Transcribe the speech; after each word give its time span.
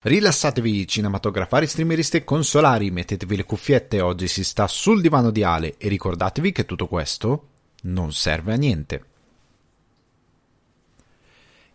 Rilassatevi 0.00 0.86
cinematografari, 0.86 1.66
streameristi 1.66 2.18
e 2.18 2.24
consolari, 2.24 2.92
mettetevi 2.92 3.34
le 3.34 3.42
cuffiette, 3.42 4.00
oggi 4.00 4.28
si 4.28 4.44
sta 4.44 4.68
sul 4.68 5.00
divano 5.00 5.32
di 5.32 5.42
Ale 5.42 5.74
e 5.76 5.88
ricordatevi 5.88 6.52
che 6.52 6.64
tutto 6.64 6.86
questo 6.86 7.48
non 7.82 8.12
serve 8.12 8.52
a 8.52 8.56
niente. 8.56 9.02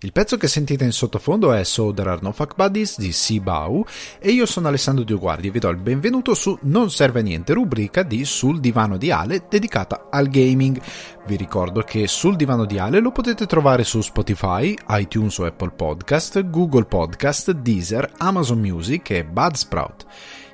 Il 0.03 0.11
pezzo 0.11 0.35
che 0.35 0.49
sentite 0.49 0.83
in 0.83 0.91
sottofondo 0.91 1.53
è 1.53 1.63
So 1.63 1.93
There 1.93 2.09
Are 2.09 2.19
No 2.21 2.33
Fuck 2.33 2.55
Buddies 2.55 2.99
di 2.99 3.13
Sibau 3.13 3.85
e 4.19 4.31
io 4.31 4.45
sono 4.45 4.67
Alessandro 4.67 5.05
Dioguardi 5.05 5.47
e 5.47 5.51
vi 5.51 5.59
do 5.59 5.69
il 5.69 5.77
benvenuto 5.77 6.33
su 6.33 6.59
Non 6.63 6.91
Serve 6.91 7.21
Niente, 7.21 7.53
rubrica 7.53 8.03
di 8.03 8.25
Sul 8.25 8.59
Divano 8.59 8.97
di 8.97 9.11
Ale 9.11 9.45
dedicata 9.47 10.07
al 10.11 10.27
gaming. 10.27 10.77
Vi 11.25 11.37
ricordo 11.37 11.83
che 11.83 12.05
Sul 12.07 12.35
Divano 12.35 12.65
di 12.65 12.77
Ale 12.79 12.99
lo 12.99 13.13
potete 13.13 13.45
trovare 13.45 13.85
su 13.85 14.01
Spotify, 14.01 14.75
iTunes 14.89 15.37
o 15.37 15.45
Apple 15.45 15.71
Podcast, 15.71 16.49
Google 16.49 16.83
Podcast, 16.83 17.51
Deezer, 17.51 18.11
Amazon 18.17 18.59
Music 18.59 19.09
e 19.11 19.23
Budsprout. 19.23 20.05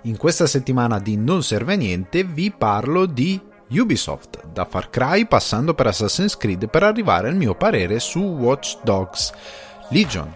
In 0.04 0.16
questa 0.16 0.46
settimana 0.46 1.00
di 1.00 1.18
Non 1.18 1.42
Serve 1.42 1.76
Niente 1.76 2.24
vi 2.24 2.52
parlo 2.56 3.08
di 3.08 3.42
Ubisoft, 3.72 4.46
da 4.52 4.66
Far 4.66 4.90
Cry 4.90 5.28
passando 5.28 5.74
per 5.74 5.88
Assassin's 5.88 6.36
Creed 6.38 6.70
per 6.70 6.84
arrivare 6.84 7.28
al 7.28 7.36
mio 7.36 7.56
parere 7.56 8.00
su 8.00 8.20
Watch 8.20 8.80
Dogs 8.84 9.32
Legion. 9.90 10.36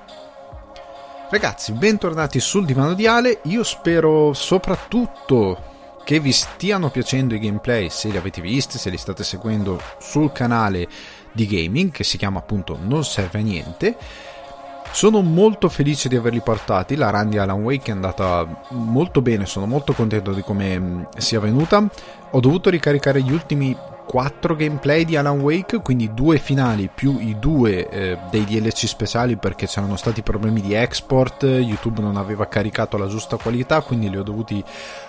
Ragazzi, 1.29 1.71
bentornati 1.71 2.39
sul 2.39 2.65
divano 2.65 2.93
di 2.93 3.07
Ale, 3.07 3.39
io 3.43 3.63
spero 3.63 4.33
soprattutto 4.33 5.71
che 6.03 6.19
vi 6.19 6.31
stiano 6.31 6.89
piacendo 6.89 7.33
i 7.33 7.39
gameplay, 7.39 7.89
se 7.89 8.09
li 8.09 8.17
avete 8.17 8.41
visti, 8.41 8.77
se 8.77 8.89
li 8.89 8.97
state 8.97 9.23
seguendo 9.23 9.81
sul 9.99 10.31
canale 10.31 10.87
di 11.31 11.47
gaming 11.47 11.91
che 11.91 12.03
si 12.03 12.17
chiama 12.17 12.39
appunto 12.39 12.77
Non 12.79 13.03
serve 13.03 13.39
a 13.39 13.41
niente 13.41 13.97
sono 14.93 15.21
molto 15.21 15.69
felice 15.69 16.07
di 16.07 16.15
averli 16.15 16.39
portati. 16.39 16.95
La 16.95 17.09
run 17.09 17.29
di 17.29 17.39
Alan 17.39 17.61
Wake 17.61 17.89
è 17.89 17.93
andata 17.93 18.63
molto 18.69 19.23
bene, 19.23 19.47
sono 19.47 19.65
molto 19.65 19.93
contento 19.93 20.31
di 20.33 20.41
come 20.41 20.79
mm, 20.79 21.01
sia 21.17 21.39
venuta. 21.39 21.83
Ho 22.31 22.39
dovuto 22.39 22.69
ricaricare 22.69 23.21
gli 23.21 23.31
ultimi 23.31 23.75
4 24.05 24.55
gameplay 24.55 25.03
di 25.03 25.15
Alan 25.15 25.39
Wake, 25.39 25.81
quindi 25.81 26.13
due 26.13 26.37
finali 26.37 26.89
più 26.93 27.17
i 27.19 27.39
due 27.39 27.89
eh, 27.89 28.17
dei 28.29 28.43
DLC 28.43 28.85
speciali 28.85 29.37
perché 29.37 29.65
c'erano 29.65 29.95
stati 29.95 30.21
problemi 30.21 30.61
di 30.61 30.73
export, 30.73 31.43
YouTube 31.43 32.01
non 32.01 32.15
aveva 32.15 32.47
caricato 32.47 32.95
la 32.97 33.07
giusta 33.07 33.37
qualità, 33.37 33.81
quindi 33.81 34.11
li 34.11 34.17
ho 34.17 34.23
dovuti 34.23 34.63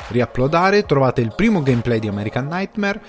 riuploadare. 0.08 0.86
Trovate 0.86 1.20
il 1.20 1.34
primo 1.34 1.62
gameplay 1.62 1.98
di 1.98 2.08
American 2.08 2.46
Nightmare. 2.46 3.02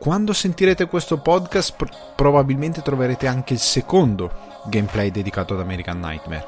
Quando 0.00 0.32
sentirete 0.32 0.86
questo 0.86 1.18
podcast 1.18 1.74
pr- 1.76 2.14
probabilmente 2.16 2.80
troverete 2.80 3.26
anche 3.26 3.52
il 3.52 3.58
secondo 3.58 4.32
gameplay 4.64 5.10
dedicato 5.10 5.52
ad 5.52 5.60
American 5.60 6.00
Nightmare. 6.00 6.46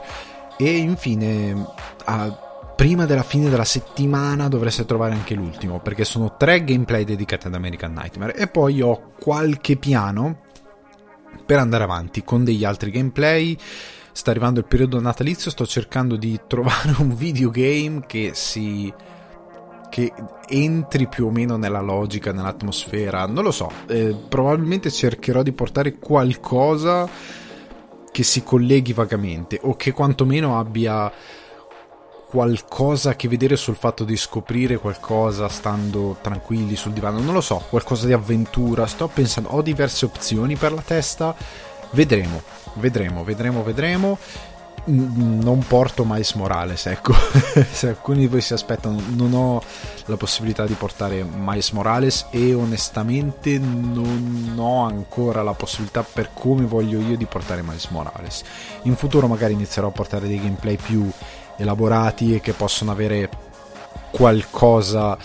E 0.57 0.75
infine, 0.79 1.67
a, 2.05 2.31
prima 2.75 3.05
della 3.05 3.23
fine 3.23 3.51
della 3.51 3.67
settimana 3.67 4.49
dovreste 4.49 4.87
trovare 4.87 5.13
anche 5.13 5.35
l'ultimo, 5.35 5.81
perché 5.81 6.07
sono 6.07 6.35
tre 6.39 6.65
gameplay 6.65 7.05
dedicati 7.05 7.49
ad 7.49 7.55
American 7.55 7.93
Nightmare. 7.93 8.35
E 8.37 8.49
poi 8.49 8.81
ho 8.81 9.13
qualche 9.21 9.77
piano 9.77 10.45
per 11.45 11.59
andare 11.59 11.85
avanti 11.85 12.25
con 12.25 12.45
degli 12.45 12.65
altri 12.65 12.91
gameplay. 12.91 13.55
Sta 14.13 14.31
arrivando 14.31 14.61
il 14.61 14.67
periodo 14.67 14.99
natalizio, 14.99 15.51
sto 15.51 15.67
cercando 15.67 16.17
di 16.17 16.41
trovare 16.47 16.95
un 17.01 17.15
videogame 17.15 18.07
che 18.07 18.31
si 18.33 18.91
che 19.93 20.11
entri 20.49 21.07
più 21.07 21.27
o 21.27 21.31
meno 21.31 21.59
nella 21.59 21.83
logica, 21.83 22.33
nell'atmosfera, 22.33 23.27
non 23.27 23.45
lo 23.45 23.51
so, 23.51 23.71
eh, 23.89 24.17
probabilmente 24.27 24.91
cercherò 24.91 25.43
di 25.43 25.53
portare 25.53 25.99
qualcosa 25.99 27.07
che 28.11 28.23
si 28.23 28.43
colleghi 28.43 28.95
vagamente 28.95 29.59
o 29.61 29.77
che 29.77 29.93
quantomeno 29.93 30.59
abbia 30.59 31.13
qualcosa 32.27 33.11
a 33.11 33.17
che 33.17 33.29
vedere 33.29 33.57
sul 33.57 33.77
fatto 33.77 34.05
di 34.05 34.17
scoprire 34.17 34.79
qualcosa 34.79 35.51
stando 35.51 36.17
tranquilli 36.23 36.75
sul 36.75 36.93
divano, 36.93 37.21
non 37.21 37.35
lo 37.35 37.43
so, 37.43 37.63
qualcosa 37.69 38.07
di 38.07 38.15
avventura, 38.15 38.87
sto 38.87 39.09
pensando, 39.09 39.51
ho 39.51 39.61
diverse 39.61 40.07
opzioni 40.07 40.57
per 40.57 40.73
la 40.73 40.81
testa, 40.81 41.37
vedremo, 41.91 42.41
vedremo, 42.77 43.25
vedremo, 43.25 43.63
vedremo 43.63 44.19
non 44.85 45.65
porto 45.67 46.05
Miles 46.05 46.33
Morales, 46.33 46.87
ecco. 46.87 47.13
Se 47.71 47.89
alcuni 47.89 48.21
di 48.21 48.27
voi 48.27 48.41
si 48.41 48.53
aspettano, 48.53 49.01
non 49.15 49.33
ho 49.33 49.63
la 50.07 50.17
possibilità 50.17 50.67
di 50.67 50.75
portare 50.75 51.23
Miles 51.23 51.71
Morales 51.71 52.27
e 52.31 52.53
onestamente 52.55 53.59
non 53.59 54.55
ho 54.57 54.85
ancora 54.85 55.43
la 55.43 55.53
possibilità 55.53 56.03
per 56.03 56.31
come 56.33 56.65
voglio 56.65 56.99
io 57.01 57.17
di 57.17 57.27
portare 57.27 57.63
Miles 57.63 57.87
Morales. 57.87 58.43
In 58.83 58.97
futuro 58.97 59.29
magari 59.29 59.53
inizierò 59.53 59.89
a 59.89 59.93
portare 59.93 60.27
dei 60.27 60.41
gameplay 60.41 60.77
più 60.77 61.09
elaborati 61.57 62.35
e 62.35 62.41
che 62.41 62.53
possono 62.53 62.91
avere 62.91 63.29
qualcosa 64.11 65.17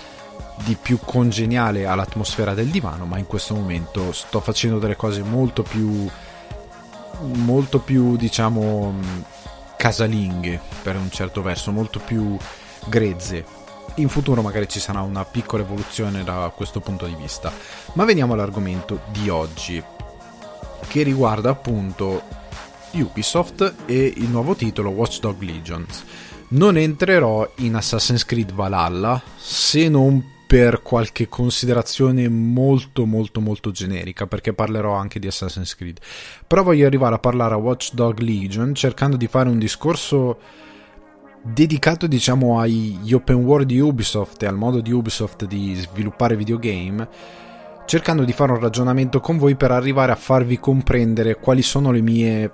di 0.63 0.75
più 0.75 0.99
congeniale 1.03 1.85
all'atmosfera 1.85 2.53
del 2.53 2.67
divano, 2.67 3.05
ma 3.05 3.17
in 3.17 3.25
questo 3.25 3.53
momento 3.53 4.11
sto 4.11 4.39
facendo 4.39 4.79
delle 4.79 4.95
cose 4.95 5.21
molto 5.23 5.63
più 5.63 6.07
molto 7.19 7.79
più 7.79 8.15
diciamo 8.15 8.93
casalinghe 9.77 10.59
per 10.81 10.95
un 10.95 11.09
certo 11.11 11.41
verso, 11.41 11.71
molto 11.71 11.99
più 11.99 12.37
grezze. 12.87 13.45
In 13.95 14.09
futuro 14.09 14.41
magari 14.41 14.67
ci 14.67 14.79
sarà 14.79 15.01
una 15.01 15.23
piccola 15.23 15.63
evoluzione 15.63 16.23
da 16.23 16.51
questo 16.55 16.79
punto 16.81 17.05
di 17.05 17.15
vista. 17.15 17.51
Ma 17.93 18.03
veniamo 18.03 18.33
all'argomento 18.33 19.01
di 19.11 19.29
oggi, 19.29 19.81
che 20.87 21.03
riguarda 21.03 21.51
appunto 21.51 22.21
Ubisoft 22.91 23.73
e 23.85 24.13
il 24.17 24.29
nuovo 24.29 24.55
titolo 24.55 24.89
Watch 24.89 25.19
Dog 25.19 25.41
Legions. 25.41 26.03
Non 26.49 26.77
entrerò 26.77 27.49
in 27.57 27.75
Assassin's 27.75 28.25
Creed 28.25 28.53
Valhalla 28.53 29.21
se 29.35 29.89
non 29.89 30.35
per 30.47 30.81
qualche 30.81 31.27
considerazione 31.27 32.29
molto 32.29 33.05
molto 33.05 33.41
molto 33.41 33.71
generica 33.71 34.27
perché 34.27 34.53
parlerò 34.53 34.93
anche 34.93 35.19
di 35.19 35.27
Assassin's 35.27 35.75
Creed. 35.75 35.99
Però 36.47 36.63
voglio 36.63 36.87
arrivare 36.87 37.15
a 37.15 37.19
parlare 37.19 37.53
a 37.53 37.57
Watch 37.57 37.93
Dog 37.93 38.19
Legion 38.19 38.73
cercando 38.73 39.17
di 39.17 39.27
fare 39.27 39.49
un 39.49 39.59
discorso 39.59 40.39
dedicato 41.43 42.07
diciamo 42.07 42.59
agli 42.59 43.13
open 43.13 43.35
world 43.35 43.67
di 43.67 43.79
Ubisoft 43.79 44.41
e 44.43 44.47
al 44.47 44.55
modo 44.55 44.79
di 44.79 44.91
Ubisoft 44.91 45.45
di 45.45 45.75
sviluppare 45.75 46.35
videogame 46.35 47.07
cercando 47.85 48.23
di 48.23 48.33
fare 48.33 48.51
un 48.51 48.59
ragionamento 48.59 49.19
con 49.19 49.37
voi 49.37 49.55
per 49.55 49.71
arrivare 49.71 50.11
a 50.11 50.15
farvi 50.15 50.59
comprendere 50.59 51.35
quali 51.35 51.61
sono 51.61 51.91
le 51.91 52.01
mie 52.01 52.51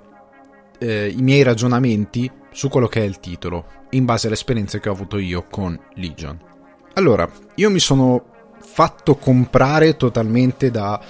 eh, 0.78 1.08
i 1.08 1.22
miei 1.22 1.42
ragionamenti 1.42 2.30
su 2.52 2.68
quello 2.68 2.86
che 2.86 3.00
è 3.00 3.04
il 3.04 3.18
titolo 3.18 3.66
in 3.90 4.04
base 4.04 4.26
alle 4.26 4.36
esperienze 4.36 4.78
che 4.78 4.88
ho 4.88 4.92
avuto 4.92 5.18
io 5.18 5.46
con 5.48 5.78
Legion 5.94 6.53
allora, 6.94 7.28
io 7.56 7.70
mi 7.70 7.78
sono 7.78 8.22
fatto 8.58 9.16
comprare 9.16 9.96
totalmente 9.96 10.70
da 10.70 11.00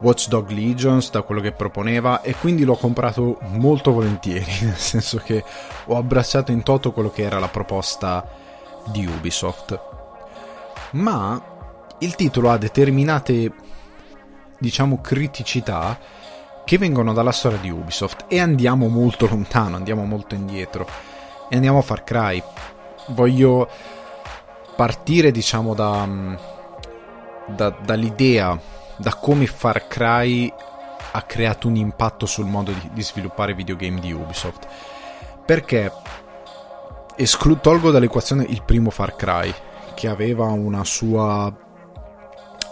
Watch 0.00 0.28
Dog 0.28 0.50
Legions, 0.50 1.10
da 1.10 1.22
quello 1.22 1.40
che 1.40 1.52
proponeva, 1.52 2.20
e 2.20 2.34
quindi 2.34 2.64
l'ho 2.64 2.76
comprato 2.76 3.38
molto 3.52 3.92
volentieri, 3.92 4.50
nel 4.62 4.76
senso 4.76 5.18
che 5.18 5.42
ho 5.86 5.96
abbracciato 5.96 6.52
in 6.52 6.62
toto 6.62 6.92
quello 6.92 7.10
che 7.10 7.22
era 7.22 7.38
la 7.38 7.48
proposta 7.48 8.28
di 8.86 9.06
Ubisoft. 9.06 9.80
Ma 10.92 11.42
il 11.98 12.14
titolo 12.14 12.50
ha 12.50 12.58
determinate, 12.58 13.52
diciamo, 14.58 15.00
criticità 15.00 15.98
che 16.64 16.78
vengono 16.78 17.12
dalla 17.12 17.32
storia 17.32 17.58
di 17.58 17.70
Ubisoft 17.70 18.24
e 18.28 18.40
andiamo 18.40 18.88
molto 18.88 19.26
lontano, 19.28 19.76
andiamo 19.76 20.04
molto 20.04 20.34
indietro 20.34 20.86
e 21.48 21.54
andiamo 21.54 21.78
a 21.78 21.82
Far 21.82 22.04
Cry. 22.04 22.42
Voglio 23.08 23.68
partire 24.76 25.30
diciamo 25.30 25.74
da, 25.74 26.06
da, 27.46 27.70
dall'idea, 27.70 28.58
da 28.98 29.14
come 29.14 29.46
Far 29.46 29.88
Cry 29.88 30.52
ha 31.12 31.22
creato 31.22 31.66
un 31.66 31.76
impatto 31.76 32.26
sul 32.26 32.44
modo 32.44 32.72
di, 32.72 32.90
di 32.92 33.02
sviluppare 33.02 33.54
videogame 33.54 34.00
di 34.00 34.12
Ubisoft. 34.12 34.66
Perché 35.44 35.90
esclu- 37.16 37.60
tolgo 37.60 37.90
dall'equazione 37.90 38.44
il 38.44 38.62
primo 38.62 38.90
Far 38.90 39.16
Cry, 39.16 39.52
che 39.94 40.08
aveva 40.08 40.46
una 40.46 40.84
sua 40.84 41.52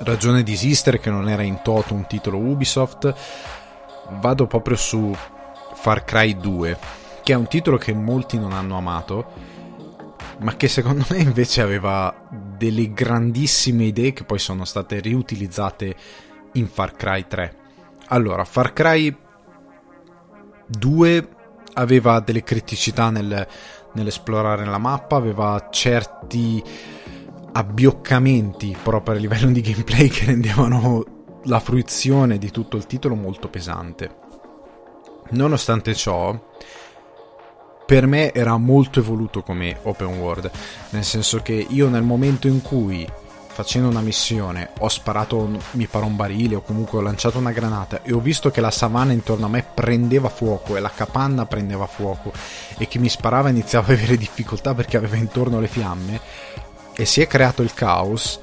ragione 0.01 0.43
di 0.43 0.53
esistere, 0.53 0.99
che 0.99 1.11
non 1.11 1.29
era 1.29 1.43
in 1.43 1.63
toto 1.63 1.95
un 1.95 2.07
titolo 2.07 2.37
Ubisoft, 2.37 3.15
vado 4.21 4.47
proprio 4.47 4.77
su 4.77 5.17
Far 5.73 6.05
Cry 6.05 6.37
2, 6.37 6.79
che 7.23 7.33
è 7.33 7.37
un 7.37 7.47
titolo 7.47 7.79
che 7.79 7.95
molti 7.95 8.39
non 8.39 8.53
hanno 8.53 8.77
amato 8.77 9.53
ma 10.41 10.57
che 10.57 10.69
secondo 10.69 11.05
me 11.11 11.19
invece 11.19 11.61
aveva 11.61 12.29
delle 12.57 12.93
grandissime 12.93 13.85
idee 13.85 14.13
che 14.13 14.25
poi 14.25 14.39
sono 14.39 14.65
state 14.65 15.01
riutilizzate 15.01 15.97
in 16.55 16.67
Far 16.67 16.95
Cry 16.95 17.27
3. 17.27 17.57
Allora, 18.09 18.45
Far 18.45 18.73
Cry 18.73 19.17
2 20.67 21.29
aveva 21.75 22.21
delle 22.21 22.43
criticità 22.43 23.11
nel, 23.11 23.47
nell'esplorare 23.93 24.65
la 24.65 24.79
mappa, 24.79 25.17
aveva 25.17 25.69
certi 25.71 26.63
abbioccamenti 27.53 28.77
proprio 28.83 29.17
a 29.17 29.19
livello 29.19 29.51
di 29.51 29.61
gameplay 29.61 30.09
che 30.09 30.27
rendevano 30.27 31.05
la 31.45 31.61
fruizione 31.61 32.39
di 32.39 32.51
tutto 32.51 32.77
il 32.77 32.87
titolo 32.87 33.15
molto 33.15 33.49
pesante. 33.49 34.23
Nonostante 35.31 35.95
ciò, 35.95 36.39
per 37.87 38.07
me 38.07 38.33
era 38.33 38.57
molto 38.57 39.01
evoluto 39.01 39.43
come 39.43 39.79
open 39.83 40.19
world, 40.19 40.51
nel 40.91 41.05
senso 41.05 41.41
che 41.41 41.67
io 41.69 41.89
nel 41.89 42.03
momento 42.03 42.49
in 42.49 42.63
cui 42.63 43.07
facendo 43.55 43.89
una 43.89 44.01
missione 44.01 44.71
ho 44.81 44.89
sparato 44.89 45.49
mi 45.73 45.87
pare 45.87 46.05
un 46.05 46.17
barile 46.17 46.57
o 46.57 46.63
comunque 46.63 46.99
ho 46.99 47.03
lanciato 47.03 47.39
una 47.39 47.53
granata 47.53 48.03
e 48.03 48.13
ho 48.13 48.19
visto 48.19 48.51
che 48.51 48.61
la 48.61 48.73
savana 48.73 49.13
intorno 49.13 49.47
a 49.47 49.49
me 49.49 49.63
prendeva 49.63 50.29
fuoco 50.29 50.77
e 50.77 50.81
la 50.81 50.91
capanna 50.91 51.47
prendeva 51.47 51.87
fuoco 51.87 52.33
e 52.79 52.89
chi 52.89 52.99
mi 52.99 53.09
sparava 53.09 53.51
iniziava 53.51 53.87
a 53.93 53.95
avere 53.95 54.17
difficoltà 54.17 54.75
perché 54.75 54.97
aveva 54.97 55.15
intorno 55.15 55.61
le 55.61 55.69
fiamme 55.69 56.21
e 56.97 57.05
si 57.05 57.21
è 57.21 57.29
creato 57.29 57.63
il 57.63 57.73
caos 57.75 58.41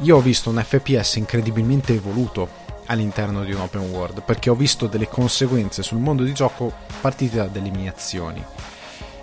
io 0.00 0.16
ho 0.16 0.20
visto 0.20 0.50
un 0.50 0.62
FPS 0.62 1.14
incredibilmente 1.16 1.94
evoluto 1.94 2.46
all'interno 2.86 3.44
di 3.44 3.52
un 3.52 3.60
open 3.62 3.88
world 3.88 4.22
perché 4.22 4.50
ho 4.50 4.54
visto 4.54 4.88
delle 4.88 5.08
conseguenze 5.08 5.82
sul 5.82 6.00
mondo 6.00 6.22
di 6.22 6.34
gioco 6.34 6.70
partite 7.00 7.36
da 7.36 7.46
delle 7.46 7.70
mie 7.70 7.88
azioni 7.88 8.44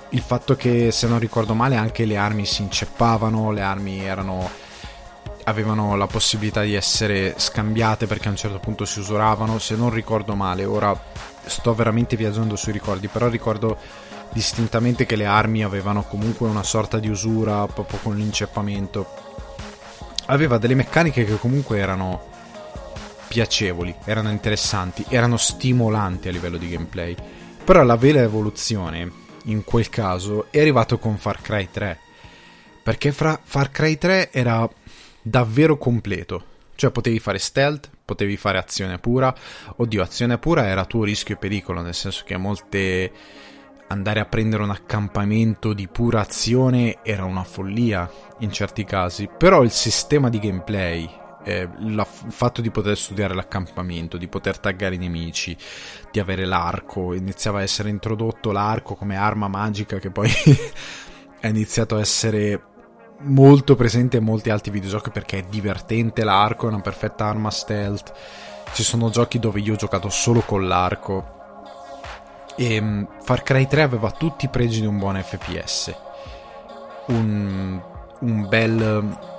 il 0.09 0.21
fatto 0.21 0.55
che 0.55 0.91
se 0.91 1.07
non 1.07 1.19
ricordo 1.19 1.53
male 1.53 1.75
anche 1.75 2.05
le 2.05 2.17
armi 2.17 2.45
si 2.45 2.61
inceppavano 2.61 3.51
le 3.51 3.61
armi 3.61 3.99
erano 3.99 4.65
avevano 5.47 5.95
la 5.95 6.07
possibilità 6.07 6.61
di 6.61 6.73
essere 6.73 7.33
scambiate 7.37 8.05
perché 8.05 8.27
a 8.27 8.31
un 8.31 8.37
certo 8.37 8.59
punto 8.59 8.85
si 8.85 8.99
usuravano, 8.99 9.59
se 9.59 9.75
non 9.75 9.89
ricordo 9.89 10.35
male, 10.35 10.65
ora 10.65 10.97
sto 11.45 11.73
veramente 11.73 12.17
viaggiando 12.17 12.57
sui 12.57 12.73
ricordi, 12.73 13.07
però 13.07 13.29
ricordo 13.29 13.77
distintamente 14.33 15.05
che 15.05 15.15
le 15.15 15.25
armi 15.25 15.63
avevano 15.63 16.03
comunque 16.03 16.49
una 16.49 16.63
sorta 16.63 16.99
di 16.99 17.07
usura 17.07 17.65
proprio 17.65 17.99
con 18.03 18.17
l'inceppamento. 18.17 19.07
Aveva 20.25 20.57
delle 20.57 20.75
meccaniche 20.75 21.23
che 21.23 21.37
comunque 21.37 21.77
erano 21.77 22.35
piacevoli, 23.29 23.95
erano 24.03 24.31
interessanti, 24.31 25.05
erano 25.07 25.37
stimolanti 25.37 26.27
a 26.27 26.31
livello 26.31 26.57
di 26.57 26.67
gameplay. 26.67 27.15
Però 27.63 27.83
la 27.83 27.95
vera 27.95 28.21
evoluzione, 28.21 29.09
in 29.47 29.63
quel 29.63 29.89
caso, 29.89 30.47
è 30.49 30.59
arrivato 30.59 30.97
con 30.97 31.17
Far 31.17 31.41
Cry 31.41 31.67
3. 31.71 31.99
Perché 32.83 33.11
fra 33.11 33.39
Far 33.41 33.69
Cry 33.69 33.97
3 33.97 34.31
era 34.31 34.67
davvero 35.21 35.77
completo. 35.77 36.55
Cioè 36.75 36.91
potevi 36.91 37.19
fare 37.19 37.39
stealth, 37.39 37.89
potevi 38.05 38.37
fare 38.37 38.57
azione 38.57 38.99
pura. 38.99 39.33
Oddio, 39.75 40.01
azione 40.01 40.37
pura 40.37 40.67
era 40.67 40.85
tuo 40.85 41.03
rischio 41.03 41.35
e 41.35 41.37
pericolo, 41.37 41.81
nel 41.81 41.93
senso 41.93 42.23
che 42.25 42.33
a 42.33 42.37
molte 42.37 43.11
andare 43.87 44.19
a 44.19 44.25
prendere 44.25 44.63
un 44.63 44.69
accampamento 44.69 45.73
di 45.73 45.87
pura 45.87 46.21
azione 46.21 46.99
era 47.03 47.25
una 47.25 47.43
follia 47.43 48.09
in 48.39 48.51
certi 48.51 48.83
casi. 48.83 49.27
Però 49.37 49.63
il 49.63 49.71
sistema 49.71 50.29
di 50.29 50.39
gameplay, 50.39 51.09
eh, 51.47 51.69
il 51.79 52.05
fatto 52.05 52.59
di 52.59 52.69
poter 52.69 52.97
studiare 52.97 53.33
l'accampamento, 53.33 54.17
di 54.17 54.27
poter 54.27 54.59
taggare 54.59 54.95
i 54.95 54.97
nemici, 54.97 55.55
di 56.11 56.19
avere 56.19 56.43
l'arco, 56.43 57.13
iniziava 57.13 57.59
a 57.59 57.61
essere 57.61 57.89
introdotto 57.89 58.51
l'arco 58.51 58.95
come 58.95 59.15
arma 59.15 59.47
magica 59.47 59.97
che 59.97 60.11
poi 60.11 60.29
è 61.39 61.47
iniziato 61.47 61.95
a 61.95 62.01
essere 62.01 62.61
molto 63.19 63.75
presente 63.75 64.17
in 64.17 64.25
molti 64.25 64.49
altri 64.49 64.71
videogiochi 64.71 65.09
perché 65.09 65.39
è 65.39 65.43
divertente 65.43 66.25
l'arco, 66.25 66.65
è 66.65 66.69
una 66.69 66.81
perfetta 66.81 67.27
arma 67.27 67.49
stealth. 67.49 68.11
Ci 68.73 68.83
sono 68.83 69.09
giochi 69.09 69.39
dove 69.39 69.61
io 69.61 69.73
ho 69.73 69.77
giocato 69.77 70.09
solo 70.09 70.41
con 70.41 70.67
l'arco. 70.67 71.35
E 72.57 72.77
um, 72.77 73.07
Far 73.21 73.43
Cry 73.43 73.67
3 73.67 73.83
aveva 73.83 74.11
tutti 74.11 74.43
i 74.45 74.49
pregi 74.49 74.81
di 74.81 74.85
un 74.85 74.97
buon 74.97 75.15
FPS. 75.23 75.95
Un, 77.05 77.81
un 78.19 78.47
bel. 78.49 79.35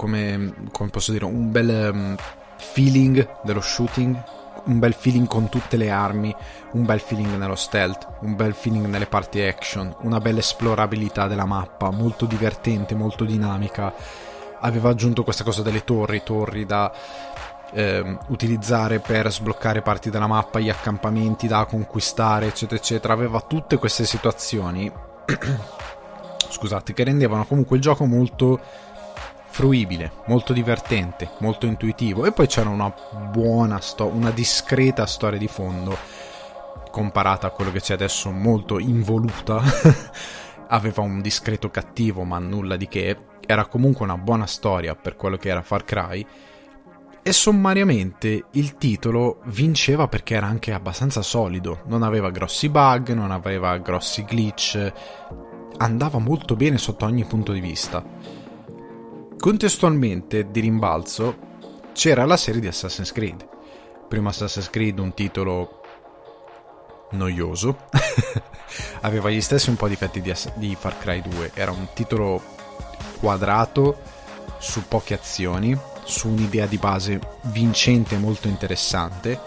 Come, 0.00 0.54
come, 0.72 0.88
posso 0.88 1.12
dire? 1.12 1.26
Un 1.26 1.50
bel 1.50 1.90
um, 1.92 2.16
feeling 2.56 3.28
dello 3.42 3.60
shooting 3.60 4.18
un 4.64 4.78
bel 4.78 4.94
feeling 4.94 5.26
con 5.26 5.48
tutte 5.48 5.76
le 5.76 5.90
armi, 5.90 6.34
un 6.72 6.84
bel 6.84 7.00
feeling 7.00 7.36
nello 7.36 7.54
stealth, 7.54 8.06
un 8.20 8.34
bel 8.34 8.54
feeling 8.54 8.86
nelle 8.86 9.06
parti 9.06 9.40
action, 9.42 9.94
una 10.00 10.20
bella 10.20 10.38
esplorabilità 10.38 11.26
della 11.26 11.44
mappa, 11.44 11.90
molto 11.90 12.24
divertente, 12.26 12.94
molto 12.94 13.24
dinamica. 13.24 13.92
Aveva 14.60 14.90
aggiunto 14.90 15.22
questa 15.22 15.44
cosa 15.44 15.62
delle 15.62 15.84
torri, 15.84 16.22
torri 16.22 16.66
da 16.66 16.92
eh, 17.72 18.18
utilizzare 18.28 19.00
per 19.00 19.30
sbloccare 19.30 19.82
parti 19.82 20.10
della 20.10 20.26
mappa, 20.26 20.60
gli 20.60 20.70
accampamenti 20.70 21.46
da 21.46 21.64
conquistare, 21.64 22.46
eccetera, 22.46 22.80
eccetera. 22.80 23.12
Aveva 23.12 23.40
tutte 23.40 23.76
queste 23.76 24.04
situazioni, 24.04 24.90
scusate, 26.48 26.92
che 26.92 27.04
rendevano 27.04 27.44
comunque 27.44 27.76
il 27.76 27.82
gioco 27.82 28.04
molto 28.06 28.88
fruibile, 29.50 30.12
molto 30.26 30.52
divertente, 30.52 31.30
molto 31.38 31.66
intuitivo 31.66 32.24
e 32.24 32.32
poi 32.32 32.46
c'era 32.46 32.68
una 32.68 32.92
buona 33.30 33.80
storia, 33.80 34.14
una 34.14 34.30
discreta 34.30 35.06
storia 35.06 35.38
di 35.38 35.48
fondo 35.48 35.96
comparata 36.90 37.46
a 37.46 37.50
quello 37.50 37.72
che 37.72 37.80
c'è 37.80 37.94
adesso 37.94 38.30
molto 38.30 38.78
involuta. 38.78 39.60
Aveva 40.68 41.02
un 41.02 41.20
discreto 41.20 41.70
cattivo, 41.70 42.24
ma 42.24 42.38
nulla 42.38 42.76
di 42.76 42.86
che. 42.88 43.16
Era 43.46 43.66
comunque 43.66 44.04
una 44.04 44.16
buona 44.16 44.46
storia 44.46 44.94
per 44.94 45.16
quello 45.16 45.36
che 45.36 45.48
era 45.48 45.62
Far 45.62 45.84
Cry. 45.84 46.24
E 47.22 47.32
sommariamente 47.32 48.44
il 48.52 48.76
titolo 48.76 49.40
vinceva 49.46 50.08
perché 50.08 50.34
era 50.34 50.46
anche 50.46 50.72
abbastanza 50.72 51.20
solido, 51.20 51.82
non 51.86 52.02
aveva 52.02 52.30
grossi 52.30 52.68
bug, 52.68 53.12
non 53.12 53.30
aveva 53.30 53.76
grossi 53.78 54.24
glitch, 54.24 54.92
andava 55.78 56.18
molto 56.18 56.56
bene 56.56 56.78
sotto 56.78 57.04
ogni 57.04 57.24
punto 57.24 57.52
di 57.52 57.60
vista. 57.60 58.02
Contestualmente, 59.40 60.50
di 60.50 60.60
rimbalzo, 60.60 61.34
c'era 61.94 62.26
la 62.26 62.36
serie 62.36 62.60
di 62.60 62.66
Assassin's 62.66 63.10
Creed. 63.10 63.48
Prima 64.06 64.28
Assassin's 64.28 64.68
Creed 64.68 64.98
un 64.98 65.14
titolo 65.14 65.80
noioso, 67.12 67.86
aveva 69.00 69.30
gli 69.30 69.40
stessi 69.40 69.70
un 69.70 69.76
po' 69.76 69.88
difetti 69.88 70.20
di, 70.20 70.30
di 70.56 70.76
Far 70.78 70.98
Cry 70.98 71.22
2, 71.22 71.52
era 71.54 71.70
un 71.70 71.86
titolo 71.94 72.42
quadrato 73.18 74.02
su 74.58 74.86
poche 74.86 75.14
azioni, 75.14 75.74
su 76.04 76.28
un'idea 76.28 76.66
di 76.66 76.76
base 76.76 77.18
vincente 77.44 78.16
e 78.16 78.18
molto 78.18 78.46
interessante, 78.46 79.40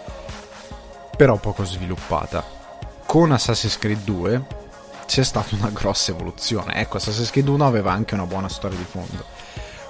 però 1.16 1.36
poco 1.36 1.64
sviluppata. 1.64 2.44
Con 3.06 3.30
Assassin's 3.30 3.78
Creed 3.78 4.02
2 4.02 4.46
c'è 5.06 5.22
stata 5.22 5.54
una 5.54 5.70
grossa 5.70 6.10
evoluzione. 6.10 6.74
Ecco, 6.80 6.96
Assassin's 6.96 7.30
Creed 7.30 7.46
1 7.46 7.64
aveva 7.64 7.92
anche 7.92 8.14
una 8.14 8.26
buona 8.26 8.48
storia 8.48 8.76
di 8.76 8.84
fondo 8.84 9.33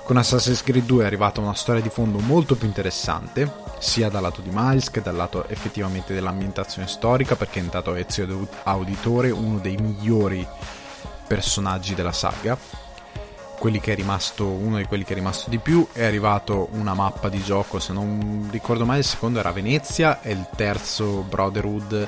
con 0.05 0.19
Assassin's 0.19 0.63
Creed 0.63 0.85
2 0.85 1.03
è 1.03 1.07
arrivata 1.07 1.41
una 1.41 1.55
storia 1.55 1.81
di 1.81 1.89
fondo 1.89 2.19
molto 2.19 2.57
più 2.57 2.67
interessante, 2.67 3.51
sia 3.79 4.11
dal 4.11 4.21
lato 4.21 4.43
di 4.43 4.51
Miles 4.53 4.91
che 4.91 5.01
dal 5.01 5.17
lato 5.17 5.49
effettivamente 5.49 6.13
dell'ambientazione 6.13 6.87
storica, 6.87 7.37
perché 7.37 7.59
è 7.59 7.63
entrato 7.63 7.95
Ezio 7.95 8.47
Auditore, 8.65 9.31
uno 9.31 9.59
dei 9.59 9.77
migliori 9.77 10.47
personaggi 11.27 11.95
della 11.95 12.13
saga. 12.13 12.83
Rimasto, 13.65 14.47
uno 14.47 14.77
di 14.77 14.85
quelli 14.85 15.05
che 15.05 15.13
è 15.13 15.17
rimasto 15.17 15.49
di 15.49 15.57
più 15.57 15.89
è 15.91 16.05
arrivato 16.05 16.69
una 16.73 16.93
mappa 16.93 17.31
di 17.31 17.43
gioco, 17.43 17.79
se 17.79 17.95
non 17.95 18.49
ricordo 18.51 18.85
male 18.85 18.99
il 18.99 19.07
secondo 19.07 19.39
era 19.39 19.53
Venezia 19.53 20.21
e 20.21 20.33
il 20.33 20.47
terzo 20.55 21.23
Brotherhood 21.23 22.07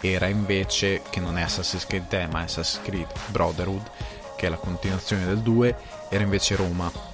era 0.00 0.26
invece, 0.26 1.00
che 1.08 1.20
non 1.20 1.38
è 1.38 1.42
Assassin's 1.42 1.86
Creed 1.86 2.06
3 2.06 2.26
ma 2.26 2.40
è 2.40 2.42
Assassin's 2.42 2.84
Creed 2.84 3.06
Brotherhood, 3.28 3.90
che 4.36 4.46
è 4.46 4.50
la 4.50 4.56
continuazione 4.56 5.24
del 5.24 5.38
2, 5.38 5.76
era 6.10 6.22
invece 6.22 6.56
Roma 6.56 7.09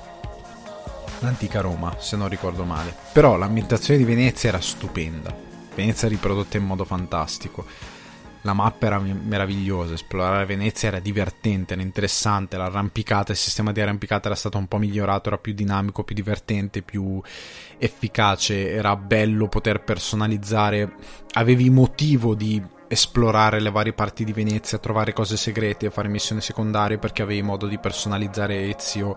l'antica 1.26 1.60
Roma, 1.60 1.96
se 1.98 2.16
non 2.16 2.28
ricordo 2.28 2.64
male. 2.64 2.94
Però 3.12 3.36
l'ambientazione 3.36 3.98
di 3.98 4.04
Venezia 4.04 4.48
era 4.48 4.60
stupenda. 4.60 5.34
Venezia 5.74 6.08
riprodotta 6.08 6.56
in 6.56 6.64
modo 6.64 6.84
fantastico. 6.84 7.66
La 8.42 8.52
mappa 8.52 8.86
era 8.86 9.00
meravigliosa, 9.00 9.94
esplorare 9.94 10.46
Venezia 10.46 10.86
era 10.86 11.00
divertente, 11.00 11.72
era 11.72 11.82
interessante, 11.82 12.56
l'arrampicata, 12.56 13.32
il 13.32 13.38
sistema 13.38 13.72
di 13.72 13.80
arrampicata 13.80 14.28
era 14.28 14.36
stato 14.36 14.56
un 14.56 14.68
po' 14.68 14.78
migliorato, 14.78 15.28
era 15.28 15.38
più 15.38 15.52
dinamico, 15.52 16.04
più 16.04 16.14
divertente, 16.14 16.82
più 16.82 17.20
efficace, 17.76 18.70
era 18.70 18.94
bello 18.94 19.48
poter 19.48 19.82
personalizzare, 19.82 20.94
avevi 21.32 21.70
motivo 21.70 22.36
di 22.36 22.62
esplorare 22.86 23.58
le 23.58 23.70
varie 23.72 23.92
parti 23.92 24.22
di 24.22 24.32
Venezia, 24.32 24.78
trovare 24.78 25.12
cose 25.12 25.36
segrete, 25.36 25.90
fare 25.90 26.06
missioni 26.06 26.40
secondarie 26.40 26.98
perché 26.98 27.22
avevi 27.22 27.42
modo 27.42 27.66
di 27.66 27.78
personalizzare 27.78 28.68
Ezio, 28.76 29.16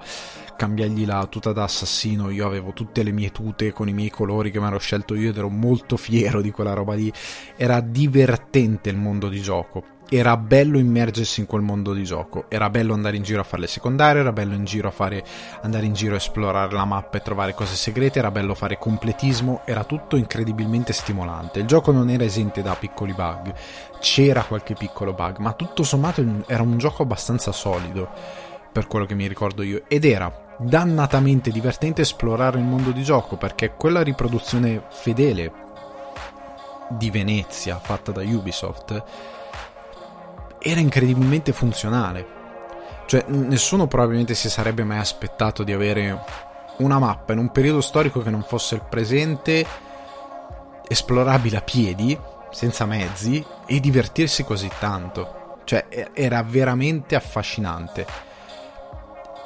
cambiargli 0.60 1.06
la 1.06 1.26
tuta 1.28 1.54
da 1.54 1.64
assassino. 1.64 2.30
Io 2.32 2.46
avevo 2.46 2.74
tutte 2.74 3.02
le 3.02 3.12
mie 3.12 3.32
tute 3.32 3.72
con 3.72 3.88
i 3.88 3.94
miei 3.94 4.10
colori 4.10 4.52
che 4.52 4.60
mi 4.60 4.68
ero 4.68 4.78
scelto 4.78 5.16
io 5.16 5.30
ed 5.30 5.38
ero 5.38 5.48
molto 5.48 5.96
fiero 5.96 6.42
di 6.42 6.52
quella 6.52 6.74
roba 6.74 6.96
lì. 6.96 7.10
Era 7.56 7.80
divertente 7.80 8.90
il 8.90 8.98
mondo 8.98 9.30
di 9.30 9.40
gioco 9.40 9.98
era 10.12 10.36
bello 10.38 10.80
immergersi 10.80 11.40
in 11.40 11.46
quel 11.46 11.62
mondo 11.62 11.94
di 11.94 12.04
gioco, 12.04 12.46
era 12.50 12.72
bello 12.72 12.96
andare 12.96 13.16
in 13.16 13.22
giro 13.22 13.42
a 13.42 13.44
fare 13.44 13.62
le 13.62 13.68
secondarie, 13.68 14.22
era 14.22 14.32
bello 14.32 14.56
in 14.56 14.66
giro 14.66 14.90
fare, 14.90 15.24
andare 15.62 15.86
in 15.86 15.94
giro 15.94 16.16
a 16.16 16.18
esplorare 16.18 16.74
la 16.74 16.84
mappa 16.84 17.18
e 17.18 17.22
trovare 17.22 17.54
cose 17.54 17.76
segrete, 17.76 18.18
era 18.18 18.32
bello 18.32 18.56
fare 18.56 18.80
completismo, 18.80 19.62
era 19.66 19.84
tutto 19.84 20.16
incredibilmente 20.16 20.94
stimolante. 20.94 21.60
Il 21.60 21.68
gioco 21.68 21.92
non 21.92 22.10
era 22.10 22.24
esente 22.24 22.64
da 22.64 22.74
piccoli 22.74 23.14
bug, 23.14 23.54
c'era 24.00 24.42
qualche 24.46 24.74
piccolo 24.74 25.14
bug, 25.14 25.38
ma 25.38 25.54
tutto 25.54 25.84
sommato 25.84 26.26
era 26.48 26.64
un 26.64 26.80
gioco 26.80 27.04
abbastanza 27.04 27.52
solido 27.52 28.10
per 28.72 28.88
quello 28.88 29.06
che 29.06 29.14
mi 29.14 29.28
ricordo 29.28 29.62
io 29.62 29.84
ed 29.88 30.06
era 30.06 30.48
dannatamente 30.60 31.52
divertente 31.52 32.02
esplorare 32.02 32.60
il 32.60 32.66
mondo 32.66 32.92
di 32.92 33.02
gioco 33.02 33.38
perché 33.38 33.76
quella 33.76 34.02
riproduzione 34.02 34.84
fedele 34.90 35.52
di 36.90 37.10
Venezia 37.10 37.80
fatta 37.80 38.12
da 38.12 38.22
Ubisoft 38.22 39.04
era 40.60 40.80
incredibilmente 40.80 41.54
funzionale. 41.54 42.38
Cioè, 43.06 43.26
nessuno 43.28 43.88
probabilmente 43.88 44.36
si 44.36 44.50
sarebbe 44.50 44.84
mai 44.84 45.00
aspettato 45.00 45.64
di 45.64 45.72
avere 45.72 46.24
una 46.80 47.00
mappa 47.00 47.34
in 47.34 47.40
un 47.40 47.52
periodo 47.52 47.82
storico 47.82 48.22
che 48.22 48.30
non 48.30 48.44
fosse 48.44 48.76
il 48.76 48.84
presente, 48.88 49.66
esplorabile 50.88 51.58
a 51.58 51.62
piedi, 51.62 52.18
senza 52.52 52.86
mezzi, 52.86 53.44
e 53.66 53.80
divertirsi 53.80 54.44
così 54.44 54.70
tanto. 54.80 55.58
Cioè, 55.64 56.10
era 56.14 56.44
veramente 56.44 57.16
affascinante. 57.16 58.29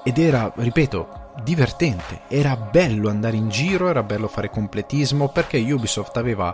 Ed 0.03 0.17
era, 0.17 0.51
ripeto, 0.55 1.31
divertente. 1.43 2.21
Era 2.27 2.55
bello 2.57 3.09
andare 3.09 3.37
in 3.37 3.49
giro, 3.49 3.87
era 3.87 4.03
bello 4.03 4.27
fare 4.27 4.49
completismo, 4.49 5.29
perché 5.29 5.57
Ubisoft 5.59 6.17
aveva 6.17 6.53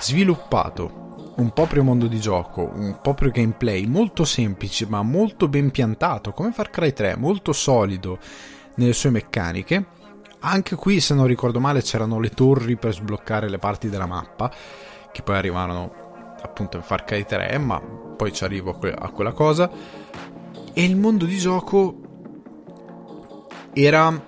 sviluppato 0.00 1.06
un 1.36 1.50
proprio 1.52 1.84
mondo 1.84 2.06
di 2.06 2.18
gioco, 2.18 2.68
un 2.74 2.98
proprio 3.00 3.30
gameplay 3.30 3.86
molto 3.86 4.24
semplice 4.24 4.86
ma 4.86 5.02
molto 5.02 5.46
ben 5.48 5.70
piantato, 5.70 6.32
come 6.32 6.50
Far 6.50 6.70
Cry 6.70 6.92
3, 6.92 7.16
molto 7.16 7.52
solido 7.52 8.18
nelle 8.74 8.92
sue 8.92 9.10
meccaniche. 9.10 9.86
Anche 10.40 10.74
qui, 10.76 11.00
se 11.00 11.14
non 11.14 11.26
ricordo 11.26 11.60
male, 11.60 11.82
c'erano 11.82 12.18
le 12.18 12.30
torri 12.30 12.76
per 12.76 12.94
sbloccare 12.94 13.48
le 13.48 13.58
parti 13.58 13.88
della 13.88 14.06
mappa, 14.06 14.50
che 15.12 15.22
poi 15.22 15.36
arrivarono 15.36 16.36
appunto 16.40 16.76
in 16.76 16.82
Far 16.82 17.04
Cry 17.04 17.24
3, 17.24 17.58
ma 17.58 17.80
poi 17.80 18.32
ci 18.32 18.44
arrivo 18.44 18.78
a 18.80 19.10
quella 19.10 19.32
cosa. 19.32 19.70
E 20.72 20.84
il 20.84 20.96
mondo 20.96 21.24
di 21.24 21.36
gioco 21.36 22.00
era 23.84 24.26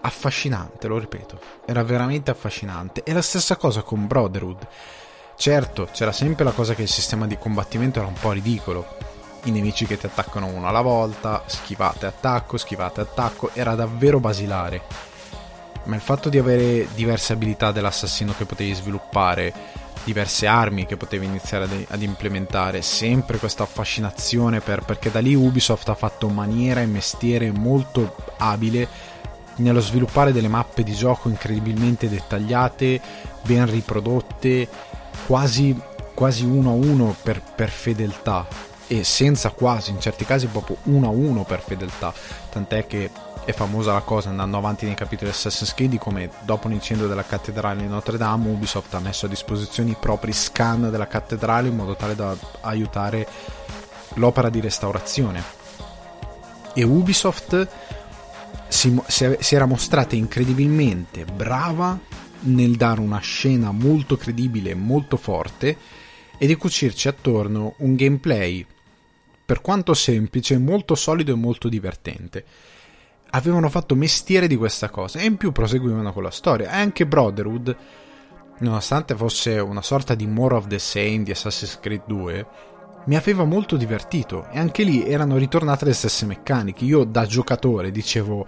affascinante, 0.00 0.88
lo 0.88 0.98
ripeto, 0.98 1.38
era 1.66 1.82
veramente 1.82 2.30
affascinante. 2.30 3.02
E 3.02 3.12
la 3.12 3.22
stessa 3.22 3.56
cosa 3.56 3.82
con 3.82 4.06
Brotherhood. 4.06 4.66
Certo, 5.36 5.88
c'era 5.92 6.12
sempre 6.12 6.44
la 6.44 6.52
cosa 6.52 6.74
che 6.74 6.82
il 6.82 6.88
sistema 6.88 7.26
di 7.26 7.36
combattimento 7.36 7.98
era 7.98 8.08
un 8.08 8.14
po' 8.14 8.32
ridicolo. 8.32 8.96
I 9.44 9.50
nemici 9.50 9.86
che 9.86 9.98
ti 9.98 10.06
attaccano 10.06 10.46
uno 10.46 10.68
alla 10.68 10.80
volta, 10.80 11.42
schivate 11.46 12.06
attacco, 12.06 12.56
schivate 12.56 13.00
attacco, 13.00 13.50
era 13.54 13.74
davvero 13.74 14.20
basilare. 14.20 14.82
Ma 15.84 15.96
il 15.96 16.00
fatto 16.00 16.28
di 16.28 16.38
avere 16.38 16.86
diverse 16.94 17.32
abilità 17.32 17.72
dell'assassino 17.72 18.34
che 18.36 18.44
potevi 18.44 18.72
sviluppare, 18.72 19.52
diverse 20.04 20.46
armi 20.46 20.86
che 20.86 20.96
potevi 20.96 21.26
iniziare 21.26 21.64
ad, 21.64 21.84
ad 21.88 22.02
implementare, 22.02 22.82
sempre 22.82 23.38
questa 23.38 23.62
affascinazione 23.62 24.60
per, 24.60 24.82
perché 24.82 25.10
da 25.10 25.20
lì 25.20 25.34
Ubisoft 25.34 25.88
ha 25.88 25.94
fatto 25.94 26.28
maniera 26.28 26.80
e 26.80 26.86
mestiere 26.86 27.50
molto 27.50 28.14
abile 28.38 28.88
nello 29.56 29.80
sviluppare 29.80 30.32
delle 30.32 30.48
mappe 30.48 30.82
di 30.82 30.92
gioco 30.94 31.28
incredibilmente 31.28 32.08
dettagliate, 32.08 33.00
ben 33.42 33.70
riprodotte, 33.70 34.68
quasi, 35.26 35.78
quasi 36.14 36.44
uno 36.44 36.70
a 36.70 36.74
uno 36.74 37.14
per, 37.22 37.42
per 37.54 37.68
fedeltà. 37.68 38.46
E 38.86 39.04
senza 39.04 39.50
quasi, 39.50 39.90
in 39.90 40.00
certi 40.00 40.24
casi 40.24 40.46
proprio 40.46 40.76
uno 40.84 41.06
a 41.06 41.10
uno 41.10 41.44
per 41.44 41.60
fedeltà, 41.60 42.12
tant'è 42.50 42.86
che 42.86 43.10
è 43.44 43.52
famosa 43.52 43.92
la 43.92 44.02
cosa 44.02 44.28
andando 44.28 44.56
avanti 44.56 44.86
nei 44.86 44.94
capitoli 44.94 45.30
di 45.30 45.36
Assassin's 45.36 45.74
Creed 45.74 45.98
come 45.98 46.30
dopo 46.42 46.68
l'incendio 46.68 47.08
della 47.08 47.24
cattedrale 47.24 47.82
di 47.82 47.88
Notre 47.88 48.16
Dame 48.16 48.48
Ubisoft 48.48 48.94
ha 48.94 49.00
messo 49.00 49.26
a 49.26 49.28
disposizione 49.28 49.90
i 49.90 49.96
propri 49.98 50.32
scan 50.32 50.90
della 50.90 51.08
cattedrale 51.08 51.68
in 51.68 51.74
modo 51.74 51.96
tale 51.96 52.14
da 52.14 52.36
aiutare 52.60 53.26
l'opera 54.14 54.48
di 54.48 54.60
restaurazione. 54.60 55.42
E 56.74 56.84
Ubisoft 56.84 57.68
si, 58.68 59.00
si 59.06 59.54
era 59.54 59.66
mostrata 59.66 60.14
incredibilmente 60.14 61.24
brava 61.24 61.98
nel 62.44 62.76
dare 62.76 63.00
una 63.00 63.18
scena 63.18 63.72
molto 63.72 64.16
credibile 64.16 64.74
molto 64.74 65.16
forte 65.16 65.76
e 66.38 66.46
di 66.46 66.54
cucirci 66.56 67.08
attorno 67.08 67.74
un 67.78 67.94
gameplay 67.94 68.64
per 69.44 69.60
quanto 69.60 69.94
semplice 69.94 70.58
molto 70.58 70.94
solido 70.94 71.32
e 71.32 71.36
molto 71.36 71.68
divertente 71.68 72.44
avevano 73.34 73.68
fatto 73.68 73.94
mestiere 73.94 74.46
di 74.46 74.56
questa 74.56 74.90
cosa 74.90 75.18
e 75.18 75.24
in 75.24 75.36
più 75.36 75.52
proseguivano 75.52 76.12
con 76.12 76.22
la 76.22 76.30
storia. 76.30 76.70
E 76.70 76.76
anche 76.76 77.06
Brotherhood, 77.06 77.76
nonostante 78.58 79.14
fosse 79.14 79.58
una 79.58 79.82
sorta 79.82 80.14
di 80.14 80.26
more 80.26 80.54
of 80.54 80.66
the 80.66 80.78
same 80.78 81.22
di 81.22 81.30
Assassin's 81.30 81.78
Creed 81.80 82.02
2, 82.06 82.46
mi 83.06 83.16
aveva 83.16 83.44
molto 83.44 83.76
divertito 83.76 84.46
e 84.50 84.58
anche 84.58 84.84
lì 84.84 85.04
erano 85.04 85.36
ritornate 85.36 85.86
le 85.86 85.94
stesse 85.94 86.26
meccaniche. 86.26 86.84
Io 86.84 87.04
da 87.04 87.26
giocatore 87.26 87.90
dicevo 87.90 88.46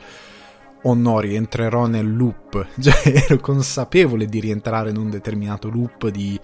oh 0.87 0.95
no, 0.95 1.19
rientrerò 1.19 1.87
nel 1.87 2.15
loop, 2.15 2.67
cioè 2.79 3.25
ero 3.27 3.39
consapevole 3.39 4.27
di 4.27 4.39
rientrare 4.39 4.91
in 4.91 4.99
un 4.99 5.09
determinato 5.09 5.71
loop 5.71 6.09
di 6.09 6.39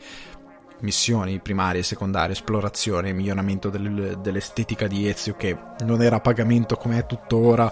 missioni 0.81 1.39
primarie, 1.41 1.83
secondarie, 1.83 2.33
esplorazione, 2.33 3.13
miglioramento 3.13 3.69
del, 3.69 4.19
dell'estetica 4.23 4.87
di 4.87 5.07
Ezio 5.07 5.35
che 5.37 5.55
non 5.81 6.01
era 6.01 6.17
a 6.17 6.21
pagamento 6.21 6.77
come 6.77 7.01
è 7.01 7.05
tuttora 7.05 7.71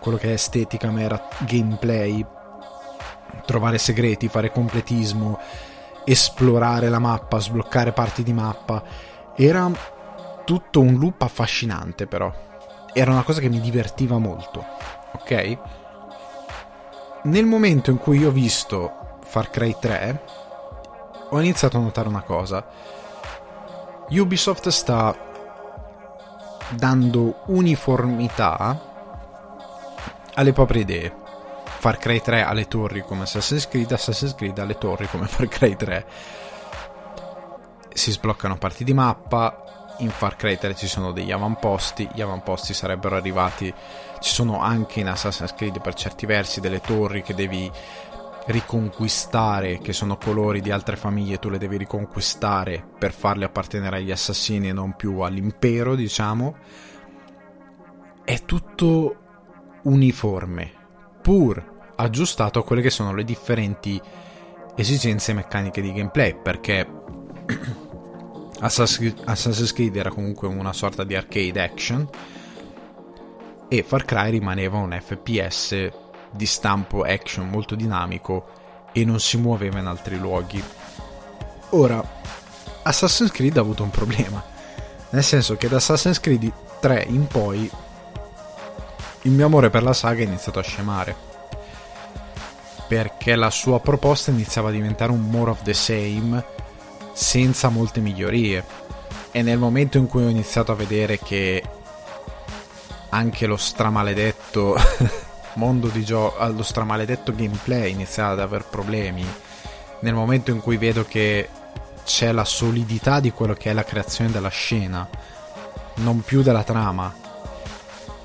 quello 0.00 0.18
che 0.18 0.28
è 0.28 0.32
estetica 0.32 0.90
ma 0.90 1.00
era 1.00 1.28
gameplay, 1.40 2.24
trovare 3.44 3.78
segreti, 3.78 4.28
fare 4.28 4.50
completismo, 4.50 5.38
esplorare 6.04 6.88
la 6.88 6.98
mappa, 6.98 7.38
sbloccare 7.38 7.92
parti 7.92 8.22
di 8.22 8.32
mappa. 8.32 8.82
Era 9.34 9.70
tutto 10.44 10.80
un 10.80 10.98
loop 10.98 11.22
affascinante 11.22 12.06
però. 12.06 12.32
Era 12.92 13.12
una 13.12 13.22
cosa 13.22 13.40
che 13.40 13.48
mi 13.48 13.60
divertiva 13.60 14.18
molto, 14.18 14.64
ok? 15.12 15.58
Nel 17.24 17.44
momento 17.44 17.90
in 17.90 17.98
cui 17.98 18.24
ho 18.24 18.30
visto 18.30 19.18
Far 19.22 19.50
Cry 19.50 19.76
3 19.78 20.22
ho 21.30 21.40
iniziato 21.40 21.76
a 21.76 21.80
notare 21.80 22.08
una 22.08 22.22
cosa. 22.22 22.64
Ubisoft 24.08 24.68
sta 24.68 25.14
dando 26.70 27.42
uniformità 27.46 28.87
alle 30.38 30.52
proprie 30.52 30.82
idee. 30.82 31.12
Far 31.64 31.98
Cry 31.98 32.20
3 32.20 32.42
alle 32.42 32.66
torri 32.66 33.02
come 33.02 33.22
Assassin's 33.22 33.68
Creed, 33.68 33.90
Assassin's 33.90 34.34
Creed 34.34 34.58
alle 34.58 34.78
torri 34.78 35.08
come 35.08 35.26
Far 35.26 35.48
Cry 35.48 35.76
3. 35.76 36.06
Si 37.92 38.12
sbloccano 38.12 38.56
parti 38.56 38.84
di 38.84 38.94
mappa, 38.94 39.96
in 39.98 40.10
Far 40.10 40.36
Cry 40.36 40.56
3 40.56 40.76
ci 40.76 40.86
sono 40.86 41.10
degli 41.10 41.32
avamposti, 41.32 42.08
gli 42.12 42.20
avamposti 42.20 42.72
sarebbero 42.72 43.16
arrivati, 43.16 43.72
ci 44.20 44.32
sono 44.32 44.60
anche 44.60 45.00
in 45.00 45.08
Assassin's 45.08 45.54
Creed 45.54 45.80
per 45.80 45.94
certi 45.94 46.24
versi 46.24 46.60
delle 46.60 46.80
torri 46.80 47.22
che 47.22 47.34
devi 47.34 47.70
riconquistare, 48.46 49.78
che 49.78 49.92
sono 49.92 50.16
colori 50.16 50.60
di 50.60 50.70
altre 50.70 50.96
famiglie, 50.96 51.40
tu 51.40 51.48
le 51.48 51.58
devi 51.58 51.76
riconquistare 51.76 52.82
per 52.96 53.12
farle 53.12 53.44
appartenere 53.44 53.96
agli 53.96 54.12
assassini 54.12 54.68
e 54.68 54.72
non 54.72 54.94
più 54.94 55.18
all'impero, 55.18 55.96
diciamo. 55.96 56.56
È 58.24 58.44
tutto 58.44 59.26
uniforme, 59.88 60.72
pur 61.22 61.76
aggiustato 61.96 62.60
a 62.60 62.64
quelle 62.64 62.82
che 62.82 62.90
sono 62.90 63.14
le 63.14 63.24
differenti 63.24 64.00
esigenze 64.76 65.32
meccaniche 65.32 65.80
di 65.80 65.92
gameplay, 65.92 66.36
perché 66.40 66.86
Assassin's 68.60 69.72
Creed 69.72 69.96
era 69.96 70.10
comunque 70.10 70.48
una 70.48 70.72
sorta 70.72 71.04
di 71.04 71.14
arcade 71.14 71.62
action 71.62 72.08
e 73.68 73.82
Far 73.82 74.04
Cry 74.04 74.30
rimaneva 74.30 74.78
un 74.78 74.96
FPS 74.98 75.90
di 76.30 76.46
stampo 76.46 77.02
action 77.02 77.48
molto 77.48 77.74
dinamico 77.74 78.56
e 78.92 79.04
non 79.04 79.20
si 79.20 79.36
muoveva 79.36 79.78
in 79.78 79.86
altri 79.86 80.18
luoghi. 80.18 80.62
Ora, 81.70 82.02
Assassin's 82.82 83.30
Creed 83.30 83.56
ha 83.56 83.60
avuto 83.60 83.82
un 83.82 83.90
problema, 83.90 84.42
nel 85.10 85.24
senso 85.24 85.56
che 85.56 85.68
da 85.68 85.76
Assassin's 85.76 86.20
Creed 86.20 86.50
3 86.80 87.06
in 87.08 87.26
poi 87.26 87.70
il 89.28 89.34
mio 89.34 89.44
amore 89.44 89.68
per 89.68 89.82
la 89.82 89.92
saga 89.92 90.22
è 90.22 90.26
iniziato 90.26 90.58
a 90.58 90.62
scemare. 90.62 91.14
Perché 92.88 93.36
la 93.36 93.50
sua 93.50 93.78
proposta 93.78 94.30
iniziava 94.30 94.70
a 94.70 94.72
diventare 94.72 95.12
un 95.12 95.20
more 95.28 95.50
of 95.50 95.62
the 95.62 95.74
same 95.74 96.42
senza 97.12 97.68
molte 97.68 98.00
migliorie. 98.00 98.64
E 99.30 99.42
nel 99.42 99.58
momento 99.58 99.98
in 99.98 100.06
cui 100.06 100.24
ho 100.24 100.28
iniziato 100.28 100.72
a 100.72 100.76
vedere 100.76 101.18
che 101.18 101.62
anche 103.10 103.46
lo 103.46 103.58
stramaledetto 103.58 104.76
mondo 105.54 105.88
di 105.88 106.04
gioco, 106.04 106.46
lo 106.48 106.62
stramaledetto 106.62 107.34
gameplay 107.34 107.92
iniziava 107.92 108.32
ad 108.32 108.40
aver 108.40 108.64
problemi, 108.64 109.26
nel 110.00 110.14
momento 110.14 110.50
in 110.50 110.60
cui 110.60 110.78
vedo 110.78 111.04
che 111.04 111.48
c'è 112.04 112.32
la 112.32 112.44
solidità 112.44 113.20
di 113.20 113.32
quello 113.32 113.52
che 113.52 113.70
è 113.70 113.72
la 113.74 113.84
creazione 113.84 114.30
della 114.30 114.48
scena, 114.48 115.06
non 115.96 116.22
più 116.22 116.42
della 116.42 116.64
trama, 116.64 117.26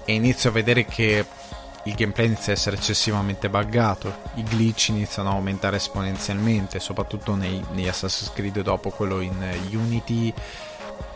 e 0.06 0.14
inizio 0.14 0.50
a 0.50 0.54
vedere 0.54 0.86
che 0.86 1.26
il 1.86 1.96
gameplay 1.96 2.28
inizia 2.28 2.54
a 2.54 2.56
essere 2.56 2.78
eccessivamente 2.78 3.50
buggato, 3.50 4.22
i 4.36 4.44
glitch 4.44 4.90
iniziano 4.90 5.30
a 5.30 5.34
aumentare 5.34 5.78
esponenzialmente, 5.78 6.80
soprattutto 6.80 7.36
nei, 7.36 7.62
negli 7.72 7.88
Assassin's 7.88 8.32
Creed 8.32 8.62
dopo 8.62 8.90
quello 8.90 9.20
in 9.20 9.36
Unity, 9.72 10.34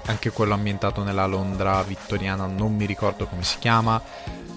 anche 0.08 0.32
quello 0.32 0.54
ambientato 0.54 1.04
nella 1.04 1.26
Londra 1.26 1.82
vittoriana, 1.84 2.46
non 2.48 2.76
mi 2.76 2.86
ricordo 2.86 3.28
come 3.28 3.44
si 3.44 3.60
chiama. 3.60 4.02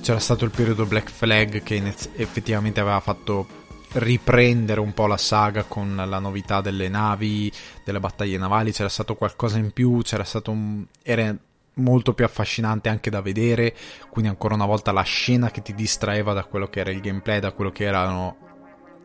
C'era 0.00 0.18
stato 0.18 0.44
il 0.44 0.50
periodo 0.50 0.87
Black 0.87 1.10
Flag 1.10 1.62
che 1.62 1.82
effettivamente 2.16 2.80
aveva 2.80 3.00
fatto 3.00 3.58
riprendere 3.92 4.80
un 4.80 4.94
po' 4.94 5.06
la 5.06 5.16
saga 5.16 5.64
con 5.64 5.94
la 5.94 6.18
novità 6.18 6.60
delle 6.60 6.88
navi, 6.88 7.52
delle 7.84 8.00
battaglie 8.00 8.38
navali, 8.38 8.72
c'era 8.72 8.88
stato 8.88 9.14
qualcosa 9.14 9.58
in 9.58 9.72
più, 9.72 10.00
c'era 10.02 10.25
stato 10.25 10.50
un... 10.50 10.84
era 11.02 11.34
molto 11.74 12.14
più 12.14 12.24
affascinante 12.24 12.88
anche 12.88 13.10
da 13.10 13.20
vedere, 13.20 13.74
quindi 14.10 14.30
ancora 14.30 14.54
una 14.54 14.66
volta 14.66 14.92
la 14.92 15.02
scena 15.02 15.50
che 15.50 15.62
ti 15.62 15.74
distraeva 15.74 16.32
da 16.32 16.44
quello 16.44 16.68
che 16.68 16.80
era 16.80 16.90
il 16.90 17.00
gameplay, 17.00 17.40
da 17.40 17.52
quello 17.52 17.70
che 17.70 17.84
erano 17.84 18.36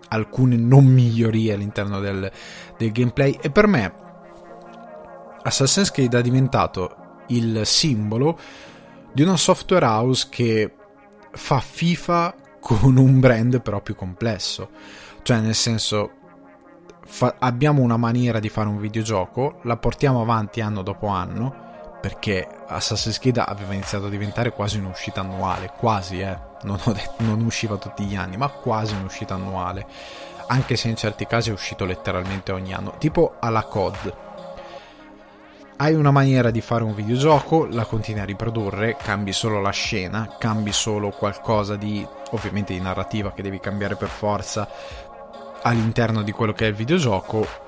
alcune 0.10 0.56
non 0.56 0.86
migliorie 0.86 1.54
all'interno 1.54 2.00
del, 2.00 2.32
del 2.78 2.92
gameplay 2.92 3.38
e 3.42 3.50
per 3.50 3.68
me 3.68 3.94
Assassin's 5.42 5.92
Creed 5.92 6.16
è 6.16 6.22
diventato 6.22 7.24
il 7.28 7.66
simbolo 7.66 8.38
di 9.12 9.22
una 9.22 9.38
software 9.38 9.86
house 9.86 10.28
che 10.30 10.74
fa 11.32 11.60
FIFA 11.60 12.36
con 12.60 12.98
un 12.98 13.20
brand 13.20 13.62
però 13.62 13.80
più 13.82 13.96
complesso. 13.96 14.70
Cioè, 15.22 15.40
nel 15.40 15.56
senso, 15.56 16.12
fa- 17.06 17.36
abbiamo 17.40 17.82
una 17.82 17.98
maniera 17.98 18.40
di 18.40 18.50
fare 18.50 18.68
un 18.68 18.80
videogioco, 18.80 19.60
la 19.64 19.78
portiamo 19.78 20.22
avanti 20.22 20.62
anno 20.62 20.82
dopo 20.82 21.08
anno, 21.08 21.65
perché 22.06 22.48
Assassin's 22.68 23.18
Creed 23.18 23.40
aveva 23.40 23.74
iniziato 23.74 24.06
a 24.06 24.10
diventare 24.10 24.52
quasi 24.52 24.78
un'uscita 24.78 25.22
annuale, 25.22 25.74
quasi, 25.76 26.20
eh, 26.20 26.38
non, 26.62 26.78
detto, 26.86 27.16
non 27.24 27.42
usciva 27.42 27.78
tutti 27.78 28.04
gli 28.04 28.16
anni, 28.16 28.38
ma 28.38 28.48
quasi 28.50 28.94
un'uscita 28.94 29.34
annuale, 29.34 29.88
anche 30.46 30.76
se 30.76 30.88
in 30.88 30.96
certi 30.96 31.26
casi 31.26 31.50
è 31.50 31.52
uscito 31.52 31.84
letteralmente 31.84 32.52
ogni 32.52 32.76
anno, 32.76 32.94
tipo 33.00 33.38
alla 33.40 33.64
COD 33.64 34.14
hai 35.78 35.96
una 35.96 36.12
maniera 36.12 36.52
di 36.52 36.62
fare 36.62 36.84
un 36.84 36.94
videogioco, 36.94 37.66
la 37.72 37.86
continui 37.86 38.22
a 38.22 38.26
riprodurre, 38.26 38.98
cambi 38.98 39.34
solo 39.34 39.60
la 39.60 39.72
scena, 39.72 40.36
cambi 40.38 40.72
solo 40.72 41.10
qualcosa 41.10 41.76
di 41.76 42.06
ovviamente 42.30 42.72
di 42.72 42.80
narrativa 42.80 43.34
che 43.34 43.42
devi 43.42 43.60
cambiare 43.60 43.96
per 43.96 44.10
forza 44.10 44.70
all'interno 45.64 46.22
di 46.22 46.32
quello 46.32 46.54
che 46.54 46.66
è 46.66 46.70
il 46.70 46.76
videogioco, 46.76 47.65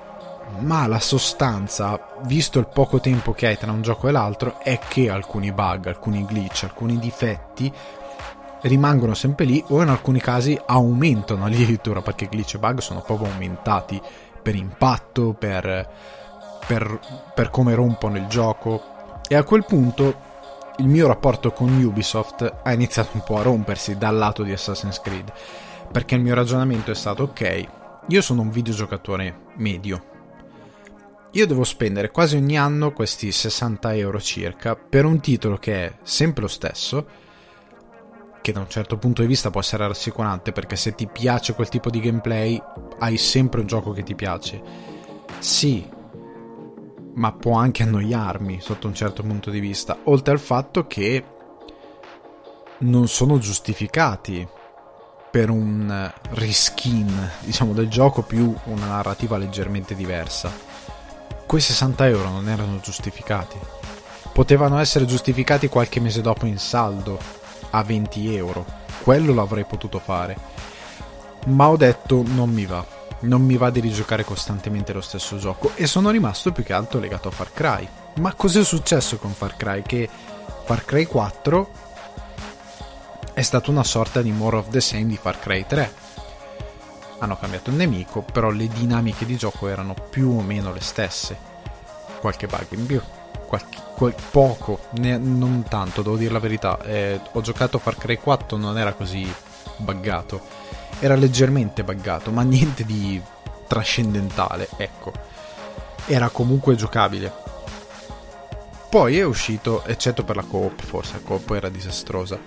ma 0.60 0.86
la 0.86 1.00
sostanza, 1.00 1.98
visto 2.22 2.58
il 2.58 2.68
poco 2.68 3.00
tempo 3.00 3.32
che 3.32 3.46
hai 3.46 3.58
tra 3.58 3.70
un 3.72 3.82
gioco 3.82 4.08
e 4.08 4.12
l'altro, 4.12 4.60
è 4.60 4.78
che 4.78 5.10
alcuni 5.10 5.52
bug, 5.52 5.86
alcuni 5.86 6.24
glitch, 6.24 6.64
alcuni 6.64 6.98
difetti 6.98 7.72
rimangono 8.62 9.14
sempre 9.14 9.44
lì 9.44 9.62
o 9.68 9.82
in 9.82 9.88
alcuni 9.88 10.20
casi 10.20 10.60
aumentano 10.66 11.44
addirittura 11.44 12.02
perché 12.02 12.28
glitch 12.28 12.54
e 12.54 12.58
bug 12.58 12.78
sono 12.78 13.02
proprio 13.02 13.30
aumentati 13.30 14.00
per 14.42 14.54
impatto, 14.54 15.34
per 15.34 15.88
per, 16.68 17.00
per 17.34 17.48
come 17.48 17.74
rompono 17.74 18.18
il 18.18 18.26
gioco. 18.26 18.82
E 19.26 19.34
a 19.34 19.42
quel 19.42 19.64
punto 19.64 20.26
il 20.76 20.86
mio 20.86 21.06
rapporto 21.06 21.50
con 21.50 21.72
Ubisoft 21.82 22.60
ha 22.62 22.72
iniziato 22.72 23.10
un 23.14 23.22
po' 23.24 23.38
a 23.38 23.42
rompersi 23.42 23.96
dal 23.96 24.14
lato 24.16 24.42
di 24.42 24.52
Assassin's 24.52 25.00
Creed 25.00 25.32
perché 25.90 26.14
il 26.14 26.20
mio 26.20 26.34
ragionamento 26.34 26.92
è 26.92 26.94
stato 26.94 27.24
ok 27.24 27.66
io 28.06 28.22
sono 28.22 28.42
un 28.42 28.50
videogiocatore 28.50 29.46
medio 29.56 30.17
io 31.32 31.46
devo 31.46 31.64
spendere 31.64 32.10
quasi 32.10 32.36
ogni 32.36 32.58
anno 32.58 32.92
questi 32.92 33.30
60 33.30 33.94
euro 33.94 34.20
circa 34.20 34.76
per 34.76 35.04
un 35.04 35.20
titolo 35.20 35.58
che 35.58 35.86
è 35.86 35.94
sempre 36.02 36.42
lo 36.42 36.48
stesso 36.48 37.06
che 38.40 38.52
da 38.52 38.60
un 38.60 38.68
certo 38.68 38.96
punto 38.96 39.22
di 39.22 39.28
vista 39.28 39.50
può 39.50 39.60
essere 39.60 39.86
rassicurante 39.86 40.52
perché 40.52 40.76
se 40.76 40.94
ti 40.94 41.06
piace 41.06 41.54
quel 41.54 41.68
tipo 41.68 41.90
di 41.90 42.00
gameplay 42.00 42.60
hai 42.98 43.18
sempre 43.18 43.60
un 43.60 43.66
gioco 43.66 43.92
che 43.92 44.02
ti 44.02 44.14
piace 44.14 44.62
sì 45.38 45.96
ma 47.18 47.32
può 47.32 47.54
anche 47.54 47.82
annoiarmi 47.82 48.60
sotto 48.60 48.86
un 48.86 48.94
certo 48.94 49.22
punto 49.22 49.50
di 49.50 49.60
vista, 49.60 49.98
oltre 50.04 50.32
al 50.32 50.38
fatto 50.38 50.86
che 50.86 51.24
non 52.78 53.08
sono 53.08 53.38
giustificati 53.38 54.46
per 55.30 55.50
un 55.50 56.10
reskin, 56.30 57.30
diciamo, 57.40 57.72
del 57.72 57.88
gioco 57.88 58.22
più 58.22 58.54
una 58.64 58.86
narrativa 58.86 59.36
leggermente 59.36 59.94
diversa. 59.94 60.67
Quei 61.48 61.62
60 61.62 62.06
euro 62.08 62.28
non 62.28 62.46
erano 62.50 62.78
giustificati. 62.78 63.56
Potevano 64.34 64.78
essere 64.80 65.06
giustificati 65.06 65.68
qualche 65.68 65.98
mese 65.98 66.20
dopo 66.20 66.44
in 66.44 66.58
saldo 66.58 67.18
a 67.70 67.82
20 67.82 68.36
euro. 68.36 68.66
Quello 69.02 69.32
l'avrei 69.32 69.64
potuto 69.64 69.98
fare. 69.98 70.36
Ma 71.46 71.70
ho 71.70 71.78
detto 71.78 72.22
non 72.22 72.50
mi 72.50 72.66
va 72.66 72.84
non 73.20 73.40
mi 73.42 73.56
va 73.56 73.70
di 73.70 73.80
rigiocare 73.80 74.24
costantemente 74.24 74.92
lo 74.92 75.00
stesso 75.00 75.38
gioco 75.38 75.72
e 75.74 75.86
sono 75.86 76.10
rimasto 76.10 76.52
più 76.52 76.62
che 76.62 76.74
altro 76.74 77.00
legato 77.00 77.28
a 77.28 77.30
Far 77.30 77.52
Cry. 77.54 77.88
Ma 78.16 78.34
cos'è 78.34 78.62
successo 78.62 79.16
con 79.16 79.32
Far 79.32 79.56
Cry? 79.56 79.82
Che 79.82 80.06
Far 80.64 80.84
Cry 80.84 81.06
4 81.06 81.70
è 83.32 83.42
stata 83.42 83.70
una 83.70 83.84
sorta 83.84 84.20
di 84.20 84.32
more 84.32 84.56
of 84.56 84.68
the 84.68 84.82
same 84.82 85.06
di 85.06 85.16
Far 85.16 85.40
Cry 85.40 85.64
3. 85.66 86.07
Hanno 87.18 87.36
cambiato 87.36 87.70
il 87.70 87.76
nemico, 87.76 88.22
però 88.22 88.50
le 88.50 88.68
dinamiche 88.68 89.26
di 89.26 89.36
gioco 89.36 89.68
erano 89.68 89.94
più 89.94 90.30
o 90.30 90.40
meno 90.40 90.72
le 90.72 90.80
stesse. 90.80 91.36
Qualche 92.20 92.46
bug 92.46 92.66
in 92.70 92.86
più, 92.86 93.00
qualche, 93.46 93.78
quel, 93.94 94.14
poco, 94.30 94.80
ne, 94.92 95.16
non 95.18 95.64
tanto, 95.68 96.02
devo 96.02 96.16
dire 96.16 96.32
la 96.32 96.38
verità. 96.38 96.80
Eh, 96.82 97.20
ho 97.32 97.40
giocato 97.40 97.78
Far 97.78 97.96
Cry 97.96 98.16
4, 98.16 98.56
non 98.56 98.78
era 98.78 98.92
così 98.92 99.32
buggato 99.76 100.66
era 101.00 101.14
leggermente 101.14 101.84
buggato, 101.84 102.30
ma 102.30 102.42
niente 102.42 102.84
di 102.84 103.20
trascendentale, 103.66 104.68
ecco. 104.76 105.12
Era 106.06 106.28
comunque 106.30 106.74
giocabile. 106.74 107.32
Poi 108.90 109.18
è 109.18 109.24
uscito, 109.24 109.84
eccetto 109.84 110.24
per 110.24 110.36
la 110.36 110.42
coop, 110.42 110.82
forse 110.82 111.14
la 111.14 111.20
coop 111.20 111.50
era 111.50 111.68
disastrosa. 111.68 112.38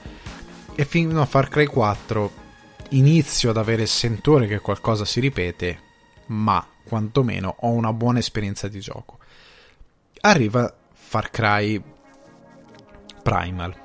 E 0.74 0.86
fino 0.86 1.22
a 1.22 1.26
Far 1.26 1.48
Cry 1.48 1.66
4 1.66 2.32
inizio 2.92 3.50
ad 3.52 3.58
avere 3.58 3.84
il 3.84 3.88
sentore 3.88 4.48
che 4.48 4.60
qualcosa 4.60 5.06
si 5.06 5.20
ripete, 5.20 5.80
ma 6.28 6.66
quantomeno 6.84 7.56
ho 7.60 7.70
una 7.70 7.94
buona 7.94 8.20
esperienza 8.20 8.68
di 8.68 8.80
gioco. 8.80 9.18
Arriva 10.22 10.74
Far 10.92 11.30
Cry 11.30 11.82
Primal. 13.22 13.76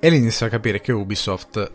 E 0.00 0.10
l'inizio 0.10 0.46
a 0.46 0.48
capire 0.48 0.80
che 0.80 0.92
Ubisoft 0.92 1.72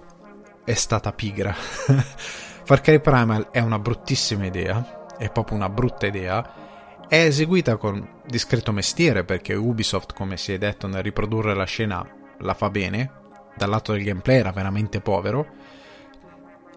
è 0.63 0.73
stata 0.73 1.11
pigra. 1.11 1.53
Far 2.63 2.79
Cry 2.81 2.99
Primal 2.99 3.49
è 3.51 3.59
una 3.59 3.79
bruttissima 3.79 4.45
idea, 4.45 5.07
è 5.17 5.29
proprio 5.29 5.57
una 5.57 5.69
brutta 5.69 6.07
idea. 6.07 6.61
È 7.07 7.25
eseguita 7.25 7.75
con 7.75 8.21
discreto 8.25 8.71
mestiere 8.71 9.25
perché 9.25 9.53
Ubisoft, 9.53 10.13
come 10.13 10.37
si 10.37 10.53
è 10.53 10.57
detto 10.57 10.87
nel 10.87 11.03
riprodurre 11.03 11.53
la 11.53 11.65
scena, 11.65 12.05
la 12.39 12.53
fa 12.53 12.69
bene. 12.69 13.21
Dal 13.55 13.69
lato 13.69 13.91
del 13.91 14.03
gameplay 14.03 14.37
era 14.37 14.51
veramente 14.51 15.01
povero. 15.01 15.62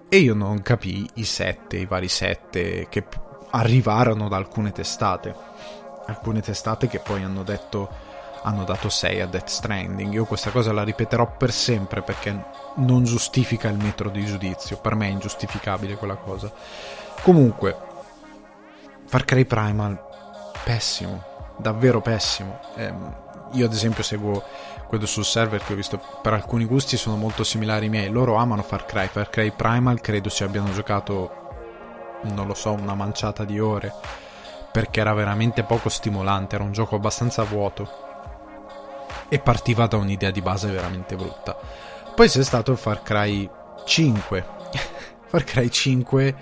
E 0.08 0.18
io 0.18 0.34
non 0.34 0.62
capii 0.62 1.10
i 1.14 1.24
sette, 1.24 1.78
i 1.78 1.86
vari 1.86 2.08
sette 2.08 2.86
che 2.88 3.04
arrivarono 3.50 4.28
da 4.28 4.36
alcune 4.36 4.70
testate. 4.70 5.34
Alcune 6.06 6.40
testate 6.40 6.86
che 6.86 7.00
poi 7.00 7.22
hanno 7.24 7.42
detto 7.42 8.14
hanno 8.42 8.62
dato 8.62 8.88
6 8.88 9.20
a 9.20 9.26
Death 9.26 9.48
Stranding. 9.48 10.12
Io 10.12 10.24
questa 10.24 10.50
cosa 10.50 10.72
la 10.72 10.84
ripeterò 10.84 11.36
per 11.36 11.50
sempre 11.50 12.02
perché 12.02 12.44
non 12.76 13.02
giustifica 13.02 13.68
il 13.68 13.76
metro 13.76 14.08
di 14.08 14.24
giudizio. 14.24 14.78
Per 14.78 14.94
me 14.94 15.08
è 15.08 15.10
ingiustificabile 15.10 15.96
quella 15.96 16.14
cosa. 16.14 16.52
Comunque, 17.22 17.76
Far 19.06 19.24
Cry 19.24 19.44
Primal, 19.44 20.00
pessimo, 20.62 21.22
davvero 21.56 22.00
pessimo. 22.00 22.60
Eh, 22.76 22.92
io 23.52 23.66
ad 23.66 23.72
esempio 23.72 24.04
seguo 24.04 24.42
quello 24.86 25.06
sul 25.06 25.24
server 25.24 25.62
che 25.62 25.72
ho 25.72 25.76
visto 25.76 26.00
per 26.22 26.32
alcuni 26.32 26.64
gusti 26.64 26.96
sono 26.96 27.16
molto 27.16 27.44
similari 27.44 27.84
ai 27.84 27.90
miei. 27.90 28.10
Loro 28.10 28.36
amano 28.36 28.62
Far 28.62 28.86
Cry. 28.86 29.06
Far 29.08 29.30
Cry 29.30 29.52
Primal 29.52 30.00
credo 30.00 30.30
ci 30.30 30.44
abbiano 30.44 30.72
giocato, 30.72 32.18
non 32.22 32.46
lo 32.46 32.54
so, 32.54 32.72
una 32.72 32.94
manciata 32.94 33.44
di 33.44 33.58
ore. 33.58 33.92
Perché 34.72 35.00
era 35.00 35.14
veramente 35.14 35.62
poco 35.62 35.88
stimolante, 35.88 36.54
era 36.54 36.64
un 36.64 36.72
gioco 36.72 36.96
abbastanza 36.96 37.42
vuoto. 37.44 38.04
E 39.28 39.38
partiva 39.38 39.86
da 39.86 39.96
un'idea 39.96 40.30
di 40.30 40.40
base 40.40 40.70
veramente 40.70 41.16
brutta. 41.16 41.56
Poi 42.14 42.28
c'è 42.28 42.44
stato 42.44 42.76
Far 42.76 43.02
Cry 43.02 43.48
5. 43.84 44.46
Far 45.26 45.44
Cry 45.44 45.68
5 45.68 46.36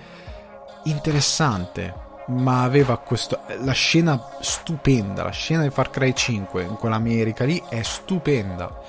interessante, 0.85 1.95
ma 2.29 2.63
aveva 2.63 2.99
questo 2.99 3.41
la 3.61 3.73
scena 3.73 4.21
stupenda, 4.41 5.25
la 5.25 5.31
scena 5.31 5.63
di 5.63 5.71
Far 5.71 5.91
Cry 5.91 6.13
5 6.13 6.63
in 6.63 6.77
quell'America 6.77 7.45
lì 7.45 7.63
è 7.69 7.83
stupenda. 7.83 8.81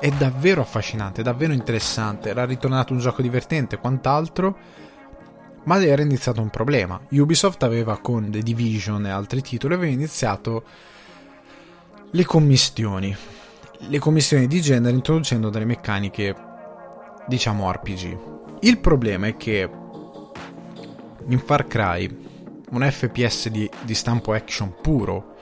È 0.00 0.10
davvero 0.10 0.62
affascinante, 0.62 1.20
è 1.20 1.24
davvero 1.24 1.52
interessante. 1.52 2.30
Era 2.30 2.44
ritornato 2.44 2.92
un 2.92 2.98
gioco 2.98 3.22
divertente, 3.22 3.78
quant'altro. 3.78 4.56
Ma 5.64 5.80
era 5.80 6.02
iniziato 6.02 6.40
un 6.40 6.50
problema. 6.50 7.00
Ubisoft 7.10 7.62
aveva 7.62 7.98
con 7.98 8.28
The 8.28 8.40
Division 8.40 9.06
e 9.06 9.10
altri 9.10 9.42
titoli 9.42 9.74
aveva 9.74 9.92
iniziato 9.92 10.64
le 12.10 12.24
commissioni 12.24 13.16
le 13.88 13.98
commissioni 13.98 14.46
di 14.46 14.60
genere 14.60 14.94
introducendo 14.94 15.50
delle 15.50 15.64
meccaniche, 15.64 16.34
diciamo 17.26 17.70
RPG. 17.70 18.18
Il 18.60 18.78
problema 18.78 19.26
è 19.26 19.36
che 19.36 19.68
in 21.26 21.38
Far 21.38 21.66
Cry, 21.66 22.21
un 22.72 22.88
FPS 22.90 23.48
di, 23.48 23.68
di 23.82 23.94
stampo 23.94 24.32
action 24.32 24.74
puro, 24.80 25.36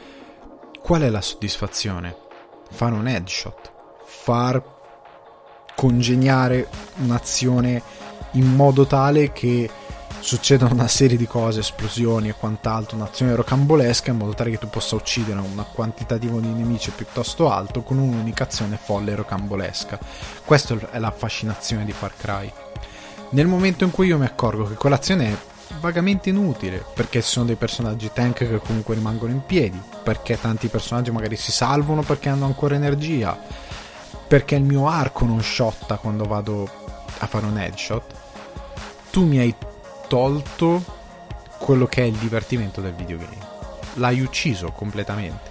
qual 0.83 1.03
è 1.03 1.09
la 1.09 1.21
soddisfazione? 1.21 2.16
Fare 2.71 2.95
un 2.95 3.07
headshot, 3.07 3.73
far 4.05 4.62
congegnare 5.75 6.69
un'azione 6.97 7.83
in 8.33 8.55
modo 8.55 8.87
tale 8.87 9.33
che 9.33 9.71
succedano 10.19 10.75
una 10.75 10.88
serie 10.88 11.16
di 11.16 11.27
cose, 11.27 11.61
esplosioni 11.61 12.29
e 12.29 12.35
quant'altro, 12.35 12.97
un'azione 12.97 13.35
rocambolesca 13.35 14.11
in 14.11 14.19
modo 14.19 14.35
tale 14.35 14.51
che 14.51 14.59
tu 14.59 14.69
possa 14.69 14.97
uccidere 14.97 15.38
un 15.38 15.64
quantitativo 15.73 16.40
di 16.40 16.49
nemici 16.49 16.90
piuttosto 16.90 17.51
alto 17.51 17.83
con 17.83 17.99
un'unica 17.99 18.45
azione 18.45 18.77
folle 18.77 19.12
e 19.12 19.16
rocambolesca. 19.16 19.99
Questa 20.45 20.77
è 20.90 20.99
la 20.99 21.12
fascinazione 21.12 21.85
di 21.85 21.93
Far 21.93 22.12
Cry. 22.16 22.53
Nel 23.31 23.47
momento 23.47 23.85
in 23.85 23.93
cui 23.93 24.09
io 24.09 24.19
mi 24.19 24.25
accorgo 24.25 24.64
che 24.64 24.75
quell'azione 24.75 25.27
è 25.29 25.37
vagamente 25.78 26.28
inutile, 26.28 26.85
perché 26.94 27.22
ci 27.22 27.28
sono 27.28 27.46
dei 27.46 27.56
personaggi 27.56 28.11
tank 28.12 28.38
che 28.38 28.59
comunque 28.59 28.94
rimangono 28.94 29.33
in 29.33 29.44
piedi, 29.44 29.80
perché 30.02 30.38
tanti 30.40 30.68
personaggi 30.68 31.11
magari 31.11 31.37
si 31.37 31.52
salvano 31.52 32.02
perché 32.02 32.28
hanno 32.28 32.46
ancora 32.46 32.74
energia, 32.74 33.38
perché 34.26 34.56
il 34.56 34.64
mio 34.64 34.88
arco 34.88 35.24
non 35.24 35.42
shotta 35.42 35.96
quando 35.96 36.24
vado 36.24 36.68
a 37.18 37.26
fare 37.26 37.46
un 37.46 37.59
headshot, 37.59 38.14
tu 39.11 39.24
mi 39.24 39.38
hai 39.38 39.54
tolto 40.09 40.83
quello 41.59 41.87
che 41.87 42.02
è 42.02 42.06
il 42.06 42.16
divertimento 42.16 42.80
del 42.80 42.94
videogame. 42.94 43.48
L'hai 43.94 44.20
ucciso 44.20 44.72
completamente, 44.72 45.48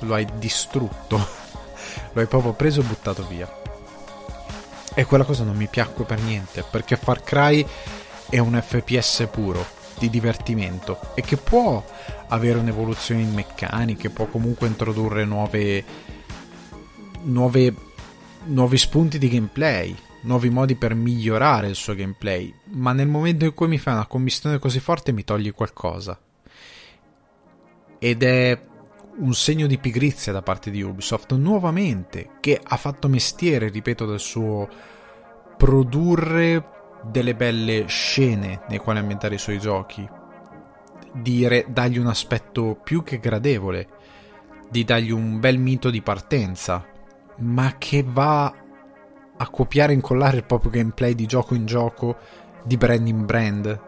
lo 0.00 0.14
hai 0.14 0.26
distrutto, 0.36 1.16
lo 2.12 2.20
hai 2.20 2.26
proprio 2.26 2.52
preso 2.52 2.80
e 2.80 2.84
buttato 2.84 3.26
via. 3.26 3.60
E 4.94 5.04
quella 5.04 5.24
cosa 5.24 5.42
non 5.44 5.56
mi 5.56 5.68
piacque 5.68 6.04
per 6.04 6.20
niente, 6.20 6.64
perché 6.68 6.96
Far 6.96 7.22
Cry 7.22 7.66
è 8.32 8.38
un 8.38 8.58
FPS 8.58 9.28
puro, 9.30 9.62
di 9.98 10.08
divertimento, 10.08 10.98
e 11.14 11.20
che 11.20 11.36
può 11.36 11.84
avere 12.28 12.58
un'evoluzione 12.58 13.20
in 13.20 13.34
meccaniche, 13.34 14.08
può 14.08 14.24
comunque 14.24 14.68
introdurre 14.68 15.26
nuove, 15.26 15.84
nuove, 17.24 17.74
nuovi 18.44 18.78
spunti 18.78 19.18
di 19.18 19.28
gameplay, 19.28 19.94
nuovi 20.22 20.48
modi 20.48 20.76
per 20.76 20.94
migliorare 20.94 21.68
il 21.68 21.74
suo 21.74 21.94
gameplay, 21.94 22.50
ma 22.70 22.94
nel 22.94 23.06
momento 23.06 23.44
in 23.44 23.52
cui 23.52 23.68
mi 23.68 23.76
fa 23.76 23.92
una 23.92 24.06
commissione 24.06 24.58
così 24.58 24.80
forte 24.80 25.12
mi 25.12 25.24
togli 25.24 25.52
qualcosa. 25.52 26.18
Ed 27.98 28.22
è 28.22 28.62
un 29.18 29.34
segno 29.34 29.66
di 29.66 29.76
pigrizia 29.76 30.32
da 30.32 30.40
parte 30.40 30.70
di 30.70 30.80
Ubisoft 30.80 31.34
nuovamente, 31.34 32.30
che 32.40 32.58
ha 32.62 32.78
fatto 32.78 33.08
mestiere, 33.08 33.68
ripeto, 33.68 34.06
del 34.06 34.20
suo 34.20 34.66
produrre 35.58 36.80
delle 37.02 37.34
belle 37.34 37.86
scene 37.86 38.62
nei 38.68 38.78
quali 38.78 38.98
ambientare 38.98 39.34
i 39.34 39.38
suoi 39.38 39.58
giochi, 39.58 40.08
di 41.12 41.46
re- 41.46 41.66
dargli 41.68 41.98
un 41.98 42.06
aspetto 42.06 42.78
più 42.82 43.02
che 43.02 43.18
gradevole, 43.18 43.88
di 44.70 44.84
dargli 44.84 45.10
un 45.10 45.38
bel 45.40 45.58
mito 45.58 45.90
di 45.90 46.00
partenza, 46.00 46.86
ma 47.38 47.74
che 47.78 48.04
va 48.06 48.52
a 49.36 49.48
copiare 49.48 49.92
e 49.92 49.96
incollare 49.96 50.36
il 50.38 50.44
proprio 50.44 50.70
gameplay 50.70 51.14
di 51.14 51.26
gioco 51.26 51.54
in 51.54 51.66
gioco, 51.66 52.16
di 52.64 52.76
brand 52.76 53.06
in 53.08 53.26
brand, 53.26 53.80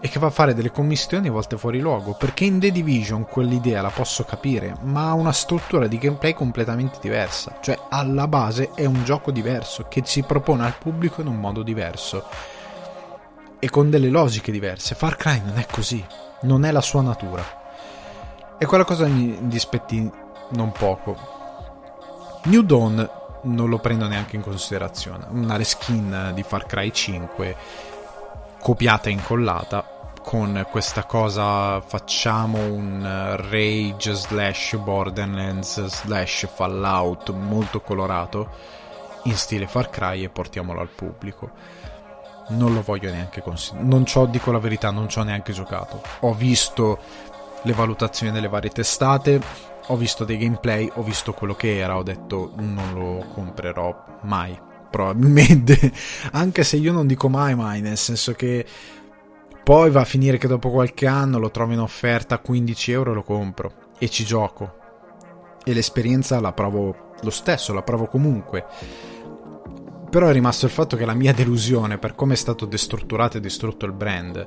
e 0.00 0.08
che 0.08 0.18
va 0.18 0.28
a 0.28 0.30
fare 0.30 0.54
delle 0.54 0.70
commissioni 0.70 1.28
a 1.28 1.32
volte 1.32 1.58
fuori 1.58 1.80
luogo, 1.80 2.14
perché 2.14 2.44
in 2.44 2.60
The 2.60 2.70
Division 2.70 3.26
quell'idea 3.26 3.82
la 3.82 3.90
posso 3.90 4.24
capire, 4.24 4.76
ma 4.82 5.08
ha 5.08 5.14
una 5.14 5.32
struttura 5.32 5.86
di 5.86 5.98
gameplay 5.98 6.34
completamente 6.34 6.98
diversa, 7.00 7.58
cioè 7.60 7.78
alla 7.88 8.28
base 8.28 8.70
è 8.74 8.84
un 8.84 9.04
gioco 9.04 9.30
diverso, 9.30 9.86
che 9.88 10.02
si 10.04 10.22
propone 10.22 10.64
al 10.64 10.76
pubblico 10.78 11.20
in 11.20 11.26
un 11.26 11.40
modo 11.40 11.62
diverso, 11.62 12.24
e 13.58 13.68
con 13.70 13.90
delle 13.90 14.08
logiche 14.08 14.52
diverse. 14.52 14.94
Far 14.94 15.16
Cry 15.16 15.42
non 15.44 15.58
è 15.58 15.66
così, 15.70 16.04
non 16.42 16.64
è 16.64 16.70
la 16.70 16.80
sua 16.80 17.02
natura. 17.02 17.44
E 18.56 18.66
quella 18.66 18.84
cosa 18.84 19.06
mi 19.06 19.36
dispetti 19.42 20.10
non 20.50 20.72
poco. 20.72 21.16
New 22.44 22.62
Dawn 22.62 23.10
non 23.42 23.68
lo 23.68 23.78
prendo 23.78 24.06
neanche 24.06 24.36
in 24.36 24.42
considerazione. 24.42 25.26
Una 25.30 25.56
reskin 25.56 26.32
di 26.34 26.42
Far 26.42 26.66
Cry 26.66 26.90
5 26.90 27.56
copiata 28.60 29.08
e 29.08 29.12
incollata. 29.12 29.96
Con 30.22 30.66
questa 30.70 31.04
cosa 31.04 31.80
facciamo 31.80 32.58
un 32.58 33.36
rage 33.48 34.12
slash 34.12 34.76
borderlands 34.76 35.86
slash 35.86 36.48
fallout 36.52 37.30
molto 37.32 37.80
colorato 37.80 38.50
in 39.24 39.36
stile 39.36 39.66
Far 39.66 39.88
Cry 39.88 40.24
e 40.24 40.28
portiamolo 40.28 40.80
al 40.80 40.88
pubblico. 40.88 41.50
Non 42.48 42.74
lo 42.74 42.82
voglio 42.82 43.10
neanche 43.10 43.40
considerare 43.42 43.88
non 43.88 44.04
ci 44.06 44.18
ho 44.18 44.26
dico 44.26 44.50
la 44.52 44.58
verità 44.58 44.90
non 44.90 45.08
ci 45.08 45.18
ho 45.18 45.22
neanche 45.22 45.52
giocato. 45.52 46.02
Ho 46.20 46.34
visto 46.34 46.98
le 47.62 47.72
valutazioni 47.72 48.32
delle 48.32 48.48
varie 48.48 48.70
testate 48.70 49.40
ho 49.90 49.96
visto 49.96 50.24
dei 50.24 50.36
gameplay, 50.36 50.90
ho 50.94 51.02
visto 51.02 51.32
quello 51.32 51.54
che 51.54 51.78
era, 51.78 51.96
ho 51.96 52.02
detto 52.02 52.52
non 52.56 52.92
lo 52.92 53.24
comprerò 53.32 54.18
mai, 54.22 54.58
probabilmente, 54.98 55.92
anche 56.32 56.64
se 56.64 56.76
io 56.76 56.92
non 56.92 57.06
dico 57.06 57.28
mai 57.28 57.54
mai, 57.54 57.80
nel 57.80 57.96
senso 57.96 58.32
che 58.32 58.66
poi 59.62 59.90
va 59.90 60.00
a 60.00 60.04
finire 60.04 60.38
che 60.38 60.48
dopo 60.48 60.70
qualche 60.70 61.06
anno 61.06 61.38
lo 61.38 61.52
trovo 61.52 61.72
in 61.72 61.78
offerta 61.78 62.34
a 62.34 62.38
15 62.38 62.90
euro 62.90 63.12
e 63.12 63.14
lo 63.14 63.22
compro. 63.22 63.72
E 63.98 64.08
ci 64.08 64.24
gioco. 64.24 64.76
E 65.64 65.72
l'esperienza 65.72 66.40
la 66.40 66.52
provo 66.52 67.12
lo 67.20 67.30
stesso, 67.30 67.72
la 67.72 67.82
provo 67.82 68.06
comunque. 68.06 68.64
Però 70.10 70.26
è 70.26 70.32
rimasto 70.32 70.66
il 70.66 70.72
fatto 70.72 70.96
che 70.96 71.04
la 71.04 71.14
mia 71.14 71.34
delusione 71.34 71.98
per 71.98 72.14
come 72.14 72.32
è 72.32 72.36
stato 72.36 72.64
destrutturato 72.64 73.36
e 73.36 73.40
distrutto 73.40 73.84
il 73.86 73.92
brand, 73.92 74.46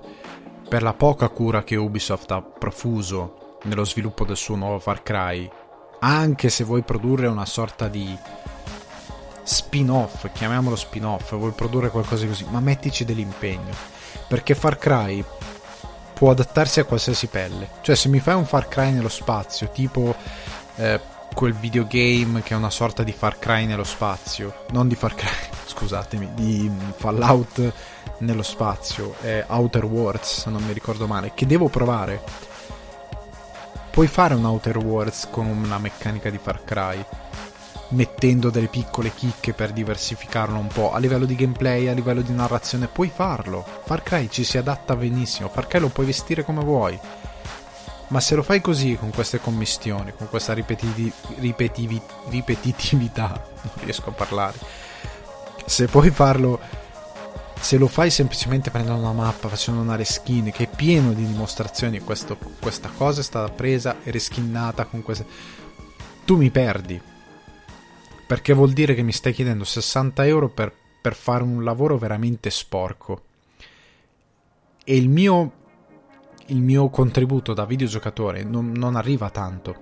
per 0.67 0.81
la 0.81 0.93
poca 0.93 1.29
cura 1.29 1.63
che 1.63 1.75
Ubisoft 1.75 2.31
ha 2.31 2.41
profuso 2.41 3.59
nello 3.63 3.85
sviluppo 3.85 4.25
del 4.25 4.37
suo 4.37 4.55
nuovo 4.55 4.79
Far 4.79 5.03
Cry, 5.03 5.49
anche 5.99 6.49
se 6.49 6.63
vuoi 6.63 6.81
produrre 6.81 7.27
una 7.27 7.45
sorta 7.45 7.87
di 7.87 8.17
spin-off, 9.43 10.29
chiamiamolo 10.31 10.75
spin-off, 10.75 11.35
vuoi 11.35 11.51
produrre 11.51 11.89
qualcosa 11.89 12.25
così, 12.25 12.45
ma 12.49 12.59
mettici 12.59 13.05
dell'impegno, 13.05 13.73
perché 14.27 14.55
Far 14.55 14.77
Cry 14.77 15.23
può 16.13 16.31
adattarsi 16.31 16.79
a 16.79 16.85
qualsiasi 16.85 17.27
pelle, 17.27 17.69
cioè 17.81 17.95
se 17.95 18.07
mi 18.09 18.19
fai 18.19 18.35
un 18.35 18.45
Far 18.45 18.67
Cry 18.67 18.91
nello 18.91 19.09
spazio, 19.09 19.69
tipo 19.71 20.15
eh, 20.75 20.99
quel 21.33 21.53
videogame 21.53 22.41
che 22.41 22.53
è 22.53 22.57
una 22.57 22.69
sorta 22.69 23.03
di 23.03 23.11
Far 23.11 23.39
Cry 23.39 23.65
nello 23.65 23.83
spazio, 23.83 24.65
non 24.71 24.87
di 24.87 24.95
Far 24.95 25.15
Cry, 25.15 25.29
scusatemi, 25.65 26.31
di 26.33 26.71
Fallout 26.95 27.73
nello 28.19 28.43
spazio, 28.43 29.15
eh, 29.21 29.43
Outer 29.47 29.85
Worlds, 29.85 30.41
se 30.41 30.49
non 30.49 30.63
mi 30.63 30.73
ricordo 30.73 31.07
male, 31.07 31.31
che 31.33 31.45
devo 31.45 31.67
provare. 31.69 32.49
Puoi 33.89 34.07
fare 34.07 34.35
un 34.35 34.45
Outer 34.45 34.77
Worlds 34.77 35.27
con 35.29 35.47
una 35.47 35.77
meccanica 35.77 36.29
di 36.29 36.39
Far 36.41 36.63
Cry 36.63 37.03
mettendo 37.91 38.49
delle 38.49 38.67
piccole 38.67 39.13
chicche 39.13 39.53
per 39.53 39.71
diversificarlo 39.71 40.57
un 40.57 40.67
po' 40.67 40.93
a 40.93 40.99
livello 40.99 41.25
di 41.25 41.35
gameplay, 41.35 41.87
a 41.87 41.93
livello 41.93 42.21
di 42.21 42.33
narrazione, 42.33 42.87
puoi 42.87 43.11
farlo. 43.13 43.65
Far 43.85 44.03
Cry 44.03 44.29
ci 44.29 44.43
si 44.43 44.57
adatta 44.57 44.95
benissimo, 44.95 45.49
Far 45.49 45.67
Cry 45.67 45.79
lo 45.79 45.89
puoi 45.89 46.05
vestire 46.05 46.43
come 46.43 46.63
vuoi. 46.63 46.99
Ma 48.07 48.19
se 48.19 48.35
lo 48.35 48.43
fai 48.43 48.59
così, 48.59 48.97
con 48.97 49.09
queste 49.11 49.39
commistioni, 49.39 50.13
con 50.17 50.27
questa 50.27 50.53
ripetivi, 50.53 51.11
ripetivi, 51.39 52.01
ripetitività, 52.29 53.27
non 53.61 53.73
riesco 53.83 54.09
a 54.09 54.13
parlare, 54.13 54.57
se 55.65 55.85
puoi 55.87 56.09
farlo 56.09 56.59
se 57.61 57.77
lo 57.77 57.87
fai 57.87 58.09
semplicemente 58.09 58.71
prendendo 58.71 59.01
una 59.01 59.13
mappa, 59.13 59.47
facendo 59.47 59.81
una 59.81 59.95
reskin 59.95 60.51
che 60.51 60.63
è 60.63 60.67
pieno 60.67 61.13
di 61.13 61.25
dimostrazioni, 61.25 61.99
questo, 61.99 62.35
questa 62.59 62.89
cosa 62.89 63.21
è 63.21 63.23
stata 63.23 63.51
presa 63.53 63.97
e 64.03 64.09
reskinnata 64.09 64.85
con 64.85 65.03
queste... 65.03 65.25
Tu 66.25 66.37
mi 66.37 66.49
perdi. 66.49 66.99
Perché 68.31 68.53
vuol 68.53 68.71
dire 68.71 68.93
che 68.93 69.01
mi 69.01 69.11
stai 69.11 69.33
chiedendo 69.33 69.65
60 69.65 70.25
euro 70.25 70.47
per, 70.47 70.71
per 71.01 71.15
fare 71.15 71.43
un 71.43 71.65
lavoro 71.65 71.97
veramente 71.97 72.49
sporco. 72.49 73.23
E 74.85 74.95
il 74.95 75.09
mio, 75.09 75.51
il 76.45 76.61
mio 76.61 76.89
contributo 76.89 77.53
da 77.53 77.65
videogiocatore 77.65 78.45
non, 78.45 78.71
non 78.71 78.95
arriva 78.95 79.29
tanto. 79.31 79.75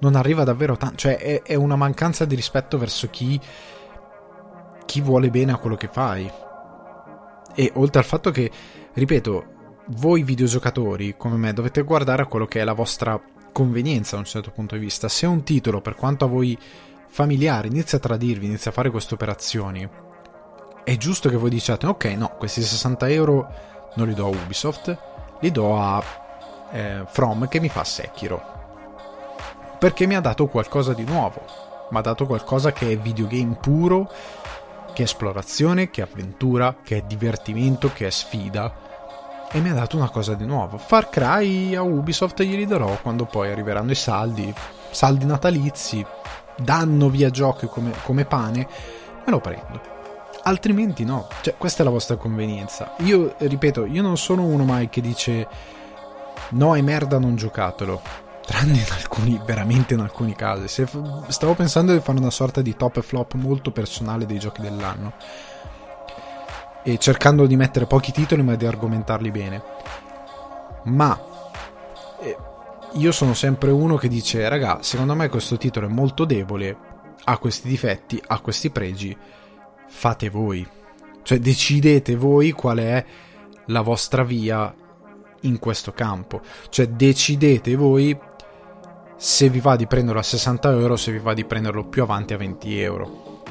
Non 0.00 0.16
arriva 0.16 0.44
davvero 0.44 0.78
tanto. 0.78 0.96
Cioè 0.96 1.18
è, 1.18 1.42
è 1.42 1.56
una 1.56 1.76
mancanza 1.76 2.24
di 2.24 2.34
rispetto 2.34 2.78
verso 2.78 3.10
chi, 3.10 3.38
chi 4.86 5.02
vuole 5.02 5.28
bene 5.28 5.52
a 5.52 5.58
quello 5.58 5.76
che 5.76 5.88
fai 5.88 6.26
e 7.54 7.72
oltre 7.74 7.98
al 7.98 8.06
fatto 8.06 8.30
che, 8.30 8.50
ripeto, 8.94 9.44
voi 9.88 10.22
videogiocatori 10.22 11.16
come 11.18 11.36
me 11.36 11.52
dovete 11.52 11.82
guardare 11.82 12.22
a 12.22 12.26
quello 12.26 12.46
che 12.46 12.60
è 12.60 12.64
la 12.64 12.72
vostra 12.72 13.20
convenienza 13.52 14.12
da 14.12 14.20
un 14.20 14.26
certo 14.26 14.52
punto 14.52 14.74
di 14.74 14.80
vista. 14.80 15.08
Se 15.08 15.26
un 15.26 15.42
titolo, 15.42 15.82
per 15.82 15.96
quanto 15.96 16.24
a 16.24 16.28
voi 16.28 16.56
familiare, 17.08 17.68
inizia 17.68 17.98
a 17.98 18.00
tradirvi, 18.00 18.46
inizia 18.46 18.70
a 18.70 18.74
fare 18.74 18.90
queste 18.90 19.14
operazioni, 19.14 19.88
è 20.84 20.96
giusto 20.96 21.28
che 21.28 21.36
voi 21.36 21.50
diciate: 21.50 21.86
Ok, 21.86 22.04
no, 22.16 22.28
questi 22.38 22.62
60 22.62 23.08
euro 23.08 23.52
non 23.94 24.06
li 24.06 24.14
do 24.14 24.26
a 24.26 24.28
Ubisoft, 24.28 24.96
li 25.40 25.50
do 25.50 25.80
a 25.80 26.02
eh, 26.70 27.04
From 27.06 27.48
che 27.48 27.60
mi 27.60 27.68
fa 27.68 27.84
Sekiro. 27.84 28.56
Perché 29.78 30.06
mi 30.06 30.16
ha 30.16 30.20
dato 30.20 30.46
qualcosa 30.46 30.92
di 30.92 31.04
nuovo. 31.04 31.42
Mi 31.90 31.98
ha 31.98 32.02
dato 32.02 32.26
qualcosa 32.26 32.72
che 32.72 32.92
è 32.92 32.98
videogame 32.98 33.56
puro 33.60 34.10
che 34.98 35.04
è 35.04 35.06
esplorazione, 35.06 35.90
che 35.90 36.02
è 36.02 36.08
avventura, 36.10 36.78
che 36.82 36.96
è 36.96 37.02
divertimento, 37.02 37.92
che 37.92 38.08
è 38.08 38.10
sfida. 38.10 39.46
E 39.48 39.60
mi 39.60 39.70
ha 39.70 39.74
dato 39.74 39.96
una 39.96 40.10
cosa 40.10 40.34
di 40.34 40.44
nuovo. 40.44 40.76
Far 40.76 41.08
Cry 41.08 41.76
a 41.76 41.82
Ubisoft 41.82 42.42
glieli 42.42 42.66
darò 42.66 42.98
quando 43.00 43.24
poi 43.24 43.48
arriveranno 43.48 43.92
i 43.92 43.94
saldi, 43.94 44.52
saldi 44.90 45.24
natalizi, 45.24 46.04
danno 46.58 47.08
via 47.08 47.30
giochi 47.30 47.66
come, 47.66 47.92
come 48.04 48.24
pane, 48.24 48.68
me 49.24 49.30
lo 49.30 49.40
prendo. 49.40 49.80
altrimenti 50.42 51.04
no. 51.04 51.28
Cioè, 51.40 51.54
questa 51.56 51.82
è 51.82 51.84
la 51.84 51.90
vostra 51.90 52.16
convenienza. 52.16 52.94
Io, 52.98 53.34
ripeto, 53.38 53.86
io 53.86 54.02
non 54.02 54.16
sono 54.16 54.44
uno 54.44 54.64
mai 54.64 54.88
che 54.88 55.00
dice 55.00 55.46
no 56.50 56.74
è 56.74 56.80
merda, 56.80 57.18
non 57.18 57.36
giocatelo. 57.36 58.00
Tranne 58.44 58.78
in 58.78 58.86
alcuni, 58.92 59.40
veramente 59.44 59.94
in 59.94 60.00
alcuni 60.00 60.34
casi. 60.34 60.68
Se, 60.68 60.88
stavo 61.28 61.54
pensando 61.54 61.92
di 61.92 62.00
fare 62.00 62.18
una 62.18 62.30
sorta 62.30 62.62
di 62.62 62.74
top 62.76 62.96
e 62.96 63.02
flop 63.02 63.34
molto 63.34 63.70
personale 63.70 64.24
dei 64.26 64.38
giochi 64.38 64.62
dell'anno. 64.62 65.12
E 66.82 66.96
cercando 66.96 67.46
di 67.46 67.56
mettere 67.56 67.86
pochi 67.86 68.12
titoli 68.12 68.42
ma 68.42 68.54
di 68.54 68.64
argomentarli 68.64 69.30
bene. 69.30 69.62
Ma 70.84 71.27
io 72.94 73.12
sono 73.12 73.34
sempre 73.34 73.70
uno 73.70 73.96
che 73.96 74.08
dice, 74.08 74.48
raga, 74.48 74.82
secondo 74.82 75.14
me 75.14 75.28
questo 75.28 75.56
titolo 75.56 75.86
è 75.86 75.90
molto 75.90 76.24
debole, 76.24 76.76
ha 77.24 77.38
questi 77.38 77.68
difetti, 77.68 78.20
ha 78.26 78.40
questi 78.40 78.70
pregi, 78.70 79.16
fate 79.86 80.30
voi. 80.30 80.66
Cioè 81.22 81.38
decidete 81.38 82.16
voi 82.16 82.52
qual 82.52 82.78
è 82.78 83.04
la 83.66 83.82
vostra 83.82 84.24
via 84.24 84.74
in 85.42 85.58
questo 85.58 85.92
campo. 85.92 86.40
Cioè 86.70 86.88
decidete 86.88 87.76
voi 87.76 88.18
se 89.16 89.48
vi 89.48 89.60
va 89.60 89.76
di 89.76 89.86
prenderlo 89.86 90.20
a 90.20 90.24
60 90.24 90.70
euro 90.70 90.96
se 90.96 91.10
vi 91.10 91.18
va 91.18 91.34
di 91.34 91.44
prenderlo 91.44 91.84
più 91.84 92.02
avanti 92.02 92.32
a 92.34 92.38
20 92.38 92.80
euro. 92.80 93.42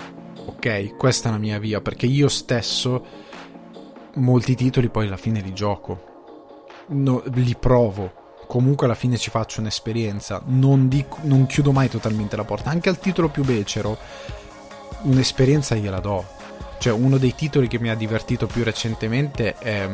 Ok, 0.46 0.96
questa 0.96 1.30
è 1.30 1.32
la 1.32 1.38
mia 1.38 1.60
via 1.60 1.82
perché 1.82 2.06
io 2.06 2.30
stesso 2.30 3.06
molti 4.16 4.56
titoli 4.56 4.90
poi 4.90 5.06
alla 5.06 5.18
fine 5.18 5.42
li 5.42 5.54
gioco, 5.54 6.34
no, 6.88 7.22
li 7.34 7.56
provo. 7.60 8.26
Comunque 8.48 8.86
alla 8.86 8.96
fine 8.96 9.18
ci 9.18 9.30
faccio 9.30 9.60
un'esperienza, 9.60 10.42
non, 10.46 10.88
dico, 10.88 11.18
non 11.24 11.46
chiudo 11.46 11.72
mai 11.72 11.90
totalmente 11.90 12.36
la 12.36 12.46
porta. 12.46 12.70
Anche 12.70 12.90
al 12.90 13.00
titolo 13.00 13.28
più 13.28 13.44
becero, 13.44 13.98
un'esperienza 15.02 15.76
gliela 15.76 16.00
do. 16.00 16.26
Cioè, 16.80 16.94
uno 16.94 17.18
dei 17.18 17.36
titoli 17.36 17.68
che 17.68 17.80
mi 17.80 17.90
ha 17.90 17.96
divertito 17.96 18.48
più 18.48 18.64
recentemente 18.64 19.56
è 19.56 19.90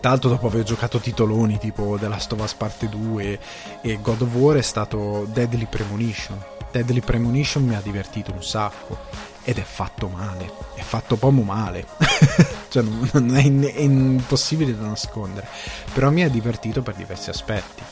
tra 0.00 0.10
l'altro 0.10 0.30
dopo 0.30 0.46
aver 0.46 0.62
giocato 0.62 0.98
titoloni 0.98 1.58
tipo 1.58 1.98
The 2.00 2.08
Last 2.08 2.32
of 2.32 2.40
Us 2.40 2.54
Parte 2.54 2.88
2 2.88 3.38
e 3.82 3.98
God 4.00 4.22
of 4.22 4.34
War 4.34 4.56
è 4.56 4.62
stato 4.62 5.26
Deadly 5.30 5.66
Premonition. 5.66 6.42
Deadly 6.72 7.00
Premonition 7.00 7.64
mi 7.64 7.74
ha 7.74 7.82
divertito 7.82 8.32
un 8.32 8.42
sacco 8.42 8.96
ed 9.42 9.58
è 9.58 9.62
fatto 9.62 10.08
male, 10.08 10.50
è 10.74 10.82
fatto 10.82 11.16
proprio 11.16 11.42
male, 11.42 11.86
cioè 12.68 12.82
non 12.82 13.36
è, 13.36 13.42
in, 13.42 13.62
è 13.62 13.80
impossibile 13.80 14.76
da 14.76 14.86
nascondere, 14.86 15.48
però 15.92 16.10
mi 16.10 16.22
ha 16.22 16.28
divertito 16.28 16.82
per 16.82 16.94
diversi 16.94 17.30
aspetti. 17.30 17.82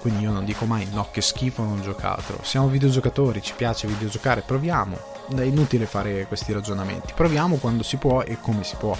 Quindi 0.00 0.22
io 0.22 0.30
non 0.30 0.44
dico 0.44 0.66
mai 0.66 0.86
no 0.92 1.08
che 1.10 1.20
schifo 1.20 1.64
non 1.64 1.82
giocatelo. 1.82 2.38
Siamo 2.42 2.68
videogiocatori, 2.68 3.42
ci 3.42 3.54
piace 3.56 3.88
videogiocare, 3.88 4.42
proviamo. 4.42 4.96
È 5.34 5.40
inutile 5.40 5.86
fare 5.86 6.26
questi 6.28 6.52
ragionamenti. 6.52 7.12
Proviamo 7.12 7.56
quando 7.56 7.82
si 7.82 7.96
può 7.96 8.22
e 8.22 8.38
come 8.40 8.62
si 8.62 8.76
può. 8.76 8.96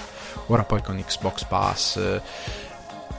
Ora 0.47 0.65
poi 0.65 0.83
con 0.83 1.01
Xbox 1.01 1.45
Pass 1.45 1.97
eh, 1.97 2.21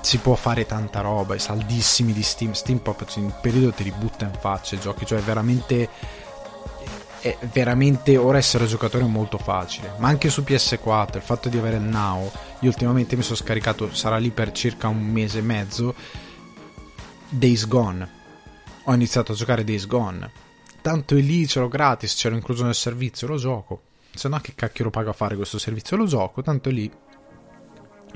si 0.02 0.18
può 0.18 0.36
fare 0.36 0.66
tanta 0.66 1.00
roba, 1.00 1.36
i 1.36 1.40
saldissimi 1.40 2.12
di 2.12 2.24
Steam, 2.24 2.52
Steam 2.52 2.80
proprio 2.80 3.08
in 3.24 3.34
periodo 3.42 3.72
ti 3.72 3.84
ributta 3.84 4.26
in 4.26 4.34
faccia 4.38 4.76
i 4.76 4.80
giochi, 4.80 5.06
cioè 5.06 5.20
veramente 5.20 5.90
è 7.20 7.38
veramente 7.52 8.18
ora 8.18 8.38
essere 8.38 8.66
giocatore 8.66 9.04
è 9.04 9.08
molto 9.08 9.38
facile, 9.38 9.94
ma 9.98 10.08
anche 10.08 10.30
su 10.30 10.42
PS4 10.42 11.18
il 11.18 11.22
fatto 11.22 11.50
di 11.50 11.58
avere 11.58 11.78
il 11.78 11.84
Now, 11.84 12.32
io 12.60 12.70
ultimamente 12.70 13.16
mi 13.16 13.24
sono 13.24 13.36
scaricato, 13.36 13.94
sarà 13.94 14.18
lì 14.18 14.30
per 14.32 14.52
circa 14.52 14.88
un 14.88 15.04
mese 15.06 15.40
e 15.40 15.42
mezzo, 15.42 15.96
Days 17.30 17.68
Gone. 17.68 18.16
Ho 18.84 18.94
iniziato 18.94 19.34
a 19.34 19.36
giocare 19.36 19.64
Days 19.64 19.86
Gone. 19.86 20.32
Tanto 20.82 21.16
è 21.16 21.22
lì, 21.22 21.48
ce 21.48 21.60
l'ho 21.60 21.68
gratis, 21.68 22.14
ce 22.14 22.30
l'ho 22.30 22.36
incluso 22.36 22.64
nel 22.64 22.76
servizio, 22.76 23.28
lo 23.28 23.38
gioco. 23.38 23.82
Se 24.14 24.30
no 24.30 24.40
che 24.40 24.54
cacchio 24.56 24.86
lo 24.86 24.90
pago 24.90 25.10
a 25.10 25.14
fare 25.14 25.36
questo 25.36 25.60
servizio, 25.60 25.98
lo 25.98 26.06
gioco, 26.06 26.42
tanto 26.42 26.70
è 26.70 26.72
lì 26.72 26.92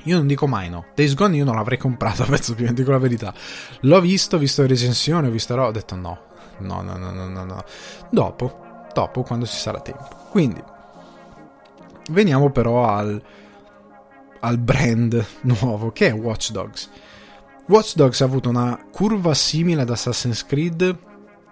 io 0.04 0.16
non 0.16 0.26
dico 0.26 0.46
mai 0.46 0.68
no. 0.68 0.86
Days 0.94 1.14
Gone 1.14 1.36
io 1.36 1.44
non 1.44 1.54
l'avrei 1.54 1.78
comprato 1.78 2.22
a 2.24 2.26
pezzo 2.26 2.54
più, 2.54 2.72
dico 2.72 2.90
la 2.90 2.98
verità. 2.98 3.32
L'ho 3.80 4.00
visto, 4.00 4.36
ho 4.36 4.38
visto 4.38 4.62
le 4.62 4.68
recensioni, 4.68 5.28
ho 5.28 5.30
visto 5.30 5.54
ho 5.54 5.70
detto. 5.70 5.94
No, 5.94 6.18
no, 6.58 6.82
no, 6.82 6.96
no, 6.96 7.28
no, 7.28 7.44
no. 7.44 7.64
Dopo, 8.10 8.61
dopo, 8.92 9.22
quando 9.22 9.46
ci 9.46 9.56
sarà 9.56 9.80
tempo. 9.80 10.08
Quindi, 10.30 10.62
veniamo 12.10 12.50
però 12.50 12.86
al, 12.86 13.22
al 14.40 14.58
brand 14.58 15.24
nuovo, 15.42 15.92
che 15.92 16.08
è 16.08 16.12
Watch 16.12 16.50
Dogs. 16.50 16.90
Watch 17.66 17.94
Dogs 17.94 18.20
ha 18.20 18.24
avuto 18.24 18.48
una 18.48 18.78
curva 18.90 19.34
simile 19.34 19.82
ad 19.82 19.90
Assassin's 19.90 20.44
Creed, 20.44 20.98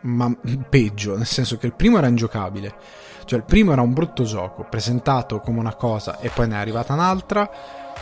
ma 0.03 0.35
peggio, 0.69 1.17
nel 1.17 1.27
senso 1.27 1.57
che 1.57 1.67
il 1.67 1.75
primo 1.75 1.99
era 1.99 2.09
ingiocabile. 2.09 2.75
Cioè, 3.25 3.39
il 3.39 3.45
primo 3.45 3.73
era 3.73 3.83
un 3.83 3.93
brutto 3.93 4.25
gioco, 4.25 4.67
presentato 4.69 5.39
come 5.41 5.61
una 5.61 5.75
cosa 5.75 6.19
e 6.19 6.31
poi 6.31 6.49
ne 6.49 6.57
è 6.57 6.59
arrivata 6.59 6.95
un'altra 6.95 7.49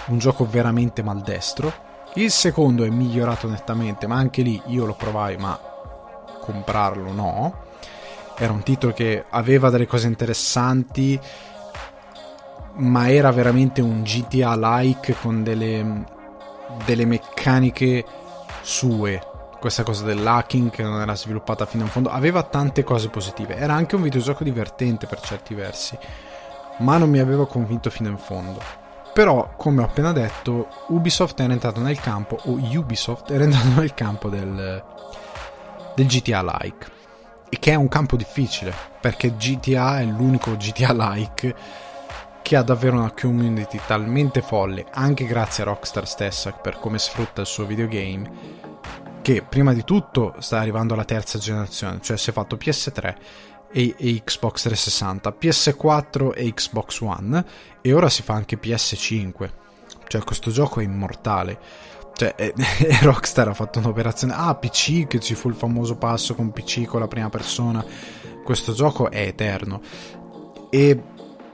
un 0.07 0.19
gioco 0.19 0.49
veramente 0.49 1.03
maldestro. 1.03 1.87
Il 2.15 2.31
secondo 2.31 2.85
è 2.85 2.89
migliorato 2.89 3.49
nettamente, 3.49 4.07
ma 4.07 4.17
anche 4.17 4.43
lì 4.43 4.61
io 4.67 4.87
lo 4.87 4.95
provai, 4.95 5.37
ma 5.37 5.59
comprarlo 6.41 7.13
no. 7.13 7.67
Era 8.39 8.53
un 8.53 8.63
titolo 8.63 8.93
che 8.93 9.25
aveva 9.29 9.69
delle 9.69 9.87
cose 9.87 10.07
interessanti, 10.07 11.19
ma 12.75 13.11
era 13.11 13.33
veramente 13.33 13.81
un 13.81 14.03
GTA-like 14.03 15.17
con 15.21 15.43
delle, 15.43 16.05
delle 16.85 17.05
meccaniche 17.05 18.05
sue. 18.63 19.21
Questa 19.59 19.83
cosa 19.83 20.05
dell'hacking 20.05 20.71
che 20.71 20.85
non 20.85 21.01
era 21.01 21.17
sviluppata 21.17 21.67
fino 21.67 21.83
in 21.83 21.91
fondo 21.91 22.11
aveva 22.11 22.45
tante 22.45 22.85
cose 22.85 23.09
positive. 23.09 23.57
Era 23.57 23.75
anche 23.75 23.97
un 23.97 24.03
videogioco 24.03 24.45
divertente 24.45 25.09
per 25.09 25.21
certi 25.21 25.55
versi, 25.55 25.99
ma 26.79 26.97
non 26.97 27.11
mi 27.11 27.19
aveva 27.19 27.47
convinto 27.47 27.91
fino 27.91 28.09
in 28.09 28.19
fondo 28.19 28.87
però 29.19 29.51
come 29.57 29.83
ho 29.83 29.85
appena 29.85 30.13
detto 30.13 30.69
Ubisoft 30.91 31.41
era 31.41 31.53
entrato 31.53 31.81
nel 31.81 31.99
campo 31.99 32.39
o 32.45 32.53
Ubisoft 32.53 33.33
era 33.33 33.43
entrato 33.43 33.81
nel 33.81 33.93
campo 33.93 34.29
del, 34.29 34.85
del 35.97 36.07
GTA 36.07 36.41
like 36.43 36.87
e 36.87 36.98
che 37.49 37.73
è 37.73 37.75
un 37.75 37.89
campo 37.89 38.17
difficile 38.17 38.75
perché 39.01 39.37
GTA 39.37 40.01
è 40.01 40.05
l'unico 40.05 40.57
GTA 40.57 40.93
like 40.93 41.55
che 42.43 42.57
ha 42.57 42.63
davvero 42.63 42.99
una 42.99 43.13
community 43.13 43.81
talmente 43.87 44.43
folle 44.43 44.87
anche 44.93 45.25
grazie 45.27 45.63
a 45.63 45.67
Rockstar 45.67 46.07
stessa 46.07 46.53
per 46.53 46.79
come 46.79 46.99
sfrutta 46.99 47.43
il 47.43 47.47
suo 47.47 47.65
videogame 47.67 48.57
che 49.23 49.43
prima 49.43 49.73
di 49.73 49.85
tutto 49.85 50.35
sta 50.39 50.59
arrivando 50.59 50.95
alla 50.95 51.05
terza 51.05 51.39
generazione 51.39 52.01
cioè 52.01 52.17
si 52.17 52.31
è 52.31 52.33
fatto 52.33 52.57
PS3 52.57 53.15
e, 53.71 53.95
e, 53.97 54.23
Xbox 54.25 54.63
360, 54.63 55.37
PS4 55.39 56.33
e 56.35 56.53
Xbox 56.53 57.01
One 57.01 57.45
e 57.81 57.93
ora 57.93 58.09
si 58.09 58.23
fa 58.23 58.35
anche 58.35 58.59
PS5. 58.59 59.51
Cioè 60.07 60.25
questo 60.25 60.51
gioco 60.51 60.81
è 60.81 60.85
immortale. 60.85 61.59
Cioè, 62.19 62.35
eh, 62.37 62.53
Rockstar 63.03 63.47
ha 63.47 63.55
fatto 63.55 63.79
un'operazione. 63.79 64.35
Ah, 64.37 64.53
PC, 64.57 65.07
che 65.07 65.21
ci 65.21 65.37
fu 65.37 65.49
il 65.49 65.55
famoso 65.55 65.95
passo 65.95 66.35
con 66.35 66.51
PC 66.51 66.85
con 66.85 66.99
la 66.99 67.07
prima 67.07 67.29
persona. 67.29 67.85
Questo 68.43 68.73
gioco 68.73 69.09
è 69.09 69.21
eterno. 69.21 69.81
E 70.69 71.01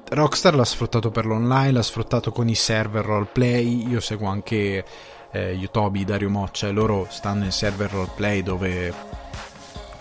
Rockstar 0.09 0.55
l'ha 0.55 0.65
sfruttato 0.65 1.11
per 1.11 1.27
l'online, 1.27 1.73
l'ha 1.73 1.83
sfruttato 1.83 2.33
con 2.33 2.49
i 2.49 2.55
server 2.55 3.05
roleplay. 3.05 3.91
Io 3.91 4.01
seguo 4.01 4.29
anche 4.29 4.83
eh, 5.31 5.53
Utobi, 5.53 6.07
Dario 6.07 6.31
Moccia, 6.31 6.69
e 6.69 6.71
loro 6.71 7.09
stanno 7.11 7.45
in 7.45 7.53
server 7.53 7.91
roleplay 7.91 8.43
dove 8.43 8.95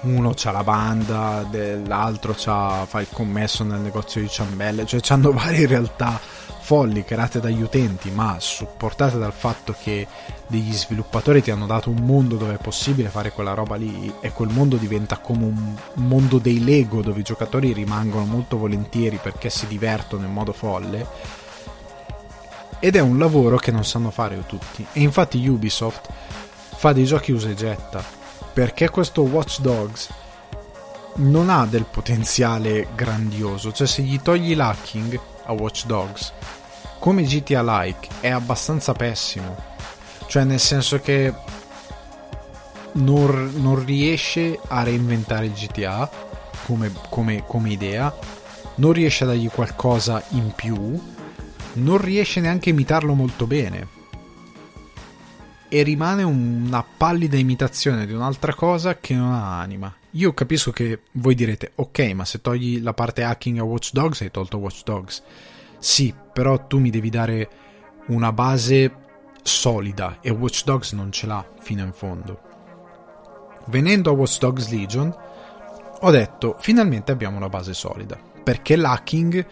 uno 0.03 0.31
c'ha 0.33 0.51
la 0.51 0.63
banda, 0.63 1.45
l'altro 1.85 2.33
fa 2.33 2.87
il 3.01 3.07
commesso 3.11 3.65
nel 3.65 3.79
negozio 3.79 4.21
di 4.21 4.29
ciambelle, 4.29 4.85
cioè 4.85 5.01
hanno 5.09 5.31
varie 5.33 5.67
realtà 5.67 6.19
folli 6.63 7.03
create 7.03 7.41
dagli 7.41 7.61
utenti, 7.61 8.09
ma 8.09 8.37
supportate 8.39 9.17
dal 9.17 9.33
fatto 9.33 9.75
che 9.77 10.07
degli 10.47 10.71
sviluppatori 10.71 11.41
ti 11.41 11.51
hanno 11.51 11.65
dato 11.65 11.89
un 11.89 12.05
mondo 12.05 12.37
dove 12.37 12.53
è 12.53 12.57
possibile 12.57 13.09
fare 13.09 13.33
quella 13.33 13.53
roba 13.53 13.75
lì 13.75 14.13
e 14.21 14.31
quel 14.31 14.47
mondo 14.47 14.77
diventa 14.77 15.17
come 15.17 15.43
un 15.43 15.75
mondo 15.95 16.37
dei 16.37 16.63
Lego 16.63 17.01
dove 17.01 17.19
i 17.19 17.23
giocatori 17.23 17.73
rimangono 17.73 18.23
molto 18.23 18.57
volentieri 18.57 19.19
perché 19.21 19.49
si 19.49 19.67
divertono 19.67 20.25
in 20.25 20.31
modo 20.31 20.53
folle. 20.53 21.05
Ed 22.79 22.95
è 22.95 23.01
un 23.01 23.17
lavoro 23.17 23.57
che 23.57 23.71
non 23.71 23.83
sanno 23.83 24.09
fare 24.09 24.41
tutti. 24.45 24.85
E 24.93 25.01
infatti 25.01 25.45
Ubisoft 25.45 26.07
fa 26.75 26.93
dei 26.93 27.03
giochi 27.03 27.33
usa 27.33 27.49
e 27.49 27.55
getta 27.55 28.01
perché 28.53 28.89
questo 28.89 29.23
Watch 29.23 29.59
Dogs 29.59 30.09
non 31.15 31.49
ha 31.49 31.65
del 31.65 31.85
potenziale 31.91 32.87
grandioso, 32.95 33.73
cioè 33.73 33.85
se 33.85 34.01
gli 34.01 34.21
togli 34.21 34.55
l'hacking 34.55 35.19
a 35.45 35.53
Watch 35.53 35.85
Dogs, 35.85 36.31
come 36.99 37.23
GTA 37.23 37.61
Like 37.63 38.07
è 38.19 38.29
abbastanza 38.29 38.93
pessimo, 38.93 39.55
cioè 40.27 40.43
nel 40.43 40.59
senso 40.59 40.99
che 40.99 41.33
non, 42.93 43.51
non 43.55 43.83
riesce 43.83 44.59
a 44.67 44.83
reinventare 44.83 45.45
il 45.45 45.53
GTA 45.53 46.09
come, 46.65 46.91
come, 47.09 47.43
come 47.45 47.69
idea, 47.69 48.13
non 48.75 48.93
riesce 48.93 49.23
a 49.23 49.27
dargli 49.27 49.49
qualcosa 49.49 50.23
in 50.29 50.51
più, 50.55 50.99
non 51.73 51.97
riesce 51.97 52.39
neanche 52.39 52.69
a 52.69 52.73
imitarlo 52.73 53.13
molto 53.13 53.47
bene. 53.47 54.01
E 55.69 55.81
rimane 55.81 56.23
una 56.23 56.83
pallida 56.83 57.37
imitazione 57.37 58.05
di 58.05 58.13
un'altra 58.13 58.53
cosa 58.53 58.97
che 58.99 59.15
non 59.15 59.33
ha 59.33 59.59
anima, 59.59 59.93
io 60.15 60.33
capisco 60.33 60.71
che 60.71 61.01
voi 61.13 61.33
direte, 61.33 61.71
ok, 61.75 61.99
ma 62.13 62.25
se 62.25 62.41
togli 62.41 62.81
la 62.81 62.93
parte 62.93 63.23
hacking 63.23 63.59
a 63.59 63.63
Watch 63.63 63.91
Dogs 63.91 64.21
hai 64.21 64.31
tolto 64.31 64.57
Watch 64.57 64.83
Dogs. 64.83 65.23
Sì, 65.79 66.13
però 66.31 66.67
tu 66.67 66.79
mi 66.79 66.89
devi 66.89 67.09
dare 67.09 67.49
una 68.07 68.31
base 68.31 68.93
solida 69.41 70.19
e 70.21 70.29
Watch 70.29 70.63
Dogs 70.65 70.91
non 70.93 71.11
ce 71.11 71.25
l'ha 71.25 71.45
fino 71.59 71.83
in 71.83 71.93
fondo. 71.93 72.41
Venendo 73.67 74.11
a 74.11 74.13
Watch 74.13 74.37
Dogs 74.37 74.69
Legion, 74.69 75.15
ho 75.99 76.11
detto 76.11 76.57
finalmente 76.59 77.11
abbiamo 77.11 77.37
una 77.37 77.49
base 77.49 77.73
solida, 77.73 78.17
perché 78.43 78.75
l'hacking 78.75 79.45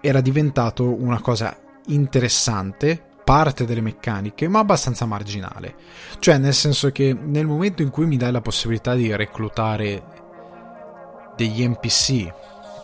era 0.00 0.20
diventato 0.20 0.94
una 0.94 1.20
cosa 1.20 1.56
interessante, 1.86 3.12
parte 3.24 3.64
delle 3.64 3.80
meccaniche, 3.80 4.46
ma 4.48 4.60
abbastanza 4.60 5.06
marginale. 5.06 5.74
Cioè, 6.18 6.38
nel 6.38 6.54
senso 6.54 6.92
che 6.92 7.16
nel 7.18 7.46
momento 7.46 7.82
in 7.82 7.90
cui 7.90 8.06
mi 8.06 8.16
dai 8.16 8.30
la 8.30 8.40
possibilità 8.40 8.94
di 8.94 9.14
reclutare 9.16 10.02
degli 11.34 11.66
NPC 11.66 12.32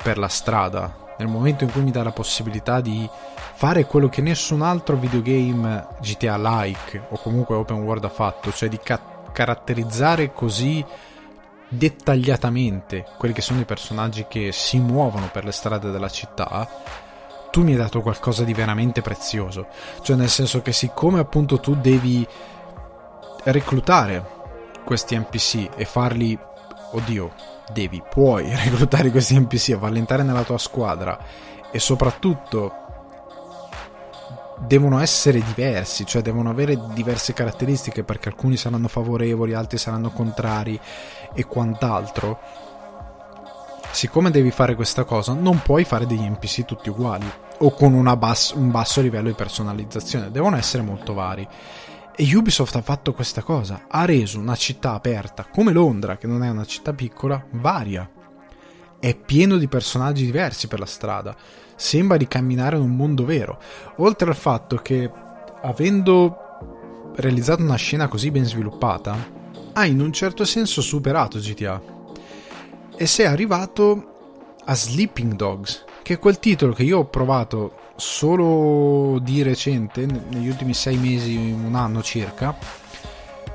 per 0.03 0.19
la 0.19 0.29
strada, 0.29 1.15
nel 1.19 1.29
momento 1.29 1.65
in 1.65 1.71
cui 1.71 1.83
mi 1.83 1.91
dai 1.91 2.03
la 2.03 2.13
possibilità 2.13 2.81
di 2.81 3.09
fare 3.55 3.85
quello 3.85 4.09
che 4.09 4.23
nessun 4.23 4.63
altro 4.63 4.97
videogame 4.97 5.87
GTA-like 6.01 7.09
o 7.11 7.19
comunque 7.19 7.55
open 7.55 7.83
world 7.83 8.05
ha 8.05 8.09
fatto, 8.09 8.51
cioè 8.51 8.71
di 8.71 8.79
ca- 8.83 9.29
caratterizzare 9.33 10.33
così 10.33 10.85
dettagliatamente 11.73 13.07
quelli 13.17 13.33
che 13.33 13.43
sono 13.43 13.61
i 13.61 13.65
personaggi 13.65 14.27
che 14.29 14.51
si 14.51 14.79
muovono 14.81 15.29
per 15.31 15.45
le 15.45 15.53
strade 15.53 15.91
della 15.91 16.09
città, 16.09 16.69
tu 17.51 17.63
mi 17.63 17.73
hai 17.73 17.79
dato 17.79 18.01
qualcosa 18.01 18.45
di 18.45 18.55
veramente 18.55 19.03
prezioso. 19.03 19.67
Cioè, 20.03 20.17
nel 20.17 20.29
senso 20.29 20.63
che, 20.63 20.73
siccome 20.73 21.19
appunto 21.19 21.61
tu 21.61 21.75
devi 21.75 22.27
reclutare 23.45 24.39
questi 24.85 25.19
NPC 25.19 25.71
e 25.77 25.85
farli. 25.85 26.39
Oddio, 26.93 27.33
devi, 27.73 28.03
puoi 28.09 28.49
reclutare 28.55 29.11
questi 29.11 29.39
NPC 29.39 29.71
e 29.71 29.79
farli 29.79 29.99
entrare 29.99 30.23
nella 30.23 30.43
tua 30.43 30.59
squadra 30.59 31.19
e 31.71 31.79
soprattutto 31.79 32.75
devono 34.67 35.01
essere 35.01 35.41
diversi, 35.41 36.05
cioè 36.05 36.21
devono 36.21 36.51
avere 36.51 36.79
diverse 36.93 37.33
caratteristiche 37.33 38.05
perché 38.05 38.29
alcuni 38.29 38.57
saranno 38.57 38.89
favorevoli, 38.89 39.55
altri 39.55 39.79
saranno 39.79 40.11
contrari 40.11 40.79
e 41.33 41.45
quant'altro. 41.45 42.69
Siccome 43.93 44.31
devi 44.31 44.51
fare 44.51 44.75
questa 44.75 45.05
cosa, 45.05 45.35
non 45.35 45.61
puoi 45.63 45.85
fare 45.85 46.07
degli 46.07 46.23
NPC 46.23 46.65
tutti 46.65 46.89
uguali 46.89 47.31
o 47.59 47.73
con 47.73 48.03
bass- 48.19 48.53
un 48.53 48.71
basso 48.71 49.01
livello 49.01 49.29
di 49.29 49.35
personalizzazione, 49.35 50.31
devono 50.31 50.57
essere 50.57 50.83
molto 50.83 51.13
vari. 51.13 51.47
E 52.15 52.37
Ubisoft 52.37 52.77
ha 52.77 52.83
fatto 52.83 53.13
questa 53.13 53.43
cosa, 53.43 53.87
ha 53.89 54.05
reso 54.05 54.39
una 54.39 54.57
città 54.57 54.95
aperta 54.95 55.47
come 55.51 55.73
Londra, 55.73 56.17
che 56.17 56.27
non 56.27 56.43
è 56.43 56.49
una 56.49 56.65
città 56.65 56.93
piccola, 56.93 57.45
varia. 57.53 58.09
È 58.99 59.17
pieno 59.17 59.57
di 59.57 59.69
personaggi 59.69 60.25
diversi 60.25 60.69
per 60.69 60.79
la 60.79 60.87
strada 60.87 61.37
sembra 61.81 62.19
di 62.19 62.29
camminare 62.29 62.77
in 62.77 62.83
un 62.83 62.95
mondo 62.95 63.25
vero. 63.25 63.59
Oltre 63.97 64.29
al 64.29 64.37
fatto 64.37 64.77
che, 64.77 65.11
avendo 65.63 66.37
realizzato 67.17 67.63
una 67.63 67.77
scena 67.77 68.07
così 68.07 68.31
ben 68.31 68.45
sviluppata, 68.45 69.17
ha 69.73 69.87
in 69.87 70.01
un 70.01 70.13
certo 70.13 70.45
senso 70.45 70.83
superato 70.83 71.39
GTA. 71.39 72.00
E 73.01 73.07
sei 73.07 73.25
arrivato 73.25 74.59
a 74.63 74.75
Sleeping 74.75 75.33
Dogs, 75.33 75.87
che 76.03 76.13
è 76.13 76.19
quel 76.19 76.39
titolo 76.39 76.75
che 76.75 76.83
io 76.83 76.99
ho 76.99 77.07
provato 77.07 77.93
solo 77.97 79.19
di 79.21 79.43
recente, 79.43 80.05
negli 80.05 80.49
ultimi 80.49 80.75
sei 80.75 80.99
mesi, 80.99 81.35
un 81.35 81.75
anno 81.77 82.03
circa, 82.03 82.55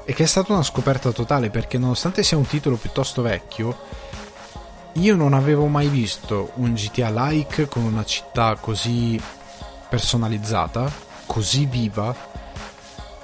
e 0.03 0.13
che 0.15 0.23
è 0.23 0.25
stata 0.25 0.51
una 0.51 0.63
scoperta 0.63 1.11
totale 1.11 1.51
perché 1.51 1.77
nonostante 1.77 2.23
sia 2.23 2.37
un 2.37 2.47
titolo 2.47 2.75
piuttosto 2.75 3.21
vecchio, 3.21 3.77
io 4.93 5.15
non 5.15 5.33
avevo 5.33 5.67
mai 5.67 5.89
visto 5.89 6.49
un 6.55 6.73
GTA 6.73 7.11
like 7.11 7.67
con 7.67 7.83
una 7.83 8.03
città 8.03 8.55
così 8.59 9.21
personalizzata, 9.87 10.91
così 11.27 11.67
viva 11.67 12.15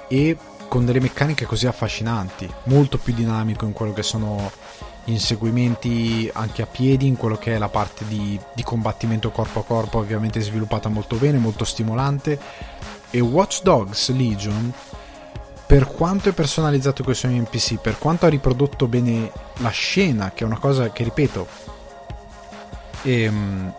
e 0.06 0.36
con 0.68 0.84
delle 0.84 1.00
meccaniche 1.00 1.46
così 1.46 1.66
affascinanti, 1.66 2.48
molto 2.66 2.96
più 2.98 3.12
dinamico 3.12 3.64
in 3.64 3.72
quello 3.72 3.92
che 3.92 4.04
sono 4.04 4.61
inseguimenti 5.04 6.30
anche 6.32 6.62
a 6.62 6.66
piedi, 6.66 7.06
in 7.06 7.16
quello 7.16 7.36
che 7.36 7.54
è 7.54 7.58
la 7.58 7.68
parte 7.68 8.06
di, 8.06 8.38
di 8.54 8.62
combattimento 8.62 9.30
corpo 9.30 9.60
a 9.60 9.64
corpo, 9.64 9.98
ovviamente 9.98 10.40
sviluppata 10.40 10.88
molto 10.88 11.16
bene, 11.16 11.38
molto 11.38 11.64
stimolante. 11.64 12.38
E 13.10 13.20
Watch 13.20 13.62
Dogs 13.62 14.10
Legion, 14.10 14.72
per 15.66 15.86
quanto 15.86 16.28
è 16.28 16.32
personalizzato 16.32 17.02
con 17.02 17.14
i 17.14 17.40
NPC, 17.40 17.78
per 17.78 17.98
quanto 17.98 18.26
ha 18.26 18.28
riprodotto 18.28 18.86
bene 18.86 19.30
la 19.58 19.70
scena, 19.70 20.32
che 20.32 20.44
è 20.44 20.46
una 20.46 20.58
cosa 20.58 20.90
che 20.92 21.04
ripeto, 21.04 21.46
e, 23.02 23.28
um, 23.28 23.74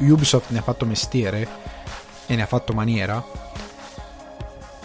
Ubisoft 0.00 0.50
ne 0.50 0.58
ha 0.58 0.62
fatto 0.62 0.84
mestiere 0.84 1.48
e 2.26 2.36
ne 2.36 2.42
ha 2.42 2.46
fatto 2.46 2.72
maniera, 2.72 3.24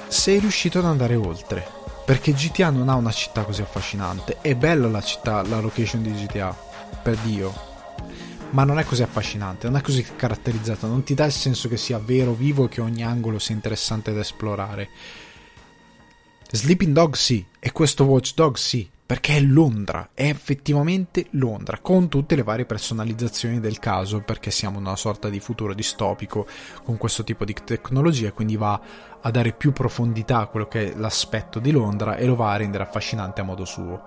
sei 0.07 0.39
riuscito 0.39 0.79
ad 0.79 0.85
andare 0.85 1.15
oltre. 1.15 1.81
Perché 2.05 2.33
GTA 2.33 2.69
non 2.69 2.89
ha 2.89 2.95
una 2.95 3.11
città 3.11 3.43
così 3.43 3.61
affascinante. 3.61 4.39
È 4.41 4.55
bella 4.55 4.87
la 4.87 5.01
città, 5.01 5.41
la 5.43 5.61
location 5.61 6.03
di 6.03 6.11
GTA, 6.11 6.55
per 7.01 7.15
Dio. 7.17 7.71
Ma 8.49 8.65
non 8.65 8.77
è 8.77 8.83
così 8.83 9.01
affascinante, 9.01 9.67
non 9.67 9.77
è 9.77 9.81
così 9.81 10.05
caratterizzata, 10.15 10.85
non 10.85 11.03
ti 11.03 11.13
dà 11.13 11.25
il 11.25 11.31
senso 11.31 11.69
che 11.69 11.77
sia 11.77 11.97
vero, 11.97 12.33
vivo 12.33 12.65
e 12.65 12.69
che 12.69 12.81
ogni 12.81 13.03
angolo 13.03 13.39
sia 13.39 13.55
interessante 13.55 14.13
da 14.13 14.19
esplorare. 14.19 14.89
Sleeping 16.51 16.93
Dog 16.93 17.15
sì, 17.15 17.43
e 17.57 17.71
questo 17.71 18.03
Watch 18.03 18.33
Dog 18.35 18.57
sì, 18.57 18.87
perché 19.05 19.35
è 19.35 19.41
Londra, 19.41 20.09
è 20.13 20.27
effettivamente 20.27 21.27
Londra, 21.31 21.79
con 21.79 22.07
tutte 22.07 22.35
le 22.35 22.43
varie 22.43 22.65
personalizzazioni 22.65 23.59
del 23.59 23.77
caso, 23.77 24.21
perché 24.21 24.49
siamo 24.49 24.79
in 24.79 24.85
una 24.85 24.95
sorta 24.95 25.29
di 25.29 25.41
futuro 25.41 25.73
distopico 25.73 26.47
con 26.83 26.97
questo 26.97 27.23
tipo 27.23 27.43
di 27.43 27.53
tecnologia, 27.53 28.31
quindi 28.31 28.55
va 28.55 28.79
a 29.21 29.31
dare 29.31 29.51
più 29.51 29.73
profondità 29.73 30.39
a 30.39 30.47
quello 30.47 30.67
che 30.67 30.91
è 30.91 30.95
l'aspetto 30.95 31.59
di 31.59 31.71
Londra 31.71 32.15
e 32.15 32.25
lo 32.25 32.35
va 32.35 32.53
a 32.53 32.57
rendere 32.57 32.83
affascinante 32.83 33.41
a 33.41 33.43
modo 33.43 33.65
suo. 33.65 34.03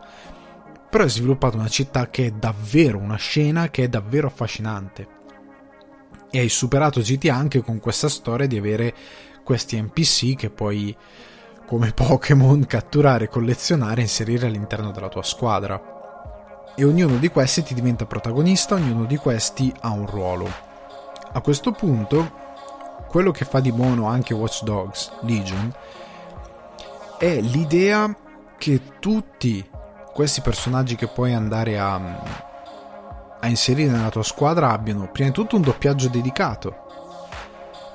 Però 0.89 1.05
è 1.05 1.09
sviluppata 1.09 1.59
una 1.59 1.69
città 1.69 2.09
che 2.09 2.27
è 2.27 2.31
davvero 2.31 2.99
una 2.99 3.17
scena 3.17 3.69
che 3.69 3.85
è 3.85 3.89
davvero 3.89 4.29
affascinante. 4.29 5.09
E 6.31 6.39
hai 6.39 6.49
superato 6.49 7.01
GT 7.01 7.29
anche 7.29 7.61
con 7.61 7.81
questa 7.81 8.09
storia 8.09 8.47
di 8.47 8.57
avere 8.57 8.95
questi 9.45 9.81
NPC 9.81 10.37
che 10.37 10.51
poi 10.51 10.97
come 11.67 11.93
Pokémon, 11.93 12.65
catturare, 12.65 13.29
collezionare 13.29 14.01
e 14.01 14.05
inserire 14.05 14.47
all'interno 14.47 14.93
della 14.93 15.09
tua 15.09 15.25
squadra. 15.25 15.95
E 16.77 16.85
ognuno 16.85 17.17
di 17.17 17.29
questi 17.29 17.63
ti 17.63 17.75
diventa 17.75 18.07
protagonista, 18.07 18.77
ognuno 18.77 19.05
di 19.05 19.17
questi 19.17 19.75
ha 19.81 19.91
un 19.91 20.07
ruolo. 20.07 20.49
A 21.33 21.41
questo 21.41 21.73
punto, 21.73 22.31
quello 23.09 23.33
che 23.33 23.45
fa 23.45 23.61
di 23.61 23.73
buono 23.73 24.07
anche 24.07 24.33
Watch 24.33 24.63
Dogs 24.63 25.11
Legion 25.23 25.75
è 27.19 27.41
l'idea 27.41 28.15
che 28.57 28.99
tutti 29.01 29.69
questi 30.13 30.41
personaggi 30.41 30.97
che 30.97 31.09
puoi 31.09 31.35
andare 31.35 31.79
a, 31.79 31.95
a 33.41 33.47
inserire 33.49 33.91
nella 33.91 34.11
tua 34.11 34.23
squadra 34.23 34.71
abbiano 34.71 35.11
prima 35.11 35.29
di 35.29 35.35
tutto 35.35 35.57
un 35.57 35.63
doppiaggio 35.63 36.09
dedicato 36.09 36.86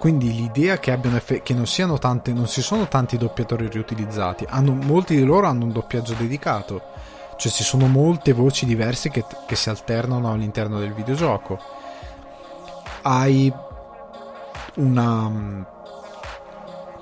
quindi 0.01 0.33
l'idea 0.33 0.79
che, 0.79 0.91
eff- 0.91 1.43
che 1.43 1.53
non, 1.53 1.67
siano 1.67 1.99
tante, 1.99 2.33
non 2.33 2.47
si 2.47 2.63
sono 2.63 2.87
tanti 2.87 3.17
doppiatori 3.17 3.69
riutilizzati, 3.69 4.47
hanno, 4.49 4.73
molti 4.73 5.15
di 5.15 5.23
loro 5.23 5.45
hanno 5.45 5.65
un 5.65 5.71
doppiaggio 5.71 6.15
dedicato, 6.15 6.81
cioè 7.37 7.51
ci 7.51 7.63
sono 7.63 7.85
molte 7.85 8.33
voci 8.33 8.65
diverse 8.65 9.11
che, 9.11 9.23
che 9.45 9.55
si 9.55 9.69
alternano 9.69 10.31
all'interno 10.31 10.79
del 10.79 10.91
videogioco. 10.91 11.59
Hai 13.03 13.53
una 14.77 15.67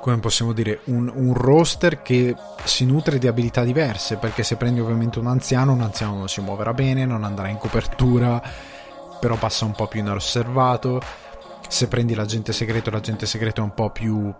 come 0.01 0.19
possiamo 0.19 0.51
dire, 0.51 0.81
un, 0.85 1.09
un, 1.13 1.33
roster 1.33 2.01
che 2.01 2.35
si 2.65 2.85
nutre 2.85 3.17
di 3.17 3.27
abilità 3.27 3.63
diverse, 3.63 4.17
perché 4.17 4.43
se 4.43 4.57
prendi 4.57 4.81
ovviamente 4.81 5.19
un 5.19 5.27
anziano, 5.27 5.71
un 5.71 5.81
anziano 5.81 6.17
non 6.17 6.27
si 6.27 6.41
muoverà 6.41 6.73
bene, 6.73 7.05
non 7.05 7.23
andrà 7.23 7.47
in 7.47 7.57
copertura, 7.57 8.41
però 9.21 9.35
passa 9.35 9.63
un 9.63 9.71
po' 9.71 9.87
più 9.87 10.01
inosservato 10.01 11.27
se 11.69 11.87
prendi 11.87 12.15
l'agente 12.15 12.51
segreto, 12.51 12.89
l'agente 12.89 13.25
segreto 13.25 13.61
è 13.61 13.63
un 13.63 13.73
po' 13.73 13.91
più... 13.91 14.33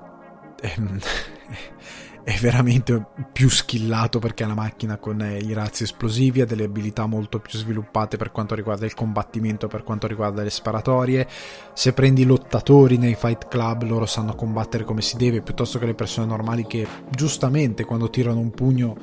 Ehm, 0.62 1.00
è 2.24 2.38
veramente 2.42 3.08
più 3.32 3.50
skillato 3.50 4.19
perché 4.19 4.44
ha 4.44 4.48
la 4.48 4.54
macchina 4.54 4.98
con 4.98 5.21
eh, 5.21 5.38
i 5.38 5.54
razzi 5.54 5.84
esplosivi, 5.84 6.42
ha 6.42 6.46
delle 6.46 6.65
abilità 6.65 7.08
molto 7.08 7.40
più 7.40 7.58
sviluppate 7.58 8.17
per 8.17 8.32
quanto 8.32 8.54
riguarda 8.54 8.86
il 8.86 8.94
combattimento, 8.94 9.67
per 9.67 9.84
quanto 9.84 10.06
riguarda 10.06 10.44
le 10.44 10.50
sparatorie. 10.50 11.27
Se 11.73 11.94
prendi 11.94 12.21
i 12.21 12.25
lottatori 12.25 12.98
nei 12.98 13.15
fight 13.15 13.48
club, 13.48 13.84
loro 13.84 14.06
sanno 14.06 14.36
combattere 14.36 14.84
come 14.84 15.02
si 15.02 15.17
deve, 15.17 15.42
piuttosto 15.42 15.80
che 15.80 15.86
le 15.86 15.96
persone 15.96 16.27
normali 16.27 16.67
che 16.67 16.86
giustamente 17.10 17.86
quando 17.86 18.10
tirano 18.10 18.40
un 18.40 18.52
pugno 18.52 18.96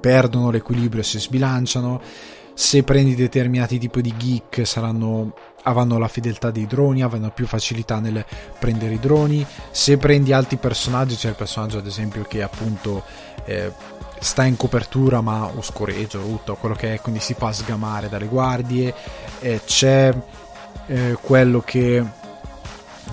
perdono 0.00 0.50
l'equilibrio 0.50 1.02
e 1.02 1.04
si 1.04 1.18
sbilanciano. 1.18 2.00
Se 2.54 2.82
prendi 2.82 3.14
determinati 3.14 3.78
tipi 3.78 4.02
di 4.02 4.14
geek 4.16 4.66
saranno 4.66 5.32
avranno 5.62 5.98
la 5.98 6.08
fedeltà 6.08 6.50
dei 6.50 6.66
droni, 6.66 7.02
avranno 7.02 7.30
più 7.30 7.46
facilità 7.46 7.98
nel 7.98 8.24
prendere 8.58 8.94
i 8.94 8.98
droni. 8.98 9.44
Se 9.70 9.98
prendi 9.98 10.32
altri 10.32 10.56
personaggi, 10.56 11.16
c'è 11.16 11.28
il 11.28 11.34
personaggio 11.34 11.78
ad 11.78 11.86
esempio 11.86 12.22
che 12.22 12.42
appunto 12.42 13.02
eh, 13.44 13.72
sta 14.20 14.44
in 14.44 14.56
copertura 14.56 15.20
ma 15.20 15.50
oscureggio 15.56 16.20
tutto 16.20 16.54
quello 16.56 16.74
che 16.74 16.94
è 16.94 17.00
quindi 17.00 17.20
si 17.20 17.32
fa 17.32 17.52
sgamare 17.52 18.10
dalle 18.10 18.26
guardie 18.26 18.94
eh, 19.40 19.62
c'è 19.64 20.14
eh, 20.86 21.16
quello 21.20 21.60
che 21.60 22.04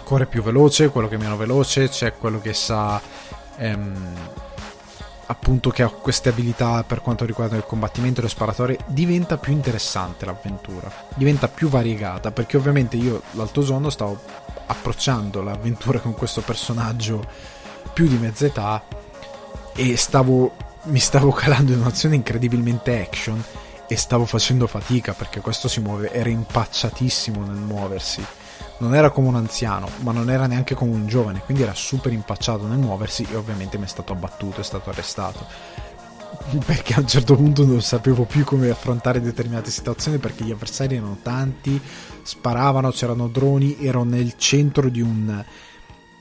corre 0.04 0.26
più 0.26 0.44
veloce 0.44 0.90
quello 0.90 1.08
che 1.08 1.16
è 1.16 1.18
meno 1.18 1.38
veloce 1.38 1.88
c'è 1.88 2.14
quello 2.14 2.42
che 2.42 2.54
sa 2.54 3.02
ehm, 3.56 4.14
appunto 5.28 5.70
che 5.70 5.84
ha 5.84 5.90
queste 5.90 6.30
abilità 6.30 6.84
per 6.84 7.02
quanto 7.02 7.26
riguarda 7.26 7.56
il 7.56 7.66
combattimento 7.66 8.20
e 8.20 8.24
le 8.24 8.30
sparatorie 8.30 8.80
diventa 8.88 9.38
più 9.38 9.52
interessante 9.52 10.26
l'avventura 10.26 10.92
diventa 11.16 11.48
più 11.48 11.70
variegata 11.70 12.32
perché 12.32 12.58
ovviamente 12.58 12.96
io 12.98 13.22
l'altro 13.32 13.64
giorno 13.64 13.90
stavo 13.90 14.20
approcciando 14.68 15.42
l'avventura 15.42 16.00
con 16.00 16.14
questo 16.14 16.42
personaggio 16.42 17.26
più 17.94 18.08
di 18.08 18.18
mezza 18.18 18.46
età 18.46 18.84
e 19.74 19.98
stavo 19.98 20.56
mi 20.84 21.00
stavo 21.00 21.32
calando 21.32 21.74
in 21.74 21.80
un'azione 21.80 22.16
incredibilmente 22.16 23.02
action 23.02 23.44
e 23.88 23.96
stavo 23.96 24.26
facendo 24.26 24.68
fatica 24.68 25.14
perché 25.14 25.40
questo 25.40 25.68
si 25.68 25.80
muove, 25.80 26.12
era 26.12 26.30
impacciatissimo 26.30 27.46
nel 27.46 27.56
muoversi. 27.56 28.24
Non 28.80 28.94
era 28.94 29.10
come 29.10 29.28
un 29.28 29.36
anziano, 29.36 29.90
ma 30.02 30.12
non 30.12 30.30
era 30.30 30.46
neanche 30.46 30.76
come 30.76 30.92
un 30.92 31.08
giovane, 31.08 31.42
quindi 31.44 31.64
era 31.64 31.74
super 31.74 32.14
impacciato 32.14 32.68
nel 32.68 32.78
muoversi 32.78 33.26
e 33.30 33.36
ovviamente 33.36 33.78
mi 33.78 33.86
è 33.86 33.88
stato 33.88 34.14
abbattuto, 34.14 34.62
è 34.62 34.64
stato 34.64 34.90
arrestato. 34.90 35.46
Perché 36.66 36.94
a 36.94 37.00
un 37.00 37.08
certo 37.08 37.36
punto 37.36 37.66
non 37.66 37.82
sapevo 37.82 38.26
più 38.26 38.44
come 38.44 38.70
affrontare 38.70 39.22
determinate 39.22 39.72
situazioni 39.72 40.18
perché 40.18 40.44
gli 40.44 40.52
avversari 40.52 40.96
erano 40.96 41.18
tanti, 41.22 41.80
sparavano, 42.22 42.92
c'erano 42.92 43.28
droni, 43.28 43.78
ero 43.82 44.04
nel 44.04 44.36
centro 44.38 44.90
di 44.90 45.02
un, 45.02 45.44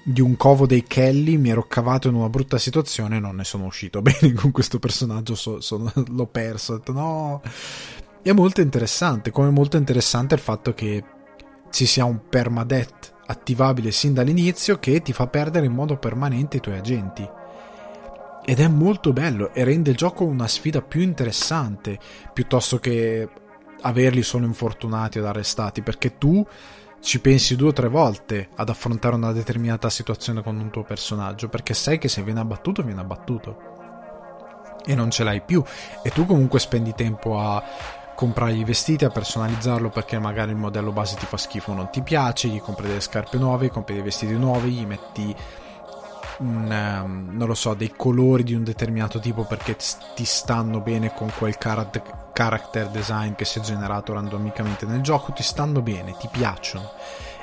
di 0.03 0.21
un 0.21 0.37
covo 0.37 0.67
dei 0.67 0.85
Kelly, 0.85 1.37
mi 1.37 1.51
ero 1.51 1.67
cavato 1.67 2.09
in 2.09 2.15
una 2.15 2.29
brutta 2.29 2.59
situazione 2.59 3.17
e 3.17 3.21
non 3.21 3.37
ne 3.37 3.45
sono 3.45 3.67
uscito 3.67 4.01
bene 4.03 4.33
con 4.33 4.51
questo 4.51 4.79
personaggio, 4.79 5.35
so, 5.35 5.61
sono, 5.61 5.93
l'ho 5.95 6.27
perso, 6.27 6.73
ho 6.73 6.77
detto 6.77 6.93
no. 6.93 7.43
È 8.23 8.33
molto 8.33 8.61
interessante, 8.61 9.31
come 9.31 9.51
molto 9.51 9.77
interessante 9.77 10.35
il 10.35 10.41
fatto 10.41 10.75
che 10.75 11.05
ci 11.71 11.87
sia 11.87 12.05
un 12.05 12.29
permadeath 12.29 13.15
attivabile 13.27 13.91
sin 13.91 14.15
dall'inizio 14.15 14.79
che 14.79 15.03
ti 15.03 15.13
fa 15.13 15.27
perdere 15.27 15.67
in 15.67 15.73
modo 15.73 15.97
permanente 15.97 16.59
i 16.59 16.61
tuoi 16.61 16.79
agenti. 16.79 17.29
Ed 18.45 18.61
è 18.61 18.69
molto 18.69 19.13
bello 19.13 19.53
e 19.53 19.65
rende 19.65 19.91
il 19.91 19.97
gioco 19.97 20.25
una 20.25 20.47
sfida 20.47 20.81
più 20.81 21.01
interessante 21.01 21.99
piuttosto 22.33 22.79
che 22.79 23.29
averli 23.81 24.23
solo 24.23 24.47
infortunati 24.47 25.19
ed 25.19 25.25
arrestati, 25.25 25.83
perché 25.83 26.17
tu 26.17 26.47
ci 27.01 27.21
pensi 27.21 27.57
due 27.57 27.69
o 27.69 27.73
tre 27.73 27.89
volte 27.89 28.49
ad 28.55 28.69
affrontare 28.69 29.15
una 29.15 29.33
determinata 29.33 29.91
situazione 29.91 30.43
con 30.43 30.59
un 30.59 30.71
tuo 30.71 30.83
personaggio, 30.85 31.49
perché 31.49 31.75
sai 31.75 31.99
che 31.99 32.09
se 32.09 32.23
viene 32.23 32.41
abbattuto, 32.41 32.83
viene 32.83 33.01
abbattuto. 33.01 33.75
E 34.85 34.95
non 34.95 35.11
ce 35.11 35.25
l'hai 35.25 35.43
più. 35.43 35.63
E 36.03 36.11
tu 36.11 36.27
comunque 36.27 36.61
spendi 36.61 36.95
tempo 36.95 37.41
a 37.41 37.63
comprare 38.17 38.55
i 38.55 38.65
vestiti, 38.65 39.05
a 39.05 39.11
personalizzarlo 39.11 39.91
perché 39.91 40.19
magari 40.19 40.51
il 40.51 40.57
modello 40.57 40.91
base 40.91 41.15
ti 41.15 41.27
fa 41.27 41.37
schifo, 41.37 41.73
non 41.73 41.91
ti 41.91 42.03
piace, 42.03 42.49
gli 42.49 42.61
compri 42.61 42.89
delle 42.89 43.01
scarpe 43.01 43.39
nuove, 43.39 43.71
compri 43.71 43.95
dei 43.95 44.03
vestiti 44.03 44.33
nuovi, 44.33 44.73
gli 44.73 44.87
metti 44.87 45.37
un, 46.39 47.03
um, 47.05 47.29
non 47.33 47.47
lo 47.47 47.55
so, 47.55 47.75
dei 47.75 47.93
colori 47.97 48.43
di 48.43 48.55
un 48.55 48.65
determinato 48.65 49.21
tipo 49.21 49.45
perché 49.45 49.77
ti 50.15 50.25
stanno 50.25 50.81
bene 50.81 51.15
con 51.15 51.31
quel 51.39 51.57
character, 51.57 52.89
design 52.89 53.35
che 53.35 53.45
si 53.45 53.59
è 53.59 53.63
generato 53.63 54.13
randomicamente 54.13 54.87
nel 54.87 55.03
gioco, 55.03 55.33
ti 55.33 55.43
stanno 55.43 55.81
bene, 55.81 56.17
ti 56.19 56.29
piacciono 56.31 56.91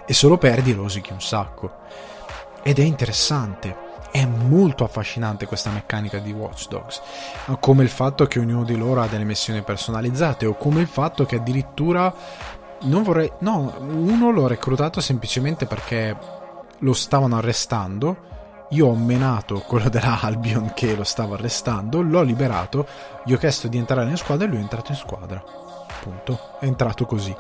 e 0.05 0.13
solo 0.13 0.38
perdi 0.38 0.74
rosichi 0.74 1.13
un 1.13 1.21
sacco. 1.21 1.82
Ed 2.61 2.80
è 2.80 2.84
interessante. 2.84 3.82
È 4.14 4.26
molto 4.26 4.84
affascinante 4.84 5.47
questa 5.47 5.72
meccanica 5.72 6.20
di 6.20 6.32
Watch 6.32 6.68
Dogs, 6.68 7.01
come 7.59 7.82
il 7.82 7.89
fatto 7.89 8.28
che 8.28 8.38
ognuno 8.38 8.64
di 8.64 8.78
loro 8.78 9.01
ha 9.01 9.07
delle 9.07 9.24
missioni 9.24 9.64
personalizzate 9.64 10.45
o 10.45 10.53
come 10.55 10.82
il 10.82 10.88
fatto 10.88 11.26
che 11.26 11.38
addirittura 11.38 12.14
non 12.82 13.01
vorrei 13.01 13.32
no, 13.39 13.74
uno 13.80 14.30
l'ho 14.30 14.45
reclutato 14.45 15.01
semplicemente 15.01 15.66
perché 15.66 16.16
lo 16.78 16.93
stavano 16.93 17.38
arrestando 17.38 18.32
io 18.74 18.88
ho 18.88 18.95
menato 18.95 19.59
quello 19.61 19.89
della 19.89 20.20
Albion 20.22 20.74
che 20.74 20.95
lo 20.95 21.03
stava 21.03 21.36
arrestando, 21.36 22.01
l'ho 22.01 22.22
liberato, 22.22 22.88
gli 23.24 23.34
ho 23.34 23.38
chiesto 23.38 23.68
di 23.68 23.78
entrare 23.78 24.09
in 24.09 24.18
squadra 24.18 24.45
e 24.45 24.49
lui 24.49 24.57
è 24.57 24.61
entrato 24.61 24.91
in 24.91 24.97
squadra. 24.97 25.43
Punto. 26.01 26.57
È 26.59 26.66
entrato 26.66 27.05
così. 27.05 27.36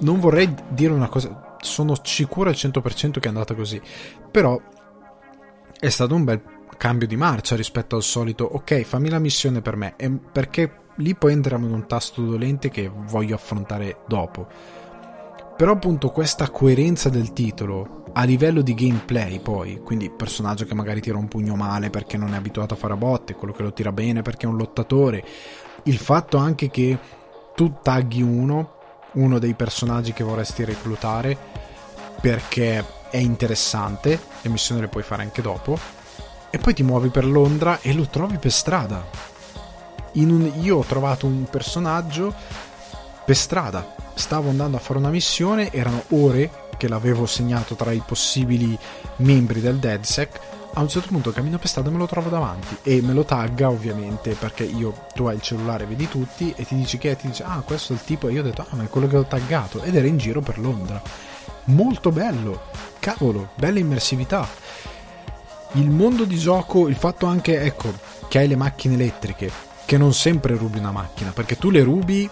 Non 0.00 0.20
vorrei 0.20 0.52
dire 0.68 0.92
una 0.92 1.08
cosa, 1.08 1.56
sono 1.60 1.94
sicuro 2.02 2.48
al 2.48 2.54
100% 2.54 3.18
che 3.18 3.26
è 3.26 3.28
andata 3.28 3.54
così, 3.54 3.80
però 4.30 4.60
è 5.82 5.88
stato 5.88 6.14
un 6.14 6.22
bel 6.22 6.40
cambio 6.78 7.08
di 7.08 7.16
marcia 7.16 7.56
rispetto 7.56 7.96
al 7.96 8.04
solito, 8.04 8.44
ok, 8.44 8.82
fammi 8.82 9.08
la 9.08 9.18
missione 9.18 9.62
per 9.62 9.74
me, 9.74 9.96
perché 10.30 10.82
lì 10.98 11.16
poi 11.16 11.32
entriamo 11.32 11.66
in 11.66 11.72
un 11.72 11.88
tasto 11.88 12.22
dolente 12.22 12.70
che 12.70 12.88
voglio 12.88 13.34
affrontare 13.34 14.04
dopo. 14.06 14.46
Però 15.56 15.72
appunto 15.72 16.10
questa 16.10 16.50
coerenza 16.50 17.08
del 17.08 17.32
titolo 17.32 18.04
a 18.12 18.22
livello 18.22 18.62
di 18.62 18.74
gameplay 18.74 19.40
poi, 19.40 19.80
quindi 19.82 20.08
personaggio 20.08 20.66
che 20.66 20.74
magari 20.76 21.00
tira 21.00 21.18
un 21.18 21.26
pugno 21.26 21.56
male 21.56 21.90
perché 21.90 22.16
non 22.16 22.32
è 22.32 22.36
abituato 22.36 22.74
a 22.74 22.76
fare 22.76 22.92
a 22.92 22.96
botte, 22.96 23.34
quello 23.34 23.52
che 23.52 23.64
lo 23.64 23.72
tira 23.72 23.90
bene 23.90 24.22
perché 24.22 24.46
è 24.46 24.48
un 24.48 24.58
lottatore, 24.58 25.24
il 25.82 25.98
fatto 25.98 26.36
anche 26.36 26.70
che 26.70 26.96
tu 27.56 27.78
tagli 27.82 28.22
uno, 28.22 28.74
uno 29.14 29.40
dei 29.40 29.54
personaggi 29.54 30.12
che 30.12 30.22
vorresti 30.22 30.64
reclutare 30.64 31.36
perché 32.20 33.00
è 33.12 33.18
interessante, 33.18 34.18
le 34.40 34.48
missioni 34.48 34.80
le 34.80 34.88
puoi 34.88 35.02
fare 35.02 35.20
anche 35.20 35.42
dopo, 35.42 35.78
e 36.48 36.56
poi 36.56 36.72
ti 36.72 36.82
muovi 36.82 37.10
per 37.10 37.26
Londra 37.26 37.80
e 37.82 37.92
lo 37.92 38.06
trovi 38.06 38.38
per 38.38 38.50
strada. 38.50 39.06
Un, 40.14 40.50
io 40.60 40.78
ho 40.78 40.84
trovato 40.84 41.26
un 41.26 41.44
personaggio 41.44 42.34
per 43.26 43.36
strada, 43.36 43.94
stavo 44.14 44.48
andando 44.48 44.78
a 44.78 44.80
fare 44.80 44.98
una 44.98 45.10
missione, 45.10 45.70
erano 45.72 46.04
ore 46.08 46.68
che 46.78 46.88
l'avevo 46.88 47.26
segnato 47.26 47.74
tra 47.74 47.92
i 47.92 48.02
possibili 48.04 48.76
membri 49.16 49.60
del 49.60 49.76
DeadSec, 49.76 50.40
a 50.74 50.80
un 50.80 50.88
certo 50.88 51.08
punto 51.08 51.32
cammino 51.32 51.58
per 51.58 51.68
strada 51.68 51.90
e 51.90 51.92
me 51.92 51.98
lo 51.98 52.06
trovo 52.06 52.30
davanti 52.30 52.78
e 52.82 53.02
me 53.02 53.12
lo 53.12 53.24
tagga 53.24 53.68
ovviamente 53.68 54.34
perché 54.34 54.64
io, 54.64 55.04
tu 55.14 55.26
hai 55.26 55.34
il 55.34 55.42
cellulare, 55.42 55.84
vedi 55.84 56.08
tutti 56.08 56.54
e 56.56 56.64
ti 56.64 56.74
dici 56.74 56.96
che 56.96 57.10
è, 57.10 57.16
ti 57.16 57.26
dice 57.26 57.44
ah 57.44 57.60
questo 57.60 57.92
è 57.92 57.96
il 57.96 58.04
tipo. 58.04 58.28
E 58.28 58.32
io 58.32 58.40
ho 58.40 58.44
detto 58.44 58.62
ah 58.62 58.74
ma 58.74 58.84
è 58.84 58.88
quello 58.88 59.06
che 59.06 59.18
ho 59.18 59.24
taggato. 59.24 59.82
Ed 59.82 59.94
era 59.94 60.06
in 60.06 60.16
giro 60.16 60.40
per 60.40 60.58
Londra. 60.58 61.00
Molto 61.64 62.10
bello, 62.10 62.62
cavolo, 63.02 63.50
bella 63.56 63.80
immersività. 63.80 64.48
Il 65.72 65.90
mondo 65.90 66.22
di 66.22 66.38
gioco, 66.38 66.86
il 66.86 66.94
fatto 66.94 67.26
anche, 67.26 67.60
ecco, 67.60 67.92
che 68.28 68.38
hai 68.38 68.46
le 68.46 68.54
macchine 68.54 68.94
elettriche, 68.94 69.50
che 69.84 69.98
non 69.98 70.14
sempre 70.14 70.54
rubi 70.54 70.78
una 70.78 70.92
macchina, 70.92 71.32
perché 71.32 71.58
tu 71.58 71.70
le 71.70 71.82
rubi 71.82 72.30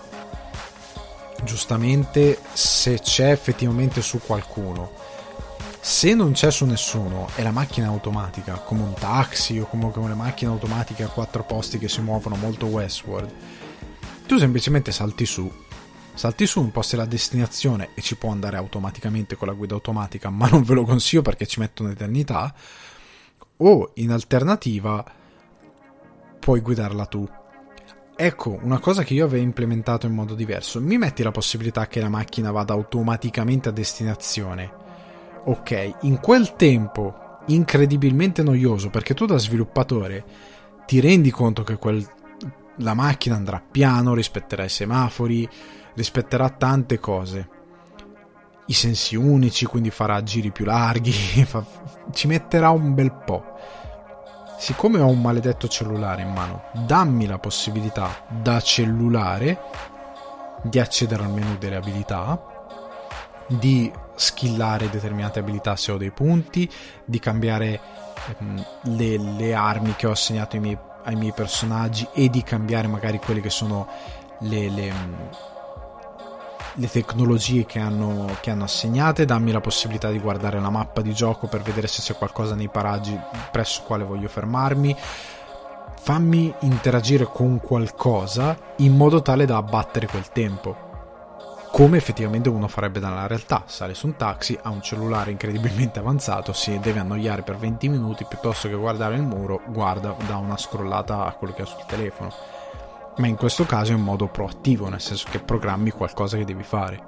giustamente 1.42 2.38
se 2.52 3.00
c'è 3.00 3.32
effettivamente 3.32 4.00
su 4.00 4.20
qualcuno. 4.24 4.92
Se 5.80 6.14
non 6.14 6.32
c'è 6.32 6.52
su 6.52 6.66
nessuno 6.66 7.28
è 7.34 7.42
la 7.42 7.50
macchina 7.50 7.88
automatica, 7.88 8.54
come 8.58 8.82
un 8.82 8.94
taxi 8.94 9.58
o 9.58 9.66
comunque 9.66 10.00
una 10.00 10.14
macchina 10.14 10.52
automatica 10.52 11.06
a 11.06 11.08
quattro 11.08 11.42
posti 11.42 11.78
che 11.78 11.88
si 11.88 12.00
muovono 12.00 12.36
molto 12.36 12.66
westward, 12.66 13.28
tu 14.24 14.38
semplicemente 14.38 14.92
salti 14.92 15.26
su, 15.26 15.50
salti 16.14 16.46
su, 16.46 16.60
imposti 16.60 16.96
la 16.96 17.06
destinazione 17.06 17.90
e 17.94 18.02
ci 18.02 18.16
può 18.16 18.30
andare 18.30 18.56
automaticamente 18.56 19.36
con 19.36 19.48
la 19.48 19.54
guida 19.54 19.74
automatica, 19.74 20.30
ma 20.30 20.48
non 20.48 20.62
ve 20.62 20.74
lo 20.74 20.84
consiglio 20.84 21.22
perché 21.22 21.46
ci 21.46 21.60
mette 21.60 21.82
un'eternità, 21.82 22.54
o 23.58 23.90
in 23.94 24.10
alternativa 24.10 25.04
puoi 26.38 26.60
guidarla 26.60 27.06
tu 27.06 27.28
Ecco, 28.22 28.58
una 28.60 28.78
cosa 28.78 29.02
che 29.02 29.14
io 29.14 29.24
avevo 29.24 29.42
implementato 29.42 30.04
in 30.04 30.12
modo 30.12 30.34
diverso. 30.34 30.78
Mi 30.78 30.98
metti 30.98 31.22
la 31.22 31.30
possibilità 31.30 31.86
che 31.86 32.02
la 32.02 32.10
macchina 32.10 32.50
vada 32.50 32.74
automaticamente 32.74 33.70
a 33.70 33.72
destinazione. 33.72 34.70
Ok, 35.44 35.94
in 36.02 36.20
quel 36.20 36.54
tempo 36.54 37.38
incredibilmente 37.46 38.42
noioso 38.42 38.90
perché 38.90 39.14
tu 39.14 39.24
da 39.24 39.38
sviluppatore 39.38 40.22
ti 40.84 41.00
rendi 41.00 41.30
conto 41.30 41.62
che 41.62 41.76
quel, 41.76 42.06
la 42.80 42.94
macchina 42.94 43.36
andrà 43.36 43.60
piano, 43.60 44.14
rispetterà 44.14 44.64
i 44.64 44.68
semafori, 44.68 45.48
rispetterà 45.94 46.48
tante 46.50 46.98
cose. 46.98 47.48
I 48.66 48.72
sensi 48.72 49.16
unici, 49.16 49.66
quindi 49.66 49.90
farà 49.90 50.22
giri 50.22 50.50
più 50.50 50.64
larghi, 50.64 51.12
fa, 51.44 51.64
ci 52.12 52.26
metterà 52.26 52.70
un 52.70 52.94
bel 52.94 53.12
po' 53.12 53.44
siccome 54.60 55.00
ho 55.00 55.06
un 55.06 55.22
maledetto 55.22 55.68
cellulare 55.68 56.20
in 56.20 56.32
mano, 56.32 56.64
dammi 56.84 57.26
la 57.26 57.38
possibilità 57.38 58.26
da 58.28 58.60
cellulare 58.60 59.58
di 60.62 60.78
accedere 60.78 61.22
al 61.22 61.30
menu 61.30 61.56
delle 61.56 61.76
abilità, 61.76 62.38
di 63.46 63.90
skillare 64.14 64.90
determinate 64.90 65.38
abilità 65.38 65.76
se 65.76 65.92
ho 65.92 65.96
dei 65.96 66.10
punti, 66.10 66.70
di 67.06 67.18
cambiare 67.18 67.80
ehm, 68.38 68.66
le, 68.82 69.16
le, 69.16 69.54
armi 69.54 69.96
che 69.96 70.06
ho 70.06 70.10
assegnato 70.10 70.56
ai 70.56 70.62
miei, 70.62 70.78
ai 71.04 71.16
miei, 71.16 71.32
personaggi 71.32 72.06
e 72.12 72.28
di 72.28 72.42
cambiare 72.42 72.88
magari 72.88 73.18
quelle 73.18 73.40
che 73.40 73.50
sono 73.50 73.86
le, 74.40 74.68
le 74.70 74.92
le 76.74 76.88
tecnologie 76.88 77.66
che 77.66 77.78
hanno, 77.78 78.36
che 78.40 78.50
hanno 78.50 78.64
assegnate, 78.64 79.24
dammi 79.24 79.50
la 79.50 79.60
possibilità 79.60 80.10
di 80.10 80.18
guardare 80.18 80.60
la 80.60 80.70
mappa 80.70 81.00
di 81.00 81.12
gioco 81.12 81.46
per 81.46 81.62
vedere 81.62 81.86
se 81.86 82.00
c'è 82.00 82.16
qualcosa 82.16 82.54
nei 82.54 82.68
paraggi 82.68 83.18
presso 83.50 83.82
quale 83.82 84.04
voglio 84.04 84.28
fermarmi. 84.28 84.96
fammi 86.02 86.54
interagire 86.60 87.24
con 87.24 87.60
qualcosa 87.60 88.56
in 88.76 88.96
modo 88.96 89.20
tale 89.20 89.44
da 89.44 89.56
abbattere 89.56 90.06
quel 90.06 90.28
tempo. 90.30 90.89
Come 91.72 91.96
effettivamente 91.96 92.48
uno 92.48 92.68
farebbe 92.68 92.98
nella 92.98 93.26
realtà, 93.26 93.62
sale 93.66 93.94
su 93.94 94.06
un 94.06 94.16
taxi, 94.16 94.58
ha 94.60 94.70
un 94.70 94.82
cellulare 94.82 95.30
incredibilmente 95.30 96.00
avanzato, 96.00 96.52
si 96.52 96.78
deve 96.80 96.98
annoiare 96.98 97.42
per 97.42 97.56
20 97.56 97.88
minuti 97.88 98.26
piuttosto 98.28 98.68
che 98.68 98.74
guardare 98.74 99.14
il 99.14 99.22
muro, 99.22 99.62
guarda, 99.68 100.14
dà 100.26 100.36
una 100.36 100.56
scrollata 100.56 101.24
a 101.24 101.32
quello 101.32 101.54
che 101.54 101.62
ha 101.62 101.66
sul 101.66 101.86
telefono. 101.86 102.32
Ma 103.16 103.26
in 103.28 103.36
questo 103.36 103.64
caso 103.64 103.92
è 103.92 103.94
in 103.94 104.02
modo 104.02 104.26
proattivo, 104.26 104.88
nel 104.88 105.00
senso 105.00 105.28
che 105.30 105.38
programmi 105.38 105.90
qualcosa 105.90 106.36
che 106.36 106.44
devi 106.44 106.64
fare. 106.64 107.02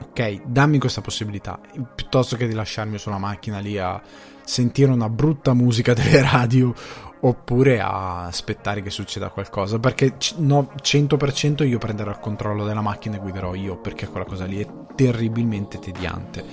Ok, 0.00 0.42
dammi 0.44 0.78
questa 0.78 1.02
possibilità, 1.02 1.60
piuttosto 1.94 2.36
che 2.36 2.48
di 2.48 2.54
lasciarmi 2.54 2.98
sulla 2.98 3.18
macchina 3.18 3.58
lì 3.58 3.78
a 3.78 4.00
sentire 4.44 4.90
una 4.90 5.08
brutta 5.08 5.54
musica 5.54 5.92
delle 5.94 6.22
radio 6.22 6.74
oppure 7.26 7.80
a 7.80 8.24
aspettare 8.24 8.82
che 8.82 8.90
succeda 8.90 9.30
qualcosa 9.30 9.78
perché 9.78 10.16
no, 10.36 10.70
100% 10.82 11.66
io 11.66 11.78
prenderò 11.78 12.10
il 12.10 12.18
controllo 12.18 12.66
della 12.66 12.82
macchina 12.82 13.16
e 13.16 13.20
guiderò 13.20 13.54
io 13.54 13.76
perché 13.76 14.06
quella 14.08 14.26
cosa 14.26 14.44
lì 14.44 14.60
è 14.60 14.66
terribilmente 14.94 15.78
tediante. 15.78 16.44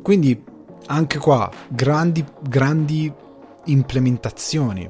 Quindi 0.00 0.42
anche 0.86 1.18
qua 1.18 1.50
grandi, 1.68 2.24
grandi 2.40 3.12
implementazioni. 3.66 4.88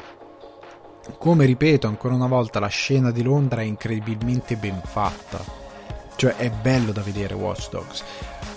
Come 1.19 1.47
ripeto 1.47 1.89
ancora 1.89 2.15
una 2.15 2.29
volta 2.29 2.61
la 2.61 2.69
scena 2.69 3.11
di 3.11 3.23
Londra 3.23 3.61
è 3.61 3.65
incredibilmente 3.65 4.57
ben 4.57 4.81
fatta. 4.85 5.63
Cioè 6.15 6.37
è 6.37 6.49
bello 6.51 6.93
da 6.93 7.03
vedere 7.03 7.35
Watch 7.35 7.71
Dogs. 7.71 8.05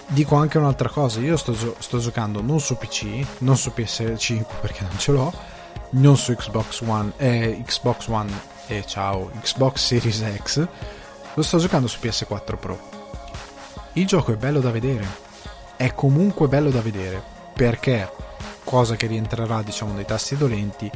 Dico 0.09 0.35
anche 0.35 0.59
un'altra 0.59 0.89
cosa 0.89 1.19
io 1.19 1.35
sto, 1.37 1.55
sto 1.79 1.97
giocando 1.97 2.41
non 2.41 2.59
su 2.59 2.77
PC 2.77 3.25
non 3.39 3.57
su 3.57 3.73
PS5 3.75 4.45
perché 4.61 4.83
non 4.83 4.97
ce 4.97 5.11
l'ho 5.11 5.55
non 5.91 6.17
su 6.17 6.33
Xbox 6.33 6.81
One, 6.81 7.13
eh, 7.17 7.61
Xbox 7.65 8.07
One 8.07 8.31
e 8.67 8.77
eh, 8.77 8.85
ciao, 8.85 9.31
Xbox 9.41 9.85
Series 9.85 10.23
X, 10.41 10.67
lo 11.33 11.41
sto 11.41 11.57
giocando 11.57 11.88
su 11.88 11.99
PS4 12.01 12.57
Pro. 12.57 12.79
Il 13.93 14.05
gioco 14.05 14.33
è 14.33 14.35
bello 14.35 14.59
da 14.59 14.71
vedere, 14.71 15.05
è 15.75 15.93
comunque 15.93 16.47
bello 16.47 16.69
da 16.69 16.81
vedere, 16.81 17.21
perché, 17.53 18.11
cosa 18.63 18.95
che 18.95 19.07
rientrerà 19.07 19.61
diciamo 19.61 19.93
nei 19.93 20.05
tasti 20.05 20.35
dolenti, 20.35 20.91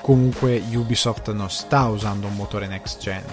comunque 0.00 0.62
Ubisoft 0.72 1.30
non 1.30 1.48
sta 1.48 1.86
usando 1.86 2.26
un 2.26 2.34
motore 2.34 2.66
next 2.66 3.00
gen. 3.00 3.24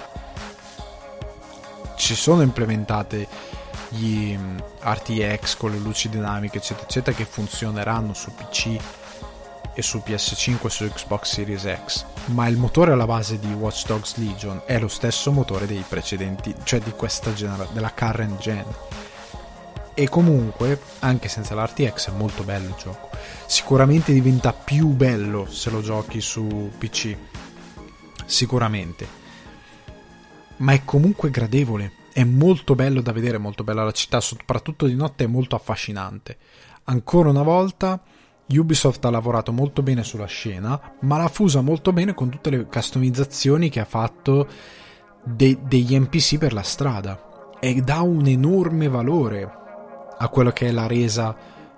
Ci 1.95 2.16
sono 2.16 2.43
implementate 2.43 3.28
gli 3.89 4.38
mm, 4.38 4.57
RTX 4.82 5.57
con 5.57 5.72
le 5.72 5.80
luci 5.80 6.10
dinamiche 6.10 6.57
eccetera 6.57 6.86
eccetera 6.86 7.18
che 7.18 7.26
funzioneranno 7.26 8.14
su 8.14 8.32
PC 8.34 8.78
e 9.74 9.82
su 9.82 10.01
PS5 10.05 10.65
e 10.65 10.70
su 10.70 10.88
Xbox 10.88 11.34
Series 11.34 11.67
X, 11.86 12.05
ma 12.26 12.47
il 12.47 12.57
motore 12.57 12.91
alla 12.91 13.05
base 13.05 13.39
di 13.39 13.51
Watch 13.53 13.86
Dogs 13.86 14.17
Legion 14.17 14.61
è 14.65 14.80
lo 14.80 14.88
stesso 14.88 15.32
motore 15.32 15.65
dei 15.65 15.84
precedenti, 15.88 16.53
cioè 16.63 16.80
di 16.80 16.91
questa 16.91 17.34
generazione, 17.34 17.74
della 17.74 17.93
current 17.93 18.39
gen. 18.39 18.65
E 19.93 20.07
comunque, 20.07 20.80
anche 20.99 21.28
senza 21.28 21.55
l'RTX, 21.55 22.09
è 22.09 22.13
molto 22.13 22.43
bello 22.43 22.70
il 22.70 22.76
gioco. 22.78 23.09
Sicuramente 23.45 24.13
diventa 24.13 24.53
più 24.53 24.88
bello 24.88 25.45
se 25.49 25.70
lo 25.70 25.82
giochi 25.82 26.22
su 26.22 26.72
PC. 26.78 27.17
Sicuramente. 28.26 29.07
Ma 30.57 30.72
è 30.72 30.86
comunque 30.86 31.30
gradevole. 31.30 31.93
È 32.13 32.24
molto 32.24 32.76
bello 32.76 33.01
da 33.01 33.11
vedere, 33.11 33.38
molto 33.38 33.63
bella 33.63 33.84
la 33.84 33.91
città, 33.91 34.22
soprattutto 34.22 34.86
di 34.86 34.95
notte 34.95 35.26
è 35.26 35.28
molto 35.28 35.55
affascinante. 35.55 36.38
Ancora 36.86 37.30
una 37.30 37.43
volta 37.43 38.01
Ubisoft 38.58 39.04
ha 39.06 39.10
lavorato 39.10 39.52
molto 39.52 39.84
bene 39.84 40.04
sulla 40.04 40.26
scena, 40.26 40.95
ma 41.02 41.18
l'ha 41.18 41.28
fusa 41.28 41.62
molto 41.62 41.93
bene 41.93 42.14
con 42.14 42.30
tutte 42.30 42.50
le 42.50 42.66
customizzazioni 42.66 43.70
che 43.70 43.80
ha 43.80 43.86
fatto 43.86 44.47
de- 45.24 45.60
degli 45.62 45.97
NPC 45.97 46.38
per 46.38 46.54
la 46.54 46.64
strada 46.64 47.58
e 47.60 47.82
dà 47.82 48.02
un 48.02 48.26
enorme 48.26 48.88
valore 48.88 49.58
a 50.18 50.28
quello 50.30 50.52
che 50.52 50.68
è 50.68 50.72
la 50.72 50.88
resa 50.88 51.36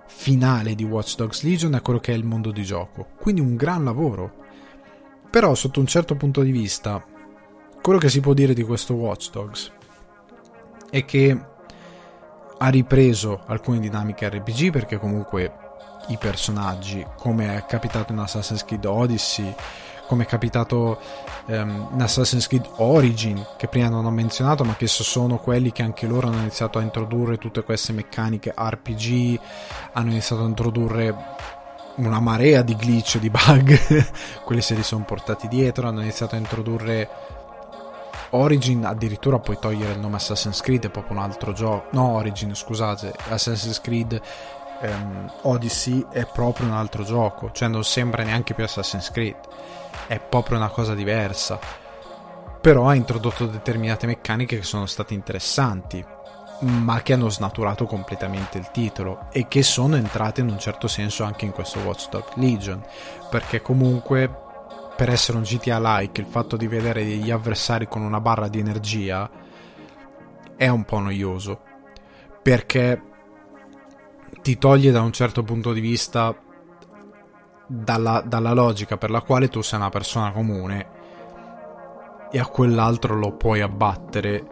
finale 0.07 0.76
di 0.76 0.84
Watch 0.84 1.15
Dogs 1.15 1.43
Legion 1.43 1.74
e 1.74 1.78
a 1.78 1.82
quello 1.82 1.99
che 1.99 2.13
è 2.13 2.15
il 2.15 2.24
mondo 2.24 2.51
di 2.51 2.63
gioco. 2.63 3.07
Quindi 3.19 3.41
un 3.41 3.55
gran 3.55 3.84
lavoro. 3.84 4.39
Però 5.30 5.55
sotto 5.55 5.80
un 5.80 5.88
certo 5.88 6.15
punto 6.15 6.41
di 6.41 6.51
vista, 6.51 7.03
quello 7.82 7.99
che 7.99 8.09
si 8.09 8.19
può 8.19 8.34
dire 8.34 8.53
di 8.53 8.63
questo 8.63 8.93
Watch 8.93 9.32
Dogs 9.32 9.72
è 10.89 11.05
che 11.05 11.45
ha 12.57 12.69
ripreso 12.69 13.43
alcune 13.47 13.80
dinamiche 13.80 14.30
RPG 14.30 14.72
perché 14.72 14.97
comunque 14.99 15.61
i 16.12 16.18
personaggi, 16.18 17.05
come 17.18 17.55
è 17.55 17.66
capitato 17.66 18.12
in 18.12 18.20
Assassin's 18.20 18.64
Creed 18.66 18.86
Odyssey, 18.86 19.53
come 20.07 20.24
è 20.24 20.26
capitato 20.26 20.99
um, 21.45 21.89
in 21.93 22.01
Assassin's 22.01 22.47
Creed 22.47 22.68
Origin, 22.78 23.45
che 23.57 23.68
prima 23.68 23.88
non 23.88 24.05
ho 24.05 24.12
menzionato, 24.12 24.64
ma 24.64 24.76
che 24.76 24.88
sono 24.88 25.38
quelli 25.38 25.72
che 25.72 25.84
anche 25.84 26.05
loro 26.05 26.28
hanno 26.28 26.39
iniziato 26.39 26.80
a 26.80 26.82
introdurre 26.82 27.38
tutte 27.38 27.64
queste 27.64 27.93
meccaniche 27.93 28.53
RPG, 28.55 29.39
hanno 29.93 30.09
iniziato 30.09 30.43
a 30.43 30.47
introdurre 30.47 31.16
una 31.95 32.20
marea 32.20 32.62
di 32.62 32.76
glitch, 32.76 33.20
di 33.20 33.30
bug, 33.30 34.05
quelli 34.43 34.62
se 34.62 34.76
li 34.76 34.84
sono 34.84 35.05
portati 35.05 35.47
dietro, 35.47 35.88
hanno 35.88 36.01
iniziato 36.01 36.36
a 36.36 36.39
introdurre 36.39 37.09
Origin 38.32 38.86
addirittura 38.86 39.39
puoi 39.39 39.57
togliere 39.59 39.93
il 39.93 39.99
nome 39.99 40.16
Assassin's 40.16 40.62
Creed, 40.62 40.86
è 40.86 40.89
proprio 40.89 41.18
un 41.18 41.24
altro 41.24 41.51
gioco. 41.53 41.88
No, 41.91 42.14
Origin, 42.14 42.55
scusate, 42.55 43.14
Assassin's 43.30 43.82
Creed 43.82 44.22
um, 44.82 45.32
Odyssey 45.43 46.05
è 46.11 46.25
proprio 46.25 46.67
un 46.67 46.73
altro 46.73 47.03
gioco, 47.03 47.51
cioè 47.51 47.67
non 47.67 47.84
sembra 47.84 48.23
neanche 48.23 48.53
più 48.53 48.63
Assassin's 48.63 49.11
Creed, 49.11 49.38
è 50.07 50.19
proprio 50.19 50.57
una 50.57 50.69
cosa 50.69 50.93
diversa. 50.93 51.59
Però 52.61 52.88
ha 52.88 52.93
introdotto 52.93 53.47
determinate 53.47 54.05
meccaniche 54.05 54.57
che 54.57 54.63
sono 54.63 54.86
state 54.86 55.13
interessanti, 55.13 56.05
ma 56.61 57.01
che 57.01 57.13
hanno 57.13 57.29
snaturato 57.29 57.86
completamente 57.86 58.59
il 58.59 58.69
titolo 58.71 59.27
e 59.32 59.47
che 59.47 59.63
sono 59.63 59.95
entrate 59.95 60.41
in 60.41 60.49
un 60.49 60.59
certo 60.59 60.88
senso 60.88 61.23
anche 61.23 61.45
in 61.45 61.51
questo 61.51 61.79
Watchdog 61.79 62.25
Legion, 62.36 62.84
perché 63.29 63.61
comunque 63.61 64.29
per 64.95 65.09
essere 65.09 65.38
un 65.38 65.43
GTA 65.43 65.79
like 65.79 66.21
il 66.21 66.27
fatto 66.27 66.57
di 66.57 66.67
vedere 66.67 67.03
gli 67.03 67.32
avversari 67.32 67.88
con 67.88 68.03
una 68.03 68.21
barra 68.21 68.47
di 68.47 68.59
energia 68.59 69.27
è 70.55 70.67
un 70.67 70.84
po' 70.84 70.99
noioso, 70.99 71.61
perché 72.43 73.01
ti 74.41 74.57
toglie 74.57 74.91
da 74.91 75.01
un 75.01 75.11
certo 75.11 75.43
punto 75.43 75.73
di 75.73 75.79
vista 75.79 76.35
dalla, 77.67 78.21
dalla 78.25 78.53
logica 78.53 78.97
per 78.97 79.09
la 79.09 79.21
quale 79.21 79.47
tu 79.47 79.61
sei 79.61 79.79
una 79.79 79.89
persona 79.89 80.31
comune 80.31 80.99
e 82.31 82.39
a 82.39 82.45
quell'altro 82.45 83.15
lo 83.15 83.33
puoi 83.33 83.61
abbattere 83.61 84.47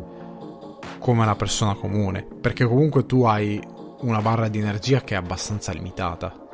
come 0.99 1.21
una 1.21 1.35
persona 1.35 1.75
comune, 1.75 2.23
perché 2.23 2.65
comunque 2.65 3.05
tu 3.05 3.23
hai 3.23 3.61
una 4.01 4.21
barra 4.21 4.47
di 4.47 4.59
energia 4.59 5.01
che 5.01 5.15
è 5.15 5.17
abbastanza 5.17 5.71
limitata. 5.71 6.47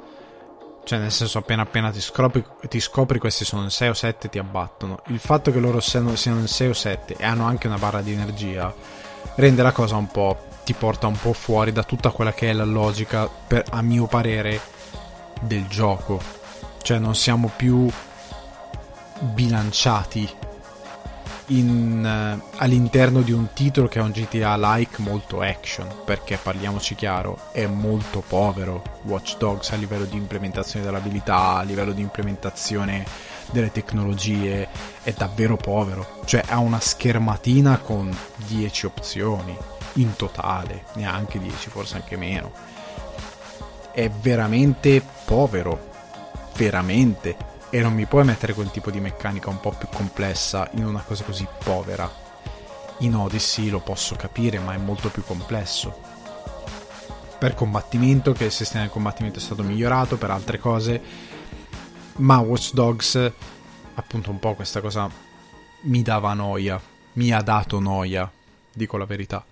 Cioè, 0.83 0.99
nel 0.99 1.11
senso, 1.11 1.39
appena 1.39 1.63
appena 1.63 1.89
ti 1.89 1.99
scopri, 1.99 2.45
ti 2.69 2.79
scopri 2.79 3.17
questi 3.17 3.43
sono 3.43 3.63
in 3.63 3.71
6 3.71 3.89
o 3.89 3.93
7 3.93 4.29
ti 4.29 4.37
abbattono. 4.37 5.01
Il 5.07 5.17
fatto 5.17 5.51
che 5.51 5.59
loro 5.59 5.79
siano, 5.79 6.15
siano 6.15 6.39
in 6.39 6.47
6 6.47 6.67
o 6.67 6.73
7 6.73 7.15
e 7.17 7.25
hanno 7.25 7.45
anche 7.45 7.65
una 7.65 7.79
barra 7.79 8.01
di 8.01 8.13
energia 8.13 8.71
rende 9.35 9.63
la 9.63 9.71
cosa 9.71 9.95
un 9.95 10.07
po' 10.07 10.37
ti 10.65 10.73
porta 10.73 11.05
un 11.05 11.17
po' 11.17 11.31
fuori 11.31 11.71
da 11.71 11.83
tutta 11.83 12.09
quella 12.09 12.33
che 12.33 12.49
è 12.49 12.53
la 12.53 12.65
logica, 12.65 13.29
per, 13.29 13.63
a 13.69 13.81
mio 13.83 14.07
parere, 14.07 14.59
del 15.41 15.67
gioco. 15.67 16.19
Cioè 16.81 16.97
non 16.97 17.15
siamo 17.15 17.51
più 17.55 17.87
bilanciati 19.19 20.27
in, 21.47 22.39
uh, 22.41 22.57
all'interno 22.57 23.21
di 23.21 23.31
un 23.31 23.53
titolo 23.53 23.87
che 23.87 23.99
è 23.99 24.01
un 24.01 24.09
GTA 24.09 24.57
like 24.57 25.01
molto 25.01 25.41
action, 25.41 25.87
perché 26.03 26.39
parliamoci 26.41 26.95
chiaro, 26.95 27.51
è 27.51 27.67
molto 27.67 28.23
povero 28.27 28.81
Watch 29.03 29.37
Dogs 29.37 29.71
a 29.71 29.75
livello 29.75 30.05
di 30.05 30.17
implementazione 30.17 30.83
dell'abilità, 30.83 31.57
a 31.57 31.61
livello 31.61 31.91
di 31.91 32.01
implementazione 32.01 33.05
delle 33.51 33.71
tecnologie, 33.71 34.67
è 35.03 35.13
davvero 35.15 35.57
povero. 35.57 36.21
Cioè 36.25 36.43
ha 36.47 36.57
una 36.57 36.79
schermatina 36.79 37.77
con 37.77 38.15
10 38.47 38.85
opzioni 38.87 39.73
in 39.95 40.15
totale, 40.15 40.85
neanche 40.93 41.39
10, 41.39 41.69
forse 41.69 41.95
anche 41.95 42.17
meno. 42.17 42.51
È 43.91 44.09
veramente 44.09 45.01
povero, 45.25 45.91
veramente. 46.55 47.53
E 47.69 47.81
non 47.81 47.93
mi 47.93 48.05
puoi 48.05 48.23
mettere 48.23 48.53
quel 48.53 48.71
tipo 48.71 48.91
di 48.91 48.99
meccanica 48.99 49.49
un 49.49 49.59
po' 49.59 49.71
più 49.71 49.87
complessa 49.93 50.69
in 50.73 50.85
una 50.85 51.01
cosa 51.01 51.23
così 51.23 51.47
povera. 51.63 52.09
In 52.99 53.15
Odyssey 53.15 53.69
lo 53.69 53.79
posso 53.79 54.15
capire, 54.15 54.59
ma 54.59 54.73
è 54.73 54.77
molto 54.77 55.09
più 55.09 55.23
complesso. 55.23 55.97
Per 57.37 57.53
combattimento, 57.53 58.31
che 58.31 58.45
il 58.45 58.51
sistema 58.51 58.85
di 58.85 58.89
combattimento 58.89 59.39
è 59.39 59.41
stato 59.41 59.63
migliorato, 59.63 60.17
per 60.17 60.31
altre 60.31 60.57
cose. 60.57 61.01
Ma 62.17 62.37
Watch 62.39 62.71
Dogs, 62.71 63.31
appunto 63.95 64.29
un 64.29 64.39
po' 64.39 64.53
questa 64.55 64.79
cosa 64.79 65.09
mi 65.81 66.01
dava 66.01 66.33
noia, 66.33 66.81
mi 67.13 67.31
ha 67.31 67.41
dato 67.41 67.79
noia, 67.79 68.31
dico 68.71 68.97
la 68.97 69.05
verità. 69.05 69.45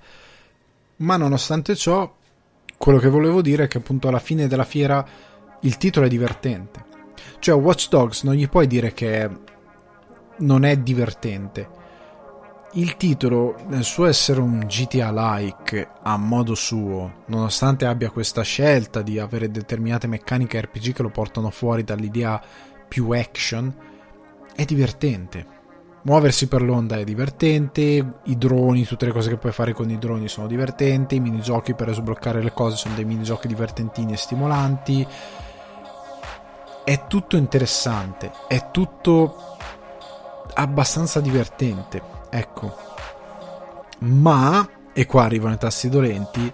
Ma 0.97 1.17
nonostante 1.17 1.75
ciò, 1.75 2.13
quello 2.77 2.99
che 2.99 3.09
volevo 3.09 3.41
dire 3.41 3.65
è 3.65 3.67
che 3.67 3.77
appunto 3.77 4.07
alla 4.07 4.19
fine 4.19 4.47
della 4.47 4.63
fiera 4.63 5.05
il 5.61 5.77
titolo 5.77 6.05
è 6.05 6.09
divertente. 6.09 6.85
Cioè 7.39 7.55
Watch 7.55 7.89
Dogs 7.89 8.23
non 8.23 8.35
gli 8.35 8.47
puoi 8.47 8.67
dire 8.67 8.93
che 8.93 9.29
non 10.37 10.63
è 10.63 10.77
divertente. 10.77 11.81
Il 12.73 12.97
titolo, 12.97 13.63
nel 13.67 13.83
suo 13.83 14.05
essere 14.07 14.39
un 14.41 14.59
GTA-like 14.65 15.89
a 16.01 16.17
modo 16.17 16.55
suo, 16.55 17.23
nonostante 17.27 17.85
abbia 17.85 18.09
questa 18.09 18.41
scelta 18.41 19.03
di 19.03 19.19
avere 19.19 19.51
determinate 19.51 20.07
meccaniche 20.07 20.59
RPG 20.59 20.93
che 20.93 21.03
lo 21.03 21.09
portano 21.09 21.51
fuori 21.51 21.83
dall'idea 21.83 22.41
più 22.87 23.11
action, 23.11 23.71
è 24.55 24.65
divertente. 24.65 25.52
Muoversi 26.03 26.47
per 26.47 26.61
l'onda 26.61 26.97
è 26.97 27.03
divertente, 27.03 27.81
i 28.23 28.37
droni, 28.37 28.85
tutte 28.85 29.05
le 29.05 29.11
cose 29.11 29.29
che 29.29 29.37
puoi 29.37 29.51
fare 29.51 29.73
con 29.73 29.89
i 29.89 29.97
droni 29.97 30.27
sono 30.27 30.47
divertenti, 30.47 31.15
i 31.15 31.19
minigiochi 31.19 31.73
per 31.73 31.93
sbloccare 31.93 32.41
le 32.41 32.51
cose 32.53 32.75
sono 32.75 32.95
dei 32.95 33.05
minigiochi 33.05 33.47
divertentini 33.47 34.13
e 34.13 34.17
stimolanti. 34.17 35.07
È 36.83 37.07
tutto 37.07 37.37
interessante, 37.37 38.31
è 38.47 38.69
tutto 38.71 39.57
abbastanza 40.55 41.21
divertente 41.21 42.13
Ecco. 42.33 42.75
Ma, 43.99 44.67
e 44.91 45.05
qua 45.05 45.23
arrivano 45.23 45.53
i 45.53 45.59
tasti 45.59 45.87
dolenti, 45.87 46.51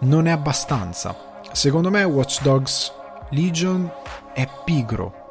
non 0.00 0.26
è 0.26 0.32
abbastanza. 0.32 1.40
Secondo 1.52 1.88
me 1.88 2.02
Watch 2.02 2.42
Dogs 2.42 2.92
Legion 3.30 3.88
è 4.34 4.48
pigro. 4.64 5.28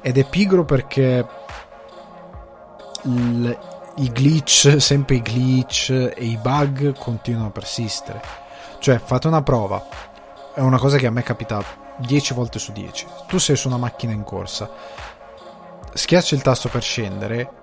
Ed 0.00 0.16
è 0.16 0.26
pigro 0.26 0.64
perché 0.64 1.26
il, 3.04 3.58
i 3.96 4.10
glitch, 4.10 4.76
sempre 4.80 5.16
i 5.16 5.22
glitch 5.22 5.90
e 5.90 6.24
i 6.24 6.36
bug 6.36 6.96
continuano 6.98 7.48
a 7.48 7.50
persistere. 7.50 8.20
Cioè, 8.78 8.98
fate 8.98 9.26
una 9.26 9.42
prova. 9.42 9.86
È 10.54 10.60
una 10.60 10.78
cosa 10.78 10.98
che 10.98 11.06
a 11.06 11.10
me 11.10 11.22
capita 11.22 11.62
10 11.98 12.34
volte 12.34 12.58
su 12.58 12.72
10. 12.72 13.06
Tu 13.26 13.38
sei 13.38 13.56
su 13.56 13.68
una 13.68 13.78
macchina 13.78 14.12
in 14.12 14.24
corsa. 14.24 14.70
Schiacci 15.92 16.34
il 16.34 16.42
tasto 16.42 16.68
per 16.68 16.82
scendere 16.82 17.62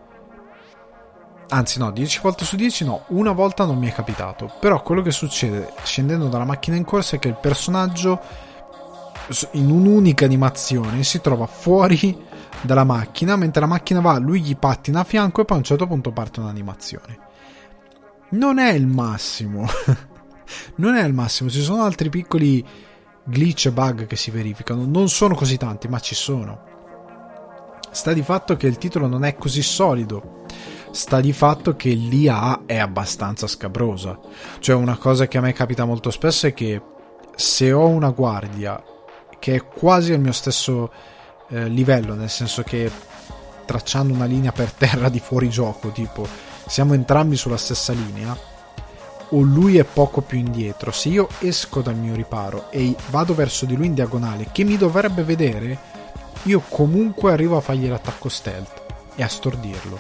anzi 1.54 1.80
no, 1.80 1.92
10 1.92 2.20
volte 2.22 2.46
su 2.46 2.56
10 2.56 2.86
no, 2.86 3.04
una 3.08 3.32
volta 3.32 3.66
non 3.66 3.78
mi 3.78 3.90
è 3.90 3.94
capitato, 3.94 4.52
però 4.60 4.82
quello 4.82 5.02
che 5.02 5.12
succede 5.12 5.74
scendendo 5.84 6.28
dalla 6.28 6.46
macchina 6.46 6.78
in 6.78 6.86
corsa 6.86 7.16
è 7.16 7.20
che 7.20 7.28
il 7.28 7.38
personaggio 7.40 8.20
in 9.52 9.70
un'unica 9.70 10.26
animazione 10.26 11.04
si 11.04 11.22
trova 11.22 11.46
fuori 11.46 12.28
dalla 12.62 12.84
macchina, 12.84 13.36
mentre 13.36 13.62
la 13.62 13.68
macchina 13.68 14.02
va, 14.02 14.18
lui 14.18 14.42
gli 14.42 14.56
pattina 14.56 15.02
a 15.02 15.04
fianco 15.04 15.42
e 15.42 15.46
poi 15.46 15.58
a 15.58 15.60
un 15.60 15.66
certo 15.66 15.88
punto 15.88 16.12
parte 16.12 16.40
un'animazione. 16.40 17.20
Non 18.32 18.60
è 18.60 18.72
il 18.72 18.88
massimo. 18.88 19.68
non 20.76 20.96
è 20.96 21.04
il 21.04 21.14
massimo, 21.14 21.50
ci 21.50 21.62
sono 21.62 21.84
altri 21.84 22.10
piccoli 22.10 22.66
glitch 23.24 23.68
e 23.68 23.72
bug 23.72 24.08
che 24.08 24.16
si 24.16 24.32
verificano, 24.32 24.86
non 24.86 25.10
sono 25.10 25.36
così 25.36 25.58
tanti, 25.58 25.88
ma 25.88 26.00
ci 26.00 26.16
sono. 26.16 26.70
Sta 27.92 28.14
di 28.14 28.24
fatto 28.24 28.56
che 28.56 28.68
il 28.68 28.78
titolo 28.78 29.08
non 29.08 29.26
è 29.26 29.36
così 29.36 29.62
solido 29.62 30.40
sta 30.92 31.22
di 31.22 31.32
fatto 31.34 31.76
che 31.76 31.90
l'IA 31.92 32.64
è 32.66 32.78
abbastanza 32.78 33.48
scabrosa. 33.48 34.20
Cioè 34.60 34.76
una 34.76 34.98
cosa 34.98 35.28
che 35.28 35.38
a 35.38 35.42
me 35.42 35.54
capita 35.54 35.86
molto 35.86 36.12
spesso 36.12 36.48
è 36.48 36.54
che 36.54 36.82
se 37.36 37.72
ho 37.72 37.88
una 37.88 38.10
guardia 38.10 38.84
che 39.40 39.56
è 39.56 39.66
quasi 39.66 40.14
al 40.14 40.20
mio 40.20 40.34
stesso 40.34 40.92
eh, 41.52 41.68
livello, 41.68 42.16
nel 42.16 42.30
senso 42.30 42.64
che 42.64 42.90
tracciando 43.66 44.14
una 44.14 44.26
linea 44.26 44.52
per 44.52 44.72
terra 44.72 45.10
di 45.10 45.20
fuori 45.20 45.50
gioco, 45.50 45.90
tipo 45.90 46.28
siamo 46.66 46.94
entrambi 46.94 47.36
sulla 47.36 47.58
stessa 47.58 47.94
linea, 47.94 48.38
o 49.34 49.42
lui 49.42 49.78
è 49.78 49.84
poco 49.84 50.22
più 50.22 50.38
indietro, 50.38 50.92
se 50.92 51.10
io 51.10 51.28
esco 51.40 51.82
dal 51.82 51.96
mio 51.96 52.16
riparo 52.16 52.70
e 52.70 52.96
vado 53.10 53.34
verso 53.34 53.66
di 53.66 53.76
lui 53.76 53.88
in 53.88 53.94
diagonale, 53.94 54.48
che 54.52 54.64
mi 54.64 54.78
dovrebbe 54.78 55.24
vedere, 55.24 55.78
io 56.44 56.64
comunque 56.68 57.32
arrivo 57.32 57.58
a 57.58 57.62
fargli 57.62 57.88
l'attacco 57.88 58.30
stealth 58.30 58.84
e 59.16 59.24
a 59.24 59.28
stordirlo. 59.28 60.00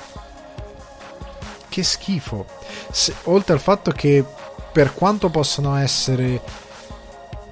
Che 1.70 1.84
schifo. 1.84 2.46
Se, 2.92 3.14
oltre 3.24 3.54
al 3.54 3.62
fatto 3.62 3.92
che 3.92 4.26
per 4.72 4.94
quanto 4.94 5.30
possano 5.30 5.76
essere 5.76 6.42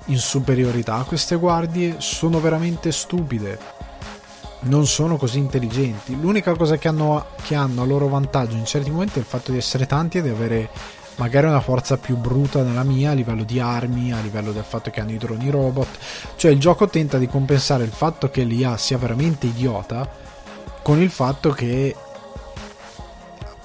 in 0.05 0.17
superiorità 0.17 1.03
queste 1.07 1.35
guardie 1.35 1.97
sono 1.99 2.39
veramente 2.39 2.91
stupide 2.91 3.78
non 4.61 4.85
sono 4.85 5.15
così 5.15 5.37
intelligenti 5.37 6.19
l'unica 6.19 6.53
cosa 6.55 6.77
che 6.77 6.89
hanno, 6.89 7.27
che 7.43 7.55
hanno 7.55 7.81
a 7.81 7.85
loro 7.85 8.07
vantaggio 8.07 8.55
in 8.55 8.65
certi 8.65 8.91
momenti 8.91 9.17
è 9.17 9.19
il 9.19 9.25
fatto 9.25 9.51
di 9.51 9.57
essere 9.57 9.85
tanti 9.85 10.17
e 10.17 10.21
di 10.21 10.29
avere 10.29 10.69
magari 11.19 11.47
una 11.47 11.59
forza 11.59 11.97
più 11.97 12.15
bruta 12.15 12.63
nella 12.63 12.83
mia 12.83 13.11
a 13.11 13.13
livello 13.13 13.43
di 13.43 13.59
armi, 13.59 14.13
a 14.13 14.21
livello 14.21 14.53
del 14.53 14.63
fatto 14.63 14.89
che 14.89 15.01
hanno 15.01 15.11
i 15.11 15.17
droni 15.17 15.49
robot. 15.49 15.87
Cioè 16.37 16.49
il 16.49 16.59
gioco 16.59 16.87
tenta 16.87 17.17
di 17.17 17.27
compensare 17.27 17.83
il 17.83 17.91
fatto 17.91 18.29
che 18.29 18.43
l'IA 18.43 18.77
sia 18.77 18.97
veramente 18.97 19.45
idiota 19.45 20.09
con 20.81 21.01
il 21.01 21.09
fatto 21.09 21.51
che 21.51 21.93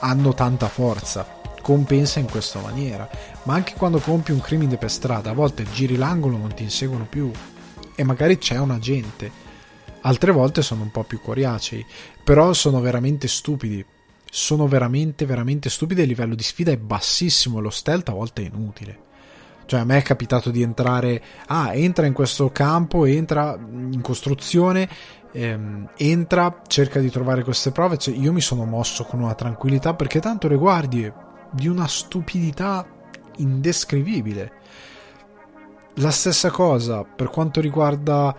hanno 0.01 0.35
tanta 0.35 0.69
forza. 0.69 1.27
Compensa 1.63 2.19
in 2.19 2.29
questa 2.29 2.59
maniera. 2.59 3.09
Ma 3.45 3.55
anche 3.55 3.75
quando 3.77 3.99
compi 4.01 4.33
un 4.33 4.41
crimine 4.41 4.77
per 4.77 4.91
strada, 4.91 5.31
a 5.31 5.35
volte 5.35 5.65
giri 5.73 5.97
l'angolo 5.97 6.37
non 6.37 6.53
ti 6.53 6.65
inseguono 6.65 7.07
più. 7.09 7.31
E 7.95 8.03
magari 8.03 8.37
c'è 8.37 8.59
un 8.59 8.73
agente. 8.73 9.31
Altre 10.05 10.33
volte 10.33 10.63
sono 10.63 10.83
un 10.83 10.91
po' 10.91 11.05
più 11.05 11.21
coriacei. 11.21 11.85
Però 12.23 12.53
sono 12.53 12.81
veramente 12.81 13.29
stupidi. 13.29 13.85
Sono 14.31 14.67
veramente, 14.67 15.27
veramente 15.27 15.69
stupidi. 15.69 16.03
Il 16.03 16.09
livello 16.09 16.35
di 16.35 16.43
sfida 16.43 16.73
è 16.73 16.79
bassissimo. 16.79 17.61
Lo 17.61 17.71
stealth 17.71 18.09
a 18.09 18.13
volte 18.13 18.43
è 18.43 18.47
inutile. 18.47 18.99
Cioè, 19.67 19.81
a 19.81 19.85
me 19.85 19.99
è 19.99 20.03
capitato 20.03 20.51
di 20.51 20.63
entrare. 20.63 21.23
Ah, 21.47 21.75
entra 21.75 22.07
in 22.07 22.13
questo 22.13 22.51
campo, 22.51 23.05
entra 23.05 23.59
in 23.59 24.01
costruzione 24.03 24.89
ehm, 25.35 25.91
entra, 25.97 26.63
cerca 26.67 27.01
di 27.01 27.11
trovare 27.11 27.43
queste 27.43 27.73
prove. 27.73 27.99
Cioè, 27.99 28.15
io 28.15 28.33
mi 28.33 28.41
sono 28.41 28.65
mosso 28.65 29.05
con 29.05 29.21
una 29.21 29.35
tranquillità 29.35 29.95
perché 29.95 30.21
tanto 30.21 30.49
le 30.49 30.57
guardie 30.57 31.13
di 31.51 31.69
una 31.69 31.87
stupidità 31.87 32.87
indescrivibile. 33.37 34.53
La 35.99 36.11
stessa 36.11 36.51
cosa 36.51 37.05
per 37.05 37.29
quanto 37.29 37.61
riguarda 37.61 38.35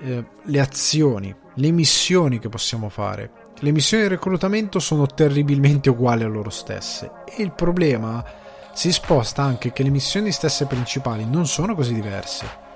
eh, 0.00 0.24
le 0.42 0.60
azioni, 0.60 1.34
le 1.54 1.70
missioni 1.70 2.38
che 2.38 2.48
possiamo 2.48 2.88
fare. 2.88 3.30
Le 3.60 3.72
missioni 3.72 4.04
di 4.04 4.08
reclutamento 4.08 4.78
sono 4.78 5.06
terribilmente 5.06 5.90
uguali 5.90 6.22
a 6.22 6.28
loro 6.28 6.50
stesse 6.50 7.10
e 7.24 7.42
il 7.42 7.52
problema 7.52 8.24
si 8.72 8.92
sposta 8.92 9.42
anche 9.42 9.72
che 9.72 9.82
le 9.82 9.90
missioni 9.90 10.30
stesse 10.30 10.66
principali 10.66 11.26
non 11.28 11.46
sono 11.46 11.74
così 11.74 11.92
diverse 11.92 12.66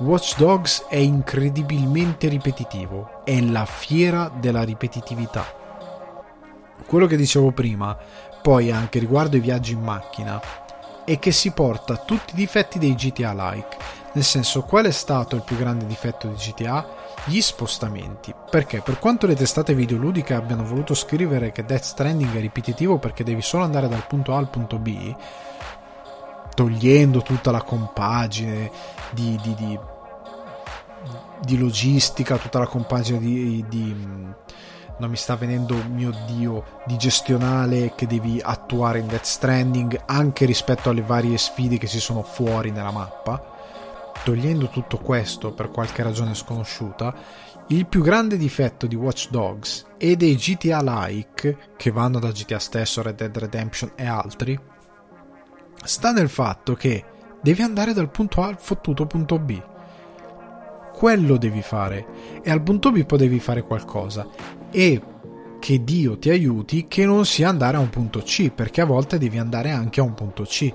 Watch 0.00 0.38
Dogs 0.38 0.86
è 0.88 0.96
incredibilmente 0.96 2.28
ripetitivo, 2.28 3.20
è 3.22 3.38
la 3.42 3.66
fiera 3.66 4.32
della 4.34 4.62
ripetitività. 4.62 5.44
Quello 6.86 7.04
che 7.04 7.16
dicevo 7.16 7.52
prima, 7.52 7.94
poi 8.40 8.70
anche 8.70 8.98
riguardo 8.98 9.36
i 9.36 9.40
viaggi 9.40 9.74
in 9.74 9.82
macchina, 9.82 10.40
è 11.04 11.18
che 11.18 11.32
si 11.32 11.50
porta 11.50 11.98
tutti 11.98 12.32
i 12.32 12.36
difetti 12.36 12.78
dei 12.78 12.94
GTA 12.94 13.34
like. 13.34 13.76
Nel 14.12 14.24
senso, 14.24 14.62
qual 14.62 14.86
è 14.86 14.90
stato 14.90 15.36
il 15.36 15.42
più 15.42 15.56
grande 15.56 15.86
difetto 15.86 16.26
di 16.26 16.34
GTA? 16.34 16.84
Gli 17.26 17.40
spostamenti. 17.40 18.34
Perché 18.50 18.80
per 18.80 18.98
quanto 18.98 19.28
le 19.28 19.36
testate 19.36 19.72
videoludiche 19.72 20.34
abbiano 20.34 20.64
voluto 20.64 20.94
scrivere 20.94 21.52
che 21.52 21.64
Death 21.64 21.84
Stranding 21.84 22.34
è 22.34 22.40
ripetitivo 22.40 22.98
perché 22.98 23.22
devi 23.22 23.40
solo 23.40 23.62
andare 23.62 23.88
dal 23.88 24.06
punto 24.08 24.34
A 24.34 24.38
al 24.38 24.50
punto 24.50 24.78
B, 24.78 25.14
togliendo 26.54 27.22
tutta 27.22 27.52
la 27.52 27.62
compagine 27.62 28.70
di, 29.10 29.38
di, 29.40 29.54
di, 29.54 29.78
di 31.44 31.58
logistica, 31.58 32.36
tutta 32.36 32.58
la 32.58 32.66
compagine 32.66 33.20
di, 33.20 33.64
di 33.68 33.94
non 35.00 35.08
mi 35.08 35.16
sta 35.16 35.36
venendo, 35.36 35.76
mio 35.88 36.10
dio, 36.26 36.64
di 36.84 36.96
gestionale 36.96 37.94
che 37.94 38.06
devi 38.06 38.40
attuare 38.42 38.98
in 38.98 39.06
Death 39.06 39.24
Stranding 39.24 40.02
anche 40.06 40.44
rispetto 40.44 40.90
alle 40.90 41.02
varie 41.02 41.38
sfide 41.38 41.78
che 41.78 41.86
ci 41.86 42.00
sono 42.00 42.22
fuori 42.22 42.70
nella 42.72 42.90
mappa. 42.90 43.49
Togliendo 44.24 44.68
tutto 44.68 44.98
questo 44.98 45.52
per 45.52 45.70
qualche 45.70 46.02
ragione 46.02 46.34
sconosciuta, 46.34 47.14
il 47.68 47.86
più 47.86 48.02
grande 48.02 48.36
difetto 48.36 48.86
di 48.86 48.96
Watch 48.96 49.30
Dogs 49.30 49.86
e 49.96 50.16
dei 50.16 50.34
GTA 50.34 50.82
like, 50.82 51.72
che 51.76 51.90
vanno 51.90 52.18
da 52.18 52.30
GTA 52.30 52.58
stesso, 52.58 53.00
Red 53.00 53.16
Dead 53.16 53.36
Redemption 53.36 53.92
e 53.94 54.06
altri, 54.06 54.58
sta 55.84 56.12
nel 56.12 56.28
fatto 56.28 56.74
che 56.74 57.04
devi 57.40 57.62
andare 57.62 57.92
dal 57.92 58.10
punto 58.10 58.42
A 58.42 58.48
al 58.48 58.58
fottuto 58.58 59.06
punto 59.06 59.38
B. 59.38 59.62
Quello 60.92 61.36
devi 61.36 61.62
fare 61.62 62.40
e 62.42 62.50
al 62.50 62.62
punto 62.62 62.90
B 62.90 63.04
poi 63.06 63.18
devi 63.18 63.38
fare 63.38 63.62
qualcosa 63.62 64.26
e 64.70 65.00
che 65.58 65.84
Dio 65.84 66.18
ti 66.18 66.30
aiuti 66.30 66.86
che 66.88 67.06
non 67.06 67.24
sia 67.24 67.48
andare 67.48 67.76
a 67.76 67.80
un 67.80 67.90
punto 67.90 68.20
C 68.20 68.50
perché 68.50 68.80
a 68.80 68.86
volte 68.86 69.16
devi 69.16 69.38
andare 69.38 69.70
anche 69.70 70.00
a 70.00 70.02
un 70.02 70.14
punto 70.14 70.42
C. 70.42 70.72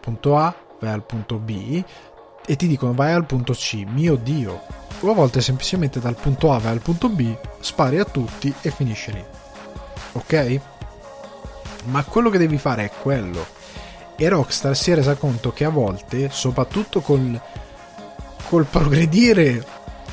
Punto 0.00 0.36
A, 0.36 0.54
vai 0.80 0.92
al 0.92 1.04
punto 1.04 1.38
B 1.38 1.84
e 2.46 2.56
ti 2.56 2.66
dicono 2.66 2.92
vai 2.92 3.12
al 3.12 3.26
punto 3.26 3.52
C, 3.52 3.84
mio 3.86 4.16
Dio. 4.16 4.62
O 5.00 5.10
a 5.10 5.14
volte 5.14 5.40
semplicemente 5.40 6.00
dal 6.00 6.14
punto 6.14 6.52
A 6.52 6.58
vai 6.58 6.72
al 6.72 6.80
punto 6.80 7.08
B, 7.08 7.36
spari 7.60 7.98
a 7.98 8.04
tutti 8.04 8.52
e 8.60 8.70
finisce 8.70 9.10
lì. 9.12 9.24
Ok? 10.12 10.60
Ma 11.84 12.04
quello 12.04 12.30
che 12.30 12.38
devi 12.38 12.58
fare 12.58 12.84
è 12.84 12.90
quello 12.90 13.60
e 14.16 14.28
Rockstar 14.28 14.76
si 14.76 14.92
è 14.92 14.94
resa 14.94 15.16
conto 15.16 15.52
che 15.52 15.64
a 15.64 15.68
volte, 15.70 16.28
soprattutto 16.30 17.00
col, 17.00 17.40
col 18.48 18.66
progredire 18.66 19.66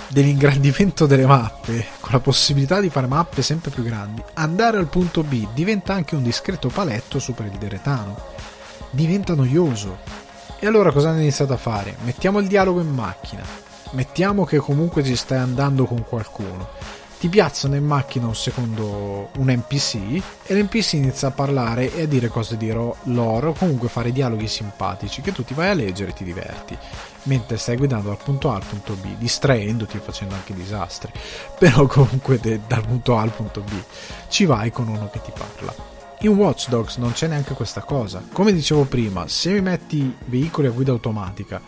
dell'ingrandimento 0.08 1.06
delle 1.06 1.28
mappe, 1.28 1.86
con 2.00 2.14
la 2.14 2.20
possibilità 2.20 2.80
di 2.80 2.90
fare 2.90 3.06
mappe 3.06 3.44
sempre 3.44 3.70
più 3.70 3.84
grandi, 3.84 4.24
andare 4.34 4.78
al 4.78 4.88
punto 4.88 5.22
B 5.22 5.48
diventa 5.54 5.94
anche 5.94 6.16
un 6.16 6.24
discreto 6.24 6.70
paletto 6.70 7.20
per 7.36 7.46
il 7.46 7.58
deretano. 7.60 8.18
Diventa 8.90 9.36
noioso. 9.36 10.00
E 10.60 10.68
allora 10.68 10.92
cosa 10.92 11.10
hanno 11.10 11.22
iniziato 11.22 11.54
a 11.54 11.58
fare? 11.58 11.96
Mettiamo 12.04 12.40
il 12.40 12.48
dialogo 12.48 12.82
in 12.82 12.90
macchina. 12.94 13.44
Mettiamo 13.92 14.44
che 14.44 14.58
comunque 14.58 15.04
ci 15.04 15.16
stai 15.16 15.38
andando 15.40 15.86
con 15.86 16.04
qualcuno 16.04 16.68
ti 17.20 17.28
piazzano 17.28 17.76
in 17.76 17.84
macchina 17.84 18.28
un 18.28 18.36
secondo 18.36 19.30
un 19.36 19.52
NPC 19.52 20.22
e 20.46 20.56
l'NPC 20.56 20.94
inizia 20.94 21.28
a 21.28 21.32
parlare 21.32 21.94
e 21.94 22.04
a 22.04 22.08
dire 22.08 22.30
cose 22.30 22.56
di 22.56 22.72
lore 22.72 23.48
o 23.48 23.52
comunque 23.52 23.90
fare 23.90 24.14
dialoghi 24.14 24.48
simpatici 24.48 25.20
che 25.20 25.34
tu 25.34 25.44
ti 25.44 25.54
vai 25.54 25.70
a 25.70 25.74
leggere 25.74 26.12
e 26.12 26.14
ti 26.14 26.24
diverti 26.24 26.78
mentre 27.24 27.58
stai 27.58 27.76
guidando 27.76 28.08
dal 28.08 28.24
punto 28.24 28.50
A 28.52 28.56
al 28.56 28.64
punto 28.64 28.94
B 28.94 29.18
distraendoti 29.18 29.98
e 29.98 30.00
facendo 30.00 30.34
anche 30.34 30.54
disastri 30.54 31.12
però 31.60 31.86
comunque 31.88 32.40
de- 32.40 32.62
dal 32.66 32.88
punto 32.88 33.18
A 33.18 33.22
al 33.22 33.32
punto 33.32 33.60
B 33.60 33.74
ci 34.30 34.46
vai 34.46 34.72
con 34.72 34.88
uno 34.88 35.10
che 35.10 35.22
ti 35.22 35.34
parla 35.38 35.89
in 36.22 36.30
Watch 36.32 36.70
Dogs 36.70 36.98
non 36.98 37.12
c'è 37.12 37.28
neanche 37.28 37.54
questa 37.54 37.82
cosa 37.82 38.24
come 38.32 38.52
dicevo 38.52 38.86
prima 38.86 39.28
se 39.28 39.52
mi 39.52 39.62
metti 39.62 40.16
veicoli 40.26 40.68
a 40.68 40.72
guida 40.72 40.92
automatica 40.92 41.62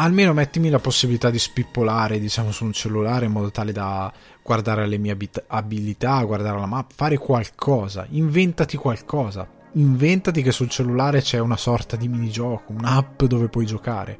almeno 0.00 0.32
mettimi 0.32 0.68
la 0.68 0.78
possibilità 0.78 1.30
di 1.30 1.38
spippolare, 1.38 2.18
diciamo, 2.18 2.50
su 2.50 2.64
un 2.64 2.72
cellulare 2.72 3.26
in 3.26 3.32
modo 3.32 3.50
tale 3.50 3.72
da 3.72 4.12
guardare 4.42 4.86
le 4.86 4.98
mie 4.98 5.16
abilità, 5.48 6.22
guardare 6.22 6.58
la 6.58 6.66
mappa, 6.66 6.94
fare 6.94 7.16
qualcosa, 7.18 8.06
inventati 8.10 8.76
qualcosa. 8.76 9.56
Inventati 9.72 10.42
che 10.42 10.50
sul 10.50 10.70
cellulare 10.70 11.20
c'è 11.20 11.38
una 11.38 11.56
sorta 11.56 11.96
di 11.96 12.08
minigioco, 12.08 12.72
un'app 12.72 13.24
dove 13.24 13.48
puoi 13.48 13.66
giocare. 13.66 14.18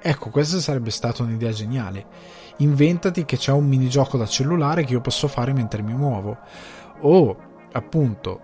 Ecco, 0.00 0.30
questa 0.30 0.60
sarebbe 0.60 0.90
stata 0.90 1.22
un'idea 1.22 1.52
geniale. 1.52 2.06
Inventati 2.58 3.24
che 3.24 3.36
c'è 3.36 3.52
un 3.52 3.66
minigioco 3.66 4.18
da 4.18 4.26
cellulare 4.26 4.84
che 4.84 4.92
io 4.92 5.00
posso 5.00 5.28
fare 5.28 5.52
mentre 5.52 5.82
mi 5.82 5.94
muovo. 5.94 6.36
O, 7.02 7.36
appunto, 7.72 8.40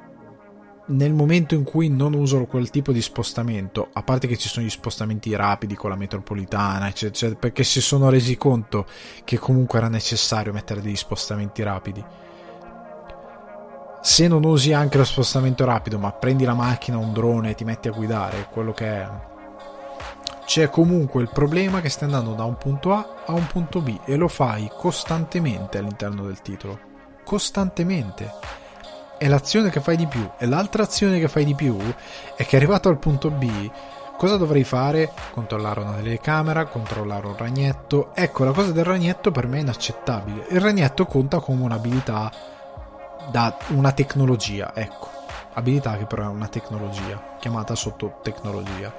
nel 0.88 1.12
momento 1.12 1.54
in 1.54 1.64
cui 1.64 1.88
non 1.88 2.14
uso 2.14 2.44
quel 2.44 2.70
tipo 2.70 2.92
di 2.92 3.02
spostamento, 3.02 3.88
a 3.92 4.02
parte 4.02 4.26
che 4.26 4.36
ci 4.36 4.48
sono 4.48 4.64
gli 4.64 4.70
spostamenti 4.70 5.34
rapidi 5.34 5.74
con 5.74 5.90
la 5.90 5.96
metropolitana, 5.96 6.86
eccetera, 6.86 7.08
eccetera, 7.08 7.38
perché 7.38 7.64
si 7.64 7.80
sono 7.80 8.08
resi 8.08 8.36
conto 8.36 8.86
che 9.24 9.38
comunque 9.38 9.78
era 9.78 9.88
necessario 9.88 10.52
mettere 10.52 10.80
degli 10.80 10.96
spostamenti 10.96 11.62
rapidi. 11.62 12.04
Se 14.00 14.28
non 14.28 14.44
usi 14.44 14.72
anche 14.72 14.98
lo 14.98 15.04
spostamento 15.04 15.64
rapido, 15.64 15.98
ma 15.98 16.12
prendi 16.12 16.44
la 16.44 16.54
macchina, 16.54 16.98
un 16.98 17.12
drone 17.12 17.50
e 17.50 17.54
ti 17.54 17.64
metti 17.64 17.88
a 17.88 17.92
guidare, 17.92 18.48
quello 18.52 18.72
che 18.72 18.86
è. 18.86 19.08
C'è 20.44 20.70
comunque 20.70 21.22
il 21.22 21.30
problema 21.32 21.80
che 21.80 21.88
stai 21.88 22.04
andando 22.04 22.34
da 22.34 22.44
un 22.44 22.56
punto 22.56 22.92
A 22.92 23.24
a 23.26 23.32
un 23.32 23.48
punto 23.48 23.80
B 23.80 23.98
e 24.04 24.14
lo 24.14 24.28
fai 24.28 24.70
costantemente 24.72 25.78
all'interno 25.78 26.24
del 26.24 26.40
titolo. 26.40 26.78
Costantemente 27.24 28.30
è 29.18 29.28
l'azione 29.28 29.70
che 29.70 29.80
fai 29.80 29.96
di 29.96 30.06
più. 30.06 30.28
E 30.38 30.46
l'altra 30.46 30.82
azione 30.82 31.18
che 31.18 31.28
fai 31.28 31.44
di 31.44 31.54
più 31.54 31.78
è 32.34 32.44
che 32.44 32.56
arrivato 32.56 32.88
al 32.88 32.98
punto 32.98 33.30
B, 33.30 33.70
cosa 34.16 34.36
dovrei 34.36 34.64
fare? 34.64 35.12
Controllare 35.32 35.80
una 35.80 35.94
telecamera, 35.94 36.66
controllare 36.66 37.26
un 37.26 37.36
ragnetto. 37.36 38.10
Ecco, 38.14 38.44
la 38.44 38.52
cosa 38.52 38.72
del 38.72 38.84
ragnetto 38.84 39.30
per 39.30 39.46
me 39.46 39.58
è 39.58 39.62
inaccettabile. 39.62 40.46
Il 40.50 40.60
ragnetto 40.60 41.06
conta 41.06 41.40
come 41.40 41.62
un'abilità 41.62 42.30
da 43.30 43.56
una 43.68 43.92
tecnologia, 43.92 44.72
ecco. 44.74 45.08
Abilità 45.54 45.96
che 45.96 46.04
però 46.04 46.24
è 46.24 46.28
una 46.28 46.48
tecnologia, 46.48 47.36
chiamata 47.40 47.74
sotto 47.74 48.18
tecnologia. 48.22 48.94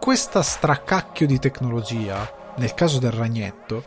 Questa 0.00 0.42
stracacchio 0.42 1.26
di 1.26 1.38
tecnologia, 1.38 2.26
nel 2.56 2.72
caso 2.72 2.98
del 2.98 3.12
ragnetto, 3.12 3.84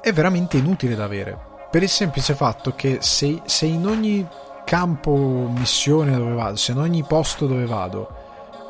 è 0.00 0.12
veramente 0.12 0.56
inutile 0.56 0.96
da 0.96 1.04
avere 1.04 1.54
per 1.76 1.84
il 1.84 1.90
semplice 1.90 2.34
fatto 2.34 2.74
che 2.74 3.00
se, 3.02 3.42
se 3.44 3.66
in 3.66 3.86
ogni 3.86 4.26
campo 4.64 5.12
missione 5.54 6.16
dove 6.16 6.32
vado, 6.32 6.56
se 6.56 6.72
in 6.72 6.78
ogni 6.78 7.02
posto 7.02 7.46
dove 7.46 7.66
vado, 7.66 8.08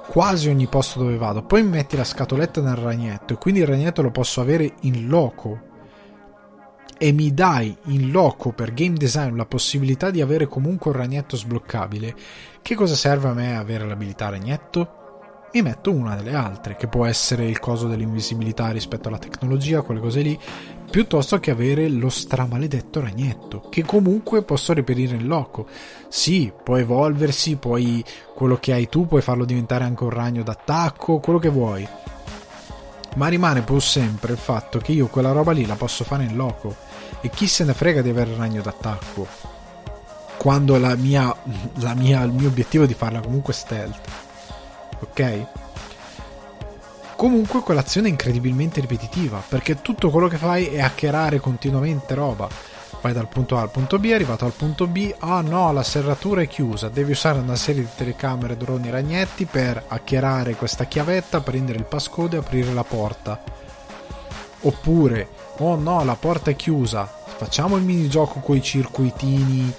quasi 0.09 0.49
ogni 0.49 0.67
posto 0.67 0.99
dove 0.99 1.17
vado, 1.17 1.45
poi 1.45 1.63
metti 1.63 1.97
la 1.97 2.03
scatoletta 2.03 2.61
nel 2.61 2.75
ragnetto 2.75 3.35
e 3.35 3.37
quindi 3.37 3.61
il 3.61 3.69
ragnetto 3.69 4.03
lo 4.03 4.11
posso 4.11 4.41
avere 4.41 4.75
in 4.81 5.07
loco 5.07 5.61
e 6.99 7.13
mi 7.13 7.33
dai 7.33 7.77
in 7.85 8.11
loco 8.11 8.51
per 8.51 8.75
game 8.75 8.97
design 8.97 9.37
la 9.37 9.47
possibilità 9.47 10.11
di 10.11 10.21
avere 10.21 10.49
comunque 10.49 10.91
un 10.91 10.97
ragnetto 10.97 11.37
sbloccabile, 11.37 12.13
che 12.61 12.75
cosa 12.75 12.97
serve 12.97 13.29
a 13.29 13.35
me 13.35 13.57
avere 13.57 13.87
l'abilità 13.87 14.31
ragnetto? 14.31 15.05
mi 15.53 15.63
metto 15.63 15.91
una 15.91 16.15
delle 16.15 16.35
altre, 16.35 16.77
che 16.77 16.87
può 16.87 17.07
essere 17.07 17.47
il 17.47 17.59
coso 17.59 17.87
dell'invisibilità 17.89 18.71
rispetto 18.71 19.09
alla 19.09 19.19
tecnologia, 19.19 19.81
quelle 19.81 20.01
cose 20.01 20.21
lì, 20.21 20.39
piuttosto 20.91 21.39
che 21.41 21.51
avere 21.51 21.89
lo 21.89 22.09
stramaledetto 22.09 23.01
ragnetto, 23.01 23.69
che 23.69 23.85
comunque 23.85 24.43
posso 24.43 24.73
reperire 24.73 25.17
in 25.17 25.27
loco. 25.27 25.67
Sì, 26.09 26.53
può 26.63 26.77
evolversi, 26.77 27.57
poi 27.57 28.05
quello 28.35 28.57
che 28.57 28.73
hai 28.73 28.89
tu 28.89 29.07
puoi 29.07 29.23
farlo 29.23 29.45
diventare 29.45 29.85
anche 29.85 30.05
un 30.05 30.11
ragno 30.11 30.43
d'attacco, 30.43 31.19
quello 31.19 31.39
che 31.39 31.49
vuoi. 31.49 31.87
Ma 33.17 33.29
rimane 33.29 33.63
pur 33.63 33.83
sempre 33.83 34.33
il 34.33 34.39
fatto 34.39 34.79
che 34.79 34.93
io 34.93 35.07
quella 35.07 35.33
roba 35.33 35.53
lì 35.53 35.67
la 35.67 35.77
posso 35.77 36.05
fare 36.05 36.25
in 36.25 36.37
loco. 36.37 36.75
E 37.21 37.31
chi 37.31 37.47
se 37.47 37.65
ne 37.65 37.73
frega 37.73 38.03
di 38.03 38.11
avere 38.11 38.31
il 38.31 38.37
ragno 38.37 38.63
d'attacco? 38.63 39.27
Quando 40.39 40.79
la 40.79 40.95
mia, 40.97 41.35
la 41.81 41.95
mia, 41.95 42.23
il 42.23 42.33
mio 42.33 42.49
obiettivo 42.49 42.85
è 42.85 42.87
di 42.87 42.95
farla 42.95 43.21
comunque 43.21 43.53
stealth. 43.53 44.09
Ok? 45.01 45.47
Comunque 47.17 47.61
quell'azione 47.61 48.09
è 48.09 48.11
incredibilmente 48.11 48.79
ripetitiva, 48.79 49.43
perché 49.49 49.81
tutto 49.81 50.11
quello 50.11 50.29
che 50.29 50.37
fai 50.37 50.67
è 50.67 50.81
hackerare 50.81 51.41
continuamente 51.41 52.15
roba. 52.15 52.47
Vai 53.01 53.15
dal 53.15 53.29
punto 53.29 53.57
A 53.57 53.63
al 53.63 53.71
punto 53.71 53.99
B, 53.99 54.11
arrivato 54.13 54.45
al 54.45 54.53
punto 54.53 54.87
B, 54.87 55.15
ah 55.21 55.41
no, 55.41 55.73
la 55.73 55.83
serratura 55.83 56.43
è 56.43 56.49
chiusa, 56.49 56.91
devi 56.91 57.13
usare 57.13 57.39
una 57.39 57.57
serie 57.57 57.83
di 57.83 57.89
telecamere, 57.97 58.59
droni, 58.59 58.91
ragnetti 58.91 59.47
per 59.47 59.83
hackerare 59.89 60.57
questa 60.57 60.85
chiavetta, 60.85 61.41
prendere 61.41 61.79
il 61.79 61.85
passcode 61.85 62.37
e 62.37 62.41
aprire 62.41 62.75
la 62.75 62.85
porta. 62.85 63.43
Oppure, 64.61 65.29
oh 65.59 65.77
no, 65.77 66.05
la 66.05 66.17
porta 66.17 66.51
è 66.51 66.57
chiusa, 66.57 67.11
facciamo 67.37 67.77
il 67.77 67.83
minigioco 67.83 68.41
con 68.41 68.57
i 68.57 68.63
circuitini 68.63 69.73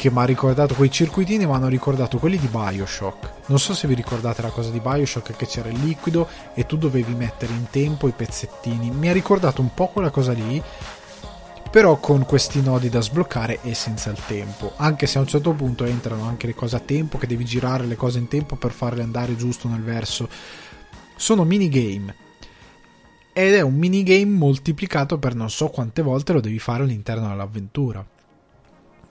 che 0.00 0.10
mi 0.10 0.20
ha 0.20 0.24
ricordato 0.24 0.74
quei 0.74 0.90
circuitini 0.90 1.44
mi 1.44 1.52
hanno 1.52 1.68
ricordato 1.68 2.16
quelli 2.16 2.38
di 2.38 2.46
Bioshock. 2.46 3.48
Non 3.48 3.58
so 3.58 3.74
se 3.74 3.86
vi 3.86 3.92
ricordate 3.92 4.40
la 4.40 4.48
cosa 4.48 4.70
di 4.70 4.80
Bioshock 4.80 5.36
che 5.36 5.44
c'era 5.44 5.68
il 5.68 5.78
liquido 5.78 6.26
e 6.54 6.64
tu 6.64 6.78
dovevi 6.78 7.12
mettere 7.12 7.52
in 7.52 7.66
tempo 7.68 8.08
i 8.08 8.12
pezzettini. 8.12 8.90
Mi 8.90 9.10
ha 9.10 9.12
ricordato 9.12 9.60
un 9.60 9.74
po' 9.74 9.88
quella 9.88 10.08
cosa 10.08 10.32
lì 10.32 10.62
però 11.70 11.98
con 11.98 12.24
questi 12.24 12.62
nodi 12.62 12.88
da 12.88 13.02
sbloccare 13.02 13.60
e 13.60 13.74
senza 13.74 14.08
il 14.08 14.16
tempo. 14.26 14.72
Anche 14.76 15.06
se 15.06 15.18
a 15.18 15.20
un 15.20 15.26
certo 15.26 15.52
punto 15.52 15.84
entrano 15.84 16.24
anche 16.24 16.46
le 16.46 16.54
cose 16.54 16.76
a 16.76 16.80
tempo 16.80 17.18
che 17.18 17.26
devi 17.26 17.44
girare 17.44 17.84
le 17.84 17.96
cose 17.96 18.18
in 18.18 18.26
tempo 18.26 18.56
per 18.56 18.70
farle 18.70 19.02
andare 19.02 19.36
giusto 19.36 19.68
nel 19.68 19.82
verso. 19.82 20.30
Sono 21.14 21.44
minigame. 21.44 22.14
Ed 23.34 23.52
è 23.52 23.60
un 23.60 23.74
minigame 23.74 24.24
moltiplicato 24.24 25.18
per 25.18 25.34
non 25.34 25.50
so 25.50 25.68
quante 25.68 26.00
volte 26.00 26.32
lo 26.32 26.40
devi 26.40 26.58
fare 26.58 26.84
all'interno 26.84 27.28
dell'avventura 27.28 28.02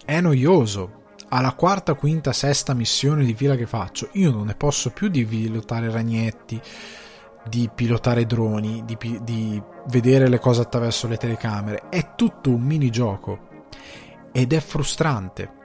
è 0.09 0.21
noioso. 0.21 0.97
Alla 1.29 1.53
quarta, 1.53 1.93
quinta, 1.93 2.33
sesta 2.33 2.73
missione 2.73 3.23
di 3.23 3.35
fila 3.35 3.55
che 3.55 3.67
faccio, 3.67 4.09
io 4.13 4.31
non 4.31 4.47
ne 4.47 4.55
posso 4.55 4.89
più 4.89 5.07
di 5.07 5.23
pilotare 5.23 5.91
ragnetti, 5.91 6.59
di 7.47 7.69
pilotare 7.73 8.25
droni, 8.25 8.83
di, 8.85 8.97
di 9.21 9.61
vedere 9.89 10.27
le 10.27 10.39
cose 10.39 10.61
attraverso 10.61 11.07
le 11.07 11.17
telecamere. 11.17 11.83
È 11.89 12.15
tutto 12.15 12.49
un 12.49 12.61
minigioco 12.61 13.67
ed 14.31 14.51
è 14.51 14.59
frustrante. 14.59 15.57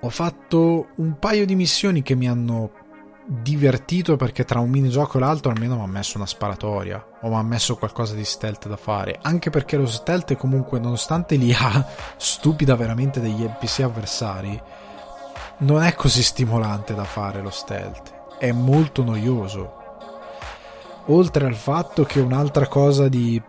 Ho 0.00 0.10
fatto 0.10 0.88
un 0.96 1.20
paio 1.20 1.46
di 1.46 1.54
missioni 1.54 2.02
che 2.02 2.16
mi 2.16 2.28
hanno 2.28 2.72
divertito 3.30 4.16
perché 4.16 4.46
tra 4.46 4.58
un 4.58 4.70
minigioco 4.70 5.18
e 5.18 5.20
l'altro 5.20 5.50
almeno 5.50 5.76
mi 5.76 5.82
ha 5.82 5.86
messo 5.86 6.16
una 6.16 6.26
sparatoria 6.26 7.04
o 7.20 7.28
mi 7.28 7.34
ha 7.34 7.42
messo 7.42 7.76
qualcosa 7.76 8.14
di 8.14 8.24
stealth 8.24 8.68
da 8.68 8.78
fare. 8.78 9.18
Anche 9.20 9.50
perché 9.50 9.76
lo 9.76 9.86
stealth 9.86 10.34
comunque 10.36 10.78
nonostante 10.78 11.36
li 11.36 11.52
ha 11.52 11.86
stupida 12.16 12.74
veramente 12.74 13.20
degli 13.20 13.42
NPC 13.42 13.80
avversari 13.80 14.62
non 15.58 15.82
è 15.82 15.94
così 15.94 16.22
stimolante 16.22 16.94
da 16.94 17.04
fare 17.04 17.42
lo 17.42 17.50
stealth. 17.50 18.36
È 18.38 18.50
molto 18.50 19.04
noioso. 19.04 19.76
Oltre 21.06 21.46
al 21.46 21.54
fatto 21.54 22.04
che 22.04 22.20
un'altra 22.20 22.66
cosa 22.66 23.08
di 23.08 23.40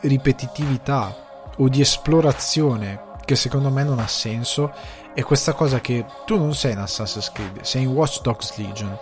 ripetitività 0.00 1.50
o 1.58 1.68
di 1.68 1.80
esplorazione 1.80 3.10
che 3.24 3.36
secondo 3.36 3.70
me 3.70 3.84
non 3.84 4.00
ha 4.00 4.06
senso 4.08 4.72
è 5.14 5.22
questa 5.22 5.52
cosa 5.52 5.80
che 5.80 6.06
tu 6.24 6.38
non 6.38 6.54
sei 6.54 6.72
in 6.72 6.78
Assassin's 6.78 7.30
Creed, 7.32 7.60
sei 7.62 7.82
in 7.82 7.88
Watch 7.88 8.22
Dogs 8.22 8.56
Legion. 8.56 8.98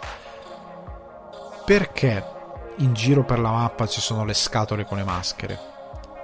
Perché 1.65 2.25
in 2.79 2.93
giro 2.95 3.25
per 3.25 3.39
la 3.39 3.51
mappa 3.51 3.87
ci 3.87 4.01
sono 4.01 4.25
le 4.25 4.35
scatole 4.35 4.85
con 4.85 4.97
le 4.99 5.05
maschere? 5.05 5.59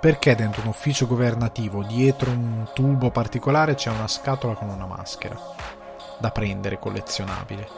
Perché 0.01 0.35
dentro 0.35 0.63
un 0.63 0.69
ufficio 0.69 1.07
governativo, 1.07 1.83
dietro 1.85 2.31
un 2.31 2.69
tubo 2.73 3.11
particolare, 3.11 3.75
c'è 3.75 3.91
una 3.91 4.09
scatola 4.09 4.55
con 4.55 4.69
una 4.69 4.87
maschera 4.87 5.39
da 6.19 6.31
prendere 6.31 6.79
collezionabile? 6.79 7.69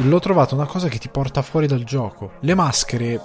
L'ho 0.00 0.20
trovato 0.20 0.54
una 0.54 0.66
cosa 0.66 0.88
che 0.88 0.98
ti 0.98 1.08
porta 1.08 1.42
fuori 1.42 1.66
dal 1.66 1.82
gioco. 1.82 2.32
Le 2.40 2.54
maschere 2.54 3.20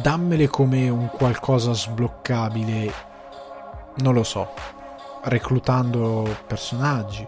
dammele 0.00 0.48
come 0.48 0.88
un 0.88 1.08
qualcosa 1.08 1.72
sbloccabile, 1.72 2.92
non 3.96 4.14
lo 4.14 4.22
so, 4.22 4.52
reclutando 5.24 6.36
personaggi 6.46 7.26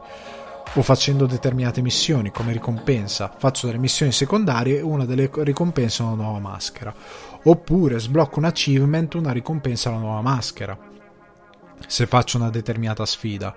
o 0.74 0.82
facendo 0.82 1.26
determinate 1.26 1.80
missioni 1.80 2.30
come 2.30 2.52
ricompensa. 2.52 3.32
Faccio 3.36 3.66
delle 3.66 3.78
missioni 3.78 4.12
secondarie 4.12 4.78
e 4.78 4.82
una 4.82 5.04
delle 5.04 5.30
ricompense 5.32 6.02
è 6.02 6.06
una 6.06 6.22
nuova 6.22 6.38
maschera. 6.38 6.94
Oppure 7.44 7.98
sblocco 7.98 8.38
un 8.38 8.44
achievement, 8.44 9.14
una 9.14 9.32
ricompensa 9.32 9.88
è 9.88 9.92
la 9.92 9.98
nuova 9.98 10.20
maschera. 10.20 10.78
Se 11.86 12.06
faccio 12.06 12.36
una 12.36 12.50
determinata 12.50 13.06
sfida. 13.06 13.54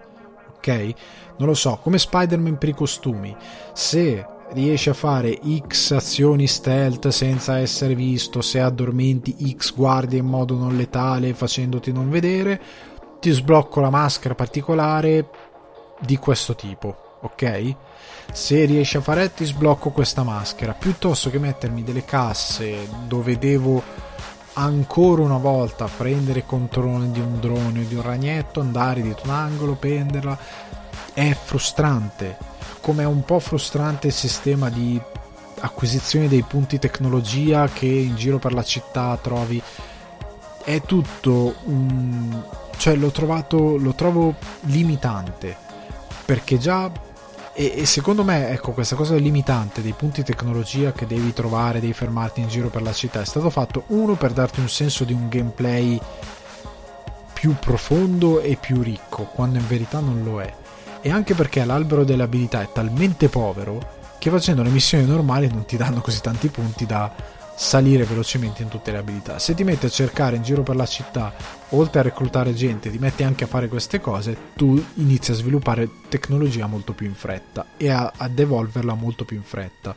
Ok? 0.56 0.94
Non 1.38 1.48
lo 1.48 1.54
so, 1.54 1.80
come 1.82 1.98
Spider-Man 1.98 2.58
per 2.58 2.70
i 2.70 2.74
costumi. 2.74 3.36
Se 3.74 4.26
riesci 4.52 4.90
a 4.90 4.94
fare 4.94 5.40
X 5.68 5.92
azioni 5.92 6.48
stealth 6.48 7.10
senza 7.10 7.60
essere 7.60 7.96
visto, 7.96 8.42
se 8.42 8.60
addormenti 8.60 9.56
X 9.56 9.74
guardie 9.74 10.20
in 10.20 10.26
modo 10.26 10.56
non 10.56 10.76
letale 10.76 11.34
facendoti 11.34 11.92
non 11.92 12.10
vedere, 12.10 12.62
ti 13.20 13.32
sblocco 13.32 13.80
la 13.80 13.90
maschera 13.90 14.36
particolare 14.36 15.30
di 16.00 16.18
questo 16.18 16.56
tipo 16.56 17.08
ok? 17.22 17.76
Se 18.32 18.66
riesci 18.66 18.98
a 18.98 19.02
fare 19.02 19.34
ti 19.34 19.46
sblocco 19.46 19.90
questa 19.90 20.24
maschera, 20.24 20.74
piuttosto 20.74 21.30
che 21.30 21.40
mettermi 21.40 21.84
delle 21.84 22.06
casse 22.06 22.88
dove 23.08 23.38
devo 23.38 23.82
ancora 24.54 25.22
una 25.22 25.38
volta 25.38 25.86
prendere 25.86 26.46
controllo 26.46 27.06
di 27.06 27.20
un 27.20 27.40
drone 27.40 27.82
o 27.82 27.88
di 27.88 27.96
un 27.96 28.02
ragnetto, 28.02 28.60
andare 28.60 29.02
dietro 29.02 29.26
un 29.26 29.32
angolo, 29.32 29.76
prenderla, 29.76 30.38
è 31.14 31.34
frustrante, 31.34 32.38
come 32.82 33.04
è 33.04 33.06
un 33.06 33.24
po' 33.24 33.40
frustrante 33.40 34.08
il 34.08 34.14
sistema 34.14 34.70
di 34.70 35.00
acquisizione 35.62 36.28
dei 36.28 36.44
punti 36.44 36.80
tecnologia 36.80 37.68
che 37.68 37.86
in 37.86 38.16
giro 38.16 38.38
per 38.38 38.54
la 38.54 38.64
città 38.64 39.18
trovi. 39.22 39.62
È 40.64 40.82
tutto 40.82 41.56
un 41.66 42.44
cioè 42.80 42.96
l'ho 42.96 43.12
trovato 43.12 43.76
lo 43.78 43.94
trovo 43.94 44.34
limitante 44.62 45.56
perché 46.24 46.58
già 46.58 46.90
e, 47.52 47.74
e, 47.76 47.86
secondo 47.86 48.24
me, 48.24 48.52
ecco, 48.52 48.72
questa 48.72 48.96
cosa 48.96 49.16
limitante 49.16 49.82
dei 49.82 49.92
punti 49.92 50.24
tecnologia 50.24 50.94
che 50.94 51.06
devi 51.06 51.34
trovare, 51.34 51.82
devi 51.82 51.92
fermarti 51.92 52.40
in 52.40 52.48
giro 52.48 52.70
per 52.70 52.82
la 52.82 52.94
città, 52.94 53.20
è 53.20 53.26
stato 53.26 53.50
fatto 53.50 53.84
uno 53.88 54.16
per 54.16 54.32
darti 54.32 54.62
un 54.62 54.70
senso 54.70 55.04
di 55.04 55.12
un 55.12 55.28
gameplay 55.28 56.00
più 57.34 57.56
profondo 57.60 58.40
e 58.40 58.56
più 58.56 58.82
ricco, 58.82 59.24
quando 59.24 59.58
in 59.58 59.68
verità 59.68 60.00
non 60.00 60.24
lo 60.24 60.40
è. 60.40 60.54
E 61.02 61.12
anche 61.12 61.34
perché 61.34 61.66
l'albero 61.66 62.06
delle 62.06 62.24
abilità 62.24 62.62
è 62.62 62.72
talmente 62.72 63.28
povero 63.28 63.98
che 64.20 64.30
facendo 64.30 64.64
le 64.64 64.70
missioni 64.70 65.06
normali 65.06 65.50
non 65.52 65.66
ti 65.66 65.76
danno 65.76 66.00
così 66.00 66.22
tanti 66.22 66.48
punti 66.48 66.86
da 66.86 67.12
salire 67.60 68.06
velocemente 68.06 68.64
in 68.64 68.70
tutte 68.70 68.90
le 68.90 69.00
abilità. 69.00 69.38
Se 69.38 69.54
ti 69.54 69.66
metti 69.66 69.86
a 69.86 69.90
cercare 69.90 70.38
in 70.38 70.44
giro 70.44 70.64
per 70.64 70.78
la 70.78 70.86
città, 70.86 71.34
oltre 71.72 72.00
a 72.00 72.04
reclutare 72.04 72.54
gente, 72.54 72.90
ti 72.90 72.98
metti 72.98 73.24
anche 73.24 73.44
a 73.44 73.48
fare 73.48 73.68
queste 73.68 74.00
cose, 74.00 74.54
tu 74.56 74.82
inizi 74.96 75.32
a 75.32 75.34
sviluppare 75.34 75.90
tecnologia 76.08 76.68
molto 76.68 76.94
più 76.94 77.06
in 77.06 77.16
fretta 77.16 77.66
e 77.76 77.90
a, 77.90 78.14
ad 78.16 78.40
evolverla 78.40 78.94
molto 78.94 79.26
più 79.26 79.36
in 79.36 79.44
fretta. 79.44 79.94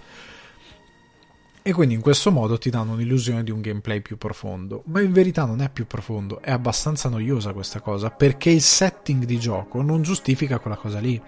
E 1.64 1.72
quindi 1.72 1.94
in 1.94 2.00
questo 2.00 2.32
modo 2.32 2.58
ti 2.58 2.70
danno 2.70 2.92
un'illusione 2.92 3.44
di 3.44 3.52
un 3.52 3.60
gameplay 3.60 4.00
più 4.00 4.18
profondo. 4.18 4.82
Ma 4.86 5.00
in 5.00 5.12
verità 5.12 5.44
non 5.44 5.60
è 5.60 5.70
più 5.70 5.86
profondo, 5.86 6.40
è 6.40 6.50
abbastanza 6.50 7.08
noiosa 7.08 7.52
questa 7.52 7.80
cosa, 7.80 8.10
perché 8.10 8.50
il 8.50 8.62
setting 8.62 9.24
di 9.24 9.38
gioco 9.38 9.80
non 9.80 10.02
giustifica 10.02 10.58
quella 10.58 10.76
cosa 10.76 10.98
lì 10.98 11.20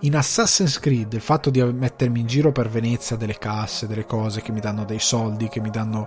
in 0.00 0.14
Assassin's 0.14 0.78
Creed 0.78 1.12
il 1.12 1.20
fatto 1.20 1.50
di 1.50 1.62
mettermi 1.62 2.20
in 2.20 2.26
giro 2.26 2.52
per 2.52 2.68
Venezia 2.68 3.16
delle 3.16 3.36
casse, 3.36 3.86
delle 3.86 4.04
cose 4.04 4.42
che 4.42 4.52
mi 4.52 4.60
danno 4.60 4.84
dei 4.84 5.00
soldi, 5.00 5.48
che 5.48 5.60
mi 5.60 5.70
danno 5.70 6.06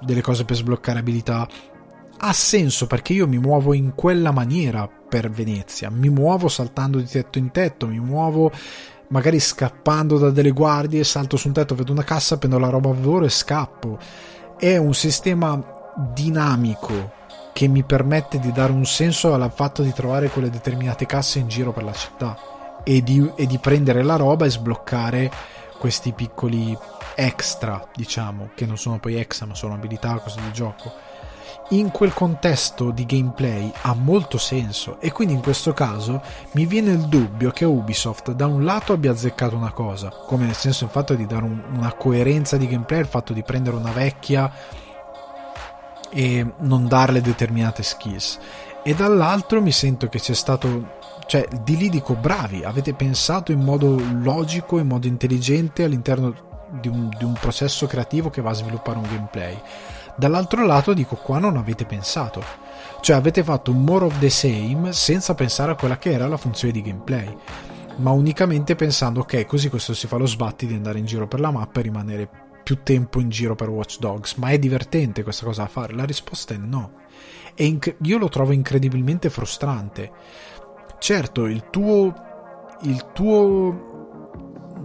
delle 0.00 0.22
cose 0.22 0.44
per 0.44 0.56
sbloccare 0.56 1.00
abilità, 1.00 1.46
ha 2.18 2.32
senso 2.32 2.86
perché 2.86 3.12
io 3.12 3.28
mi 3.28 3.38
muovo 3.38 3.74
in 3.74 3.94
quella 3.94 4.30
maniera 4.30 4.88
per 4.88 5.30
Venezia, 5.30 5.90
mi 5.90 6.08
muovo 6.08 6.48
saltando 6.48 6.98
di 6.98 7.06
tetto 7.06 7.38
in 7.38 7.50
tetto, 7.50 7.86
mi 7.86 8.00
muovo 8.00 8.50
magari 9.08 9.38
scappando 9.40 10.18
da 10.18 10.30
delle 10.30 10.50
guardie, 10.50 11.04
salto 11.04 11.36
su 11.36 11.48
un 11.48 11.54
tetto, 11.54 11.74
vedo 11.74 11.92
una 11.92 12.04
cassa, 12.04 12.38
prendo 12.38 12.58
la 12.58 12.68
roba 12.68 12.90
a 12.90 12.94
volo 12.94 13.26
e 13.26 13.30
scappo. 13.30 13.98
È 14.56 14.76
un 14.76 14.94
sistema 14.94 15.60
dinamico 16.12 17.12
che 17.52 17.68
mi 17.68 17.84
permette 17.84 18.38
di 18.38 18.52
dare 18.52 18.72
un 18.72 18.84
senso 18.84 19.32
al 19.32 19.52
fatto 19.52 19.82
di 19.82 19.92
trovare 19.92 20.28
quelle 20.28 20.50
determinate 20.50 21.06
casse 21.06 21.38
in 21.38 21.48
giro 21.48 21.72
per 21.72 21.84
la 21.84 21.92
città 21.92 22.36
e 22.84 23.02
di, 23.02 23.32
e 23.34 23.46
di 23.46 23.58
prendere 23.58 24.02
la 24.02 24.16
roba 24.16 24.44
e 24.44 24.50
sbloccare 24.50 25.30
questi 25.78 26.12
piccoli 26.12 26.76
extra, 27.14 27.82
diciamo, 27.94 28.50
che 28.54 28.66
non 28.66 28.76
sono 28.76 28.98
poi 28.98 29.16
extra, 29.16 29.46
ma 29.46 29.54
sono 29.54 29.74
abilità, 29.74 30.18
cose 30.18 30.40
di 30.40 30.52
gioco. 30.52 30.92
In 31.70 31.90
quel 31.90 32.14
contesto 32.14 32.90
di 32.92 33.04
gameplay 33.04 33.72
ha 33.82 33.94
molto 33.94 34.38
senso 34.38 35.00
e 35.00 35.10
quindi 35.10 35.34
in 35.34 35.42
questo 35.42 35.72
caso 35.72 36.22
mi 36.52 36.64
viene 36.64 36.92
il 36.92 37.06
dubbio 37.06 37.50
che 37.50 37.64
Ubisoft 37.64 38.30
da 38.32 38.46
un 38.46 38.64
lato 38.64 38.92
abbia 38.92 39.10
azzeccato 39.10 39.56
una 39.56 39.72
cosa, 39.72 40.10
come 40.10 40.44
nel 40.44 40.54
senso 40.54 40.84
il 40.84 40.90
fatto 40.90 41.14
di 41.14 41.26
dare 41.26 41.44
un, 41.44 41.60
una 41.74 41.92
coerenza 41.94 42.56
di 42.56 42.68
gameplay, 42.68 43.00
il 43.00 43.06
fatto 43.06 43.32
di 43.32 43.42
prendere 43.42 43.76
una 43.76 43.90
vecchia 43.90 44.52
e 46.08 46.46
non 46.58 46.86
darle 46.86 47.20
determinate 47.20 47.82
skills 47.82 48.38
e 48.84 48.94
dall'altro 48.94 49.60
mi 49.60 49.72
sento 49.72 50.06
che 50.06 50.20
c'è 50.20 50.34
stato 50.34 50.94
cioè 51.26 51.48
di 51.64 51.76
lì 51.76 51.88
dico 51.88 52.14
bravi, 52.14 52.62
avete 52.62 52.94
pensato 52.94 53.50
in 53.50 53.58
modo 53.58 54.00
logico, 54.22 54.78
in 54.78 54.86
modo 54.86 55.08
intelligente 55.08 55.82
all'interno 55.82 56.32
di 56.80 56.86
un, 56.86 57.08
di 57.18 57.24
un 57.24 57.32
processo 57.32 57.88
creativo 57.88 58.30
che 58.30 58.40
va 58.40 58.50
a 58.50 58.54
sviluppare 58.54 58.98
un 58.98 59.08
gameplay. 59.10 59.60
Dall'altro 60.16 60.64
lato 60.64 60.94
dico 60.94 61.16
qua 61.16 61.38
non 61.38 61.56
avete 61.56 61.84
pensato, 61.84 62.42
cioè 63.00 63.16
avete 63.16 63.44
fatto 63.44 63.72
more 63.72 64.06
of 64.06 64.18
the 64.18 64.30
same 64.30 64.92
senza 64.92 65.34
pensare 65.34 65.72
a 65.72 65.74
quella 65.74 65.98
che 65.98 66.12
era 66.12 66.26
la 66.26 66.36
funzione 66.36 66.72
di 66.72 66.82
gameplay, 66.82 67.36
ma 67.96 68.10
unicamente 68.10 68.74
pensando 68.74 69.20
ok 69.20 69.44
così 69.46 69.68
questo 69.68 69.94
si 69.94 70.06
fa 70.06 70.16
lo 70.16 70.26
sbatti 70.26 70.66
di 70.66 70.74
andare 70.74 70.98
in 70.98 71.06
giro 71.06 71.28
per 71.28 71.40
la 71.40 71.50
mappa 71.50 71.80
e 71.80 71.82
rimanere 71.82 72.28
più 72.62 72.82
tempo 72.82 73.20
in 73.20 73.28
giro 73.28 73.54
per 73.54 73.68
Watch 73.68 73.98
Dogs, 73.98 74.34
ma 74.34 74.48
è 74.48 74.58
divertente 74.58 75.22
questa 75.22 75.44
cosa 75.44 75.62
da 75.62 75.68
fare? 75.68 75.94
La 75.94 76.04
risposta 76.04 76.54
è 76.54 76.56
no. 76.56 77.04
E 77.54 77.64
inc- 77.64 77.96
io 78.02 78.18
lo 78.18 78.28
trovo 78.28 78.52
incredibilmente 78.52 79.30
frustrante 79.30 80.10
certo 80.98 81.46
il 81.46 81.68
tuo 81.70 82.12
il 82.82 83.06
tuo 83.12 83.85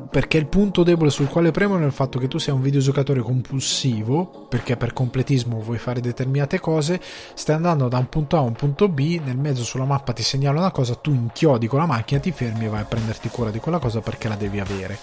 perché 0.10 0.38
il 0.38 0.48
punto 0.48 0.84
debole 0.84 1.10
sul 1.10 1.28
quale 1.28 1.52
premono 1.52 1.84
è 1.84 1.86
il 1.86 1.92
fatto 1.92 2.20
che 2.20 2.28
tu 2.28 2.38
sia 2.38 2.54
un 2.54 2.62
videogiocatore 2.62 3.22
compulsivo, 3.22 4.46
perché 4.50 4.76
per 4.78 4.94
completismo 4.94 5.60
vuoi 5.62 5.78
fare 5.78 6.02
determinate 6.02 6.60
cose, 6.60 7.02
stai 7.34 7.56
andando 7.56 7.88
da 7.88 7.98
un 7.98 8.10
punto 8.10 8.36
A 8.38 8.40
a 8.40 8.44
un 8.44 8.54
punto 8.54 8.90
B, 8.90 9.22
nel 9.24 9.38
mezzo 9.38 9.64
sulla 9.64 9.86
mappa 9.86 10.14
ti 10.14 10.24
segnala 10.24 10.60
una 10.60 10.72
cosa, 10.72 10.96
tu 10.96 11.14
inchiodi 11.14 11.68
con 11.68 11.80
la 11.80 11.86
macchina, 11.86 12.20
ti 12.20 12.32
fermi 12.32 12.66
e 12.66 12.70
vai 12.70 12.82
a 12.82 12.86
prenderti 12.86 13.30
cura 13.30 13.52
di 13.52 13.60
quella 13.60 13.80
cosa 13.80 14.02
perché 14.02 14.28
la 14.28 14.36
devi 14.36 14.60
avere, 14.60 14.98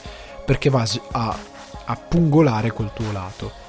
perché 0.44 0.70
vas 0.70 1.00
a, 1.12 1.36
a 1.84 1.96
pungolare 1.96 2.70
quel 2.70 2.90
tuo 2.92 3.10
lato 3.12 3.66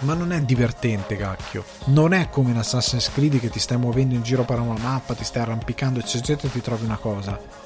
ma 0.00 0.14
non 0.14 0.32
è 0.32 0.40
divertente, 0.40 1.16
cacchio. 1.16 1.62
Non 1.86 2.14
è 2.14 2.30
come 2.30 2.50
in 2.50 2.56
Assassin's 2.56 3.10
Creed 3.12 3.38
che 3.38 3.50
ti 3.50 3.58
stai 3.58 3.76
muovendo 3.76 4.14
in 4.14 4.22
giro 4.22 4.44
per 4.44 4.58
una 4.58 4.78
mappa, 4.78 5.14
ti 5.14 5.24
stai 5.24 5.42
arrampicando, 5.42 5.98
eccetera, 5.98 6.40
e 6.40 6.50
ti 6.50 6.60
trovi 6.60 6.84
una 6.84 6.96
cosa. 6.96 7.59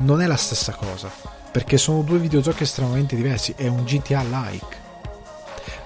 Non 0.00 0.22
è 0.22 0.26
la 0.26 0.36
stessa 0.36 0.72
cosa, 0.72 1.10
perché 1.50 1.76
sono 1.76 2.02
due 2.02 2.18
videogiochi 2.18 2.62
estremamente 2.62 3.16
diversi, 3.16 3.54
è 3.56 3.66
un 3.66 3.84
GTA-like. 3.84 4.78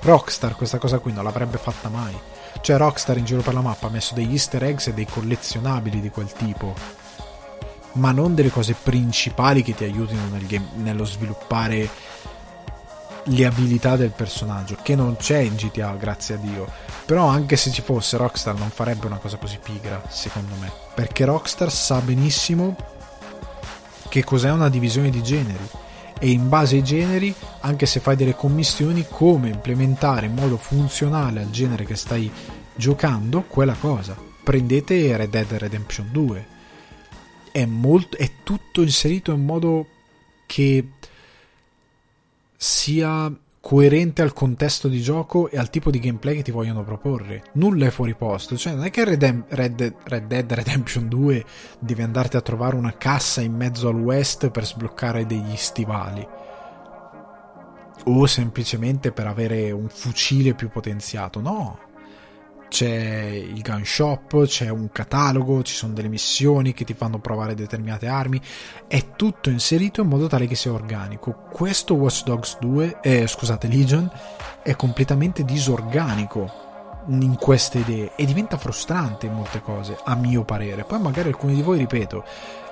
Rockstar 0.02 0.54
questa 0.54 0.78
cosa 0.78 0.98
qui 0.98 1.12
non 1.12 1.24
l'avrebbe 1.24 1.58
fatta 1.58 1.88
mai. 1.88 2.16
Cioè 2.60 2.76
Rockstar 2.76 3.18
in 3.18 3.24
giro 3.24 3.42
per 3.42 3.54
la 3.54 3.60
mappa 3.60 3.88
ha 3.88 3.90
messo 3.90 4.14
degli 4.14 4.32
easter 4.32 4.62
eggs 4.62 4.86
e 4.86 4.94
dei 4.94 5.06
collezionabili 5.06 6.00
di 6.00 6.10
quel 6.10 6.32
tipo, 6.32 6.74
ma 7.94 8.12
non 8.12 8.36
delle 8.36 8.50
cose 8.50 8.76
principali 8.80 9.62
che 9.62 9.74
ti 9.74 9.82
aiutino 9.82 10.28
nel 10.30 10.46
game, 10.46 10.68
nello 10.76 11.04
sviluppare 11.04 11.90
le 13.24 13.46
abilità 13.46 13.96
del 13.96 14.10
personaggio, 14.10 14.76
che 14.80 14.94
non 14.94 15.16
c'è 15.16 15.38
in 15.38 15.56
GTA, 15.56 15.94
grazie 15.94 16.36
a 16.36 16.38
Dio. 16.38 16.68
Però 17.04 17.26
anche 17.26 17.56
se 17.56 17.72
ci 17.72 17.82
fosse, 17.82 18.16
Rockstar 18.16 18.54
non 18.56 18.70
farebbe 18.70 19.06
una 19.06 19.18
cosa 19.18 19.38
così 19.38 19.58
pigra, 19.60 20.00
secondo 20.08 20.54
me. 20.60 20.70
Perché 20.94 21.24
Rockstar 21.24 21.72
sa 21.72 21.98
benissimo 22.00 22.76
che 24.14 24.22
cos'è 24.22 24.52
una 24.52 24.68
divisione 24.68 25.10
di 25.10 25.24
generi 25.24 25.68
e 26.20 26.30
in 26.30 26.48
base 26.48 26.76
ai 26.76 26.84
generi, 26.84 27.34
anche 27.62 27.84
se 27.84 27.98
fai 27.98 28.14
delle 28.14 28.36
commissioni, 28.36 29.04
come 29.10 29.48
implementare 29.48 30.26
in 30.26 30.34
modo 30.34 30.56
funzionale 30.56 31.40
al 31.40 31.50
genere 31.50 31.84
che 31.84 31.96
stai 31.96 32.30
giocando 32.76 33.42
quella 33.42 33.74
cosa. 33.74 34.16
Prendete 34.44 35.16
Red 35.16 35.30
Dead 35.30 35.50
Redemption 35.54 36.10
2. 36.12 36.46
È, 37.50 37.64
molto, 37.64 38.16
è 38.16 38.30
tutto 38.44 38.82
inserito 38.82 39.32
in 39.32 39.44
modo 39.44 39.88
che 40.46 40.90
sia 42.56 43.36
coerente 43.64 44.20
al 44.20 44.34
contesto 44.34 44.88
di 44.88 45.00
gioco 45.00 45.48
e 45.48 45.56
al 45.56 45.70
tipo 45.70 45.90
di 45.90 45.98
gameplay 45.98 46.36
che 46.36 46.42
ti 46.42 46.50
vogliono 46.50 46.84
proporre. 46.84 47.44
Nulla 47.52 47.86
è 47.86 47.90
fuori 47.90 48.14
posto, 48.14 48.58
cioè 48.58 48.74
non 48.74 48.84
è 48.84 48.90
che 48.90 49.04
Redem- 49.04 49.46
Red, 49.48 49.94
Red, 50.04 50.26
Dead 50.26 50.52
Redemption 50.52 51.08
2 51.08 51.42
devi 51.78 52.02
andarti 52.02 52.36
a 52.36 52.42
trovare 52.42 52.76
una 52.76 52.94
cassa 52.98 53.40
in 53.40 53.54
mezzo 53.54 53.88
al 53.88 53.98
West 53.98 54.50
per 54.50 54.66
sbloccare 54.66 55.24
degli 55.24 55.56
stivali. 55.56 56.28
o 58.06 58.26
semplicemente 58.26 59.12
per 59.12 59.26
avere 59.26 59.70
un 59.70 59.88
fucile 59.88 60.52
più 60.52 60.68
potenziato. 60.68 61.40
No, 61.40 61.78
c'è 62.74 62.88
il 62.88 63.62
gun 63.62 63.84
shop, 63.84 64.46
c'è 64.46 64.68
un 64.68 64.90
catalogo, 64.90 65.62
ci 65.62 65.76
sono 65.76 65.92
delle 65.92 66.08
missioni 66.08 66.74
che 66.74 66.84
ti 66.84 66.92
fanno 66.92 67.20
provare 67.20 67.54
determinate 67.54 68.08
armi, 68.08 68.40
è 68.88 69.12
tutto 69.14 69.48
inserito 69.48 70.00
in 70.00 70.08
modo 70.08 70.26
tale 70.26 70.48
che 70.48 70.56
sia 70.56 70.72
organico. 70.72 71.46
Questo 71.52 71.94
Watch 71.94 72.24
Dogs 72.24 72.58
2, 72.58 72.98
eh, 73.00 73.28
scusate, 73.28 73.68
Legion 73.68 74.10
è 74.60 74.74
completamente 74.74 75.44
disorganico 75.44 76.50
in 77.10 77.36
queste 77.36 77.78
idee 77.78 78.10
e 78.16 78.24
diventa 78.24 78.56
frustrante 78.56 79.26
in 79.26 79.34
molte 79.34 79.60
cose, 79.60 79.96
a 80.02 80.16
mio 80.16 80.42
parere. 80.42 80.82
Poi 80.82 80.98
magari 80.98 81.28
alcuni 81.28 81.54
di 81.54 81.62
voi, 81.62 81.78
ripeto, 81.78 82.24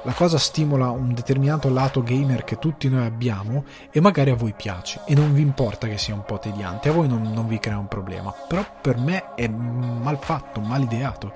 la 0.04 0.12
cosa 0.12 0.38
stimola 0.38 0.90
un 0.90 1.14
determinato 1.14 1.70
lato 1.70 2.02
gamer 2.02 2.44
che 2.44 2.58
tutti 2.58 2.88
noi 2.88 3.06
abbiamo 3.06 3.64
e 3.90 4.00
magari 4.00 4.30
a 4.30 4.34
voi 4.34 4.52
piace 4.52 5.00
e 5.06 5.14
non 5.14 5.32
vi 5.32 5.42
importa 5.42 5.86
che 5.86 5.98
sia 5.98 6.14
un 6.14 6.24
po' 6.24 6.38
tediante, 6.38 6.88
a 6.88 6.92
voi 6.92 7.06
non, 7.06 7.22
non 7.32 7.46
vi 7.46 7.58
crea 7.58 7.78
un 7.78 7.88
problema, 7.88 8.32
però 8.48 8.64
per 8.80 8.96
me 8.96 9.34
è 9.34 9.46
mal 9.46 10.18
fatto, 10.18 10.60
mal 10.60 10.82
ideato. 10.82 11.32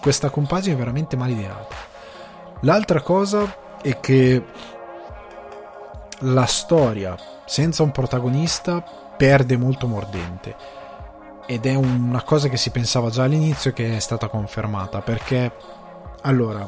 Questa 0.00 0.30
compagine 0.30 0.74
è 0.74 0.78
veramente 0.78 1.16
mal 1.16 1.30
ideata. 1.30 1.74
L'altra 2.60 3.00
cosa 3.00 3.52
è 3.82 3.98
che 3.98 4.44
la 6.20 6.46
storia 6.46 7.16
senza 7.44 7.82
un 7.82 7.90
protagonista 7.90 8.82
perde 9.16 9.56
molto 9.56 9.86
mordente 9.86 10.56
ed 11.46 11.66
è 11.66 11.74
una 11.74 12.22
cosa 12.22 12.48
che 12.48 12.56
si 12.56 12.70
pensava 12.70 13.10
già 13.10 13.24
all'inizio 13.24 13.72
che 13.72 13.96
è 13.96 14.00
stata 14.00 14.28
confermata 14.28 15.02
perché 15.02 15.52
allora 16.22 16.66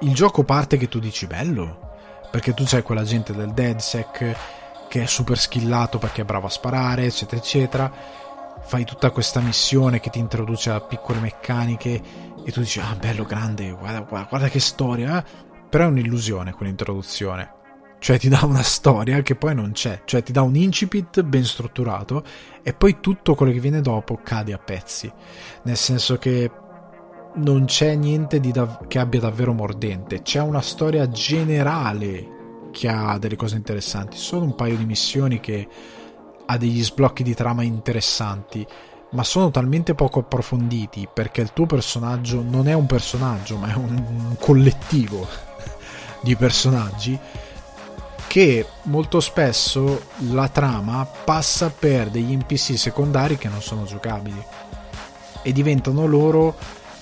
il 0.00 0.14
gioco 0.14 0.44
parte 0.44 0.76
che 0.76 0.88
tu 0.88 0.98
dici 0.98 1.26
bello. 1.26 1.92
Perché 2.30 2.52
tu 2.52 2.64
c'hai 2.66 2.82
quella 2.82 3.04
gente 3.04 3.32
del 3.32 3.52
DeadSec 3.52 4.36
che 4.88 5.02
è 5.02 5.06
super 5.06 5.38
skillato 5.38 5.98
perché 5.98 6.22
è 6.22 6.24
bravo 6.24 6.46
a 6.46 6.50
sparare 6.50 7.04
eccetera 7.04 7.40
eccetera. 7.40 7.92
Fai 8.60 8.84
tutta 8.84 9.10
questa 9.10 9.40
missione 9.40 10.00
che 10.00 10.10
ti 10.10 10.18
introduce 10.18 10.70
a 10.70 10.80
piccole 10.80 11.20
meccaniche 11.20 12.02
e 12.44 12.52
tu 12.52 12.60
dici 12.60 12.80
ah 12.80 12.96
bello 12.98 13.24
grande 13.24 13.70
guarda, 13.70 14.00
guarda, 14.00 14.28
guarda 14.28 14.48
che 14.48 14.60
storia 14.60 15.18
eh? 15.18 15.24
però 15.68 15.84
è 15.84 15.88
un'illusione 15.88 16.52
quell'introduzione. 16.52 17.52
Cioè 17.98 18.18
ti 18.18 18.28
dà 18.28 18.40
una 18.44 18.62
storia 18.62 19.22
che 19.22 19.34
poi 19.34 19.54
non 19.54 19.72
c'è, 19.72 20.02
cioè 20.04 20.22
ti 20.22 20.30
dà 20.30 20.42
un 20.42 20.54
incipit 20.56 21.22
ben 21.22 21.44
strutturato 21.44 22.22
e 22.62 22.74
poi 22.74 23.00
tutto 23.00 23.34
quello 23.34 23.50
che 23.50 23.60
viene 23.60 23.80
dopo 23.80 24.20
cade 24.22 24.52
a 24.52 24.58
pezzi, 24.58 25.10
nel 25.62 25.76
senso 25.76 26.18
che 26.18 26.50
non 27.34 27.64
c'è 27.64 27.94
niente 27.94 28.40
dav- 28.40 28.86
che 28.86 28.98
abbia 28.98 29.20
davvero 29.20 29.52
mordente, 29.52 30.22
c'è 30.22 30.40
una 30.40 30.60
storia 30.60 31.08
generale 31.08 32.32
che 32.70 32.88
ha 32.88 33.18
delle 33.18 33.36
cose 33.36 33.56
interessanti, 33.56 34.16
sono 34.16 34.44
un 34.44 34.54
paio 34.54 34.76
di 34.76 34.84
missioni 34.84 35.40
che 35.40 35.68
ha 36.46 36.56
degli 36.58 36.82
sblocchi 36.82 37.22
di 37.22 37.34
trama 37.34 37.62
interessanti, 37.62 38.66
ma 39.10 39.24
sono 39.24 39.50
talmente 39.50 39.94
poco 39.94 40.20
approfonditi 40.20 41.08
perché 41.12 41.40
il 41.40 41.52
tuo 41.52 41.66
personaggio 41.66 42.42
non 42.42 42.68
è 42.68 42.72
un 42.72 42.86
personaggio, 42.86 43.56
ma 43.56 43.72
è 43.72 43.76
un, 43.76 44.04
un 44.08 44.36
collettivo 44.38 45.26
di 46.20 46.36
personaggi 46.36 47.18
che 48.26 48.66
molto 48.84 49.20
spesso 49.20 50.06
la 50.30 50.48
trama 50.48 51.06
passa 51.06 51.70
per 51.70 52.10
degli 52.10 52.34
NPC 52.34 52.76
secondari 52.76 53.38
che 53.38 53.48
non 53.48 53.62
sono 53.62 53.84
giocabili 53.84 54.42
e 55.42 55.52
diventano 55.52 56.06
loro 56.06 56.56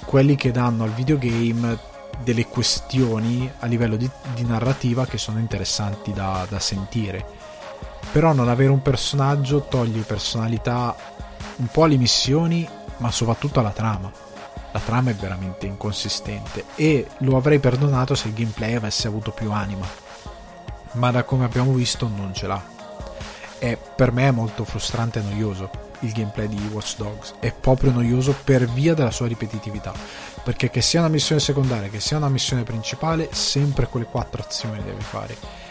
quelli 0.05 0.37
che 0.37 0.51
danno 0.51 0.85
al 0.85 0.91
videogame 0.91 1.91
delle 2.23 2.47
questioni 2.47 3.51
a 3.61 3.67
livello 3.67 3.97
di, 3.97 4.09
di 4.35 4.45
narrativa 4.45 5.07
che 5.07 5.19
sono 5.19 5.39
interessanti 5.39 6.13
da, 6.13 6.47
da 6.49 6.59
sentire. 6.59 7.25
Però 8.13 8.33
non 8.33 8.49
avere 8.49 8.71
un 8.71 8.83
personaggio 8.83 9.63
toglie 9.63 10.03
personalità 10.03 10.95
un 11.57 11.67
po' 11.67 11.85
alle 11.85 11.97
missioni 11.97 12.69
ma 12.99 13.11
soprattutto 13.11 13.61
alla 13.61 13.71
trama. 13.71 14.11
La 14.73 14.81
trama 14.81 15.11
è 15.11 15.15
veramente 15.15 15.67
inconsistente 15.67 16.65
e 16.77 17.07
lo 17.19 17.37
avrei 17.37 17.59
perdonato 17.59 18.15
se 18.15 18.29
il 18.29 18.35
gameplay 18.35 18.75
avesse 18.75 19.07
avuto 19.07 19.31
più 19.31 19.51
anima. 19.51 19.87
Ma 20.93 21.11
da 21.11 21.25
come 21.25 21.45
abbiamo 21.45 21.73
visto 21.73 22.09
non 22.09 22.33
ce 22.35 22.47
l'ha. 22.47 22.63
E 23.59 23.79
per 23.97 24.13
me 24.13 24.29
è 24.29 24.31
molto 24.31 24.65
frustrante 24.65 25.19
e 25.19 25.23
noioso 25.23 25.91
il 26.03 26.13
gameplay 26.13 26.49
di 26.49 26.61
Watch 26.71 26.97
Dogs, 26.97 27.35
è 27.41 27.53
proprio 27.53 27.91
noioso 27.91 28.35
per 28.45 28.69
via 28.69 28.95
della 28.95 29.11
sua 29.11 29.27
ripetitività, 29.27 29.93
perché 30.45 30.71
che 30.71 30.83
sia 30.83 31.01
una 31.01 31.09
missione 31.09 31.41
secondaria, 31.41 31.89
che 31.89 32.01
sia 32.01 32.17
una 32.17 32.29
missione 32.29 32.63
principale, 32.63 33.29
sempre 33.33 33.89
quelle 33.89 34.07
quattro 34.07 34.43
azioni 34.43 34.83
devi 34.83 35.03
fare 35.03 35.71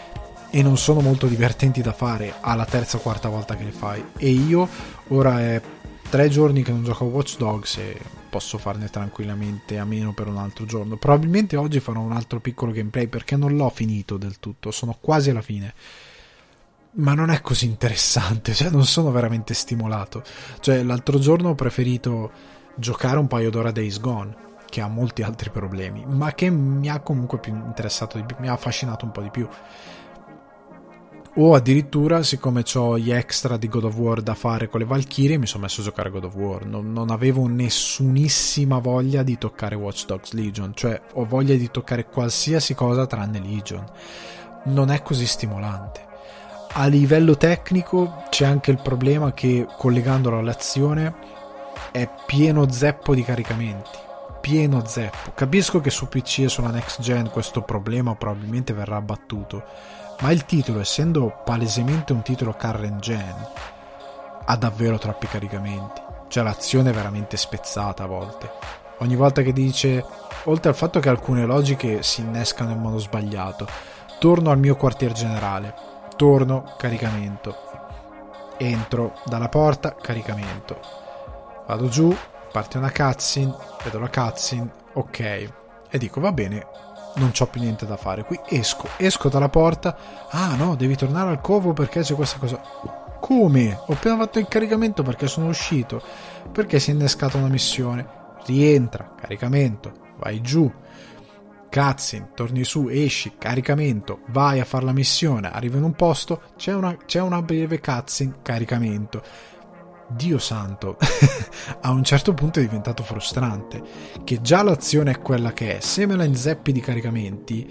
e 0.54 0.62
non 0.62 0.76
sono 0.76 1.00
molto 1.00 1.26
divertenti 1.26 1.80
da 1.80 1.94
fare 1.94 2.34
alla 2.40 2.66
terza 2.66 2.98
o 2.98 3.00
quarta 3.00 3.30
volta 3.30 3.56
che 3.56 3.64
le 3.64 3.70
fai 3.70 4.04
e 4.18 4.28
io 4.28 4.68
ora 5.08 5.40
è 5.40 5.62
tre 6.10 6.28
giorni 6.28 6.62
che 6.62 6.72
non 6.72 6.84
gioco 6.84 7.04
a 7.04 7.08
Watch 7.08 7.38
Dogs 7.38 7.78
e 7.78 7.98
posso 8.28 8.58
farne 8.58 8.90
tranquillamente 8.90 9.78
a 9.78 9.84
meno 9.86 10.12
per 10.12 10.26
un 10.26 10.36
altro 10.36 10.66
giorno. 10.66 10.96
Probabilmente 10.96 11.56
oggi 11.56 11.80
farò 11.80 12.00
un 12.00 12.12
altro 12.12 12.38
piccolo 12.38 12.70
gameplay 12.72 13.06
perché 13.06 13.34
non 13.36 13.56
l'ho 13.56 13.70
finito 13.70 14.18
del 14.18 14.38
tutto, 14.38 14.70
sono 14.70 14.96
quasi 15.00 15.30
alla 15.30 15.40
fine. 15.40 15.72
Ma 16.94 17.14
non 17.14 17.30
è 17.30 17.40
così 17.40 17.64
interessante, 17.64 18.52
cioè 18.52 18.68
non 18.68 18.84
sono 18.84 19.10
veramente 19.10 19.54
stimolato. 19.54 20.22
Cioè 20.60 20.82
l'altro 20.82 21.18
giorno 21.18 21.50
ho 21.50 21.54
preferito 21.54 22.30
giocare 22.76 23.18
un 23.18 23.28
paio 23.28 23.50
d'ore 23.50 23.70
a 23.70 23.72
Days 23.72 23.98
Gone, 23.98 24.34
che 24.68 24.82
ha 24.82 24.88
molti 24.88 25.22
altri 25.22 25.48
problemi, 25.48 26.04
ma 26.06 26.34
che 26.34 26.50
mi 26.50 26.90
ha 26.90 27.00
comunque 27.00 27.38
più 27.38 27.54
interessato 27.54 28.22
mi 28.38 28.48
ha 28.48 28.52
affascinato 28.52 29.06
un 29.06 29.10
po' 29.10 29.22
di 29.22 29.30
più. 29.30 29.48
O 31.36 31.54
addirittura 31.54 32.22
siccome 32.22 32.62
ho 32.74 32.98
gli 32.98 33.10
extra 33.10 33.56
di 33.56 33.68
God 33.68 33.84
of 33.84 33.96
War 33.96 34.20
da 34.20 34.34
fare 34.34 34.68
con 34.68 34.80
le 34.80 34.84
Valkyrie 34.84 35.38
mi 35.38 35.46
sono 35.46 35.62
messo 35.62 35.80
a 35.80 35.84
giocare 35.84 36.10
God 36.10 36.24
of 36.24 36.34
War. 36.34 36.66
Non, 36.66 36.92
non, 36.92 37.10
avevo 37.10 37.46
nessunissima 37.46 38.80
voglia 38.80 39.22
di 39.22 39.38
toccare 39.38 39.74
Watch 39.74 40.04
Dogs 40.04 40.32
Legion 40.32 40.74
cioè 40.74 41.00
ho 41.14 41.24
voglia 41.24 41.54
di 41.54 41.70
toccare 41.70 42.04
qualsiasi 42.04 42.74
cosa 42.74 43.06
tranne 43.06 43.40
Legion. 43.40 43.82
Non 44.64 44.90
è 44.90 45.00
così 45.00 45.24
stimolante 45.24 46.10
a 46.74 46.86
livello 46.86 47.36
tecnico 47.36 48.24
c'è 48.30 48.44
anche 48.44 48.70
il 48.70 48.80
problema 48.80 49.32
che 49.32 49.66
collegandolo 49.76 50.38
all'azione 50.38 51.14
è 51.90 52.08
pieno 52.26 52.70
zeppo 52.70 53.14
di 53.14 53.22
caricamenti 53.22 53.90
pieno 54.40 54.84
zeppo 54.84 55.32
capisco 55.34 55.80
che 55.80 55.90
su 55.90 56.08
PC 56.08 56.40
e 56.40 56.48
sulla 56.48 56.70
next 56.70 57.00
gen 57.00 57.30
questo 57.30 57.62
problema 57.62 58.14
probabilmente 58.14 58.72
verrà 58.72 58.96
abbattuto 58.96 59.64
ma 60.22 60.30
il 60.30 60.44
titolo, 60.44 60.78
essendo 60.78 61.40
palesemente 61.44 62.12
un 62.12 62.22
titolo 62.22 62.54
current 62.54 63.00
gen, 63.00 63.34
ha 64.44 64.56
davvero 64.56 64.96
troppi 64.96 65.26
caricamenti. 65.26 66.00
Cioè 66.28 66.44
l'azione 66.44 66.90
è 66.90 66.92
veramente 66.92 67.36
spezzata 67.36 68.04
a 68.04 68.06
volte. 68.06 68.50
Ogni 68.98 69.16
volta 69.16 69.42
che 69.42 69.52
dice, 69.52 70.04
oltre 70.44 70.70
al 70.70 70.76
fatto 70.76 71.00
che 71.00 71.08
alcune 71.08 71.44
logiche 71.44 72.04
si 72.04 72.20
innescano 72.20 72.70
in 72.70 72.78
modo 72.78 72.98
sbagliato, 72.98 73.66
torno 74.20 74.50
al 74.50 74.58
mio 74.58 74.76
quartier 74.76 75.10
generale, 75.10 75.74
torno, 76.16 76.74
caricamento, 76.76 77.56
entro 78.58 79.14
dalla 79.24 79.48
porta, 79.48 79.94
caricamento, 79.94 80.80
vado 81.66 81.88
giù, 81.88 82.14
parte 82.52 82.78
una 82.78 82.90
cutscene, 82.90 83.54
vedo 83.84 83.98
la 83.98 84.08
cutscene, 84.08 84.70
ok, 84.92 85.20
e 85.90 85.98
dico 85.98 86.20
va 86.20 86.32
bene, 86.32 86.66
non 87.14 87.32
ho 87.38 87.46
più 87.46 87.60
niente 87.60 87.86
da 87.86 87.96
fare. 87.96 88.24
Qui 88.24 88.38
esco, 88.48 88.88
esco 88.96 89.28
dalla 89.28 89.48
porta. 89.48 89.96
Ah 90.30 90.54
no, 90.56 90.74
devi 90.76 90.96
tornare 90.96 91.30
al 91.30 91.40
covo 91.40 91.72
perché 91.72 92.00
c'è 92.00 92.14
questa 92.14 92.38
cosa. 92.38 92.60
Come? 93.20 93.78
Ho 93.86 93.92
appena 93.92 94.16
fatto 94.16 94.38
il 94.38 94.48
caricamento 94.48 95.02
perché 95.02 95.26
sono 95.26 95.48
uscito. 95.48 96.02
Perché 96.50 96.78
si 96.78 96.90
è 96.90 96.94
innescata 96.94 97.36
una 97.36 97.48
missione. 97.48 98.06
Rientra, 98.46 99.14
caricamento, 99.20 99.92
vai 100.18 100.40
giù. 100.40 100.70
Cutscene, 101.72 102.32
torni 102.34 102.64
su, 102.64 102.88
esci, 102.88 103.32
caricamento, 103.38 104.20
vai 104.28 104.60
a 104.60 104.64
fare 104.66 104.84
la 104.84 104.92
missione, 104.92 105.50
arrivi 105.50 105.78
in 105.78 105.84
un 105.84 105.94
posto, 105.94 106.42
c'è 106.56 106.74
una, 106.74 106.94
c'è 107.06 107.20
una 107.22 107.40
breve 107.40 107.80
cutscene, 107.80 108.40
caricamento 108.42 109.22
Dio 110.08 110.38
santo, 110.38 110.98
a 111.80 111.90
un 111.90 112.04
certo 112.04 112.34
punto 112.34 112.58
è 112.58 112.62
diventato 112.62 113.02
frustrante, 113.02 113.82
che 114.24 114.40
già 114.42 114.62
l'azione 114.62 115.12
è 115.12 115.18
quella 115.20 115.52
che 115.52 115.78
è, 115.78 115.80
se 115.80 116.04
me 116.04 116.16
la 116.16 116.24
inzeppi 116.24 116.72
di 116.72 116.80
caricamenti, 116.80 117.70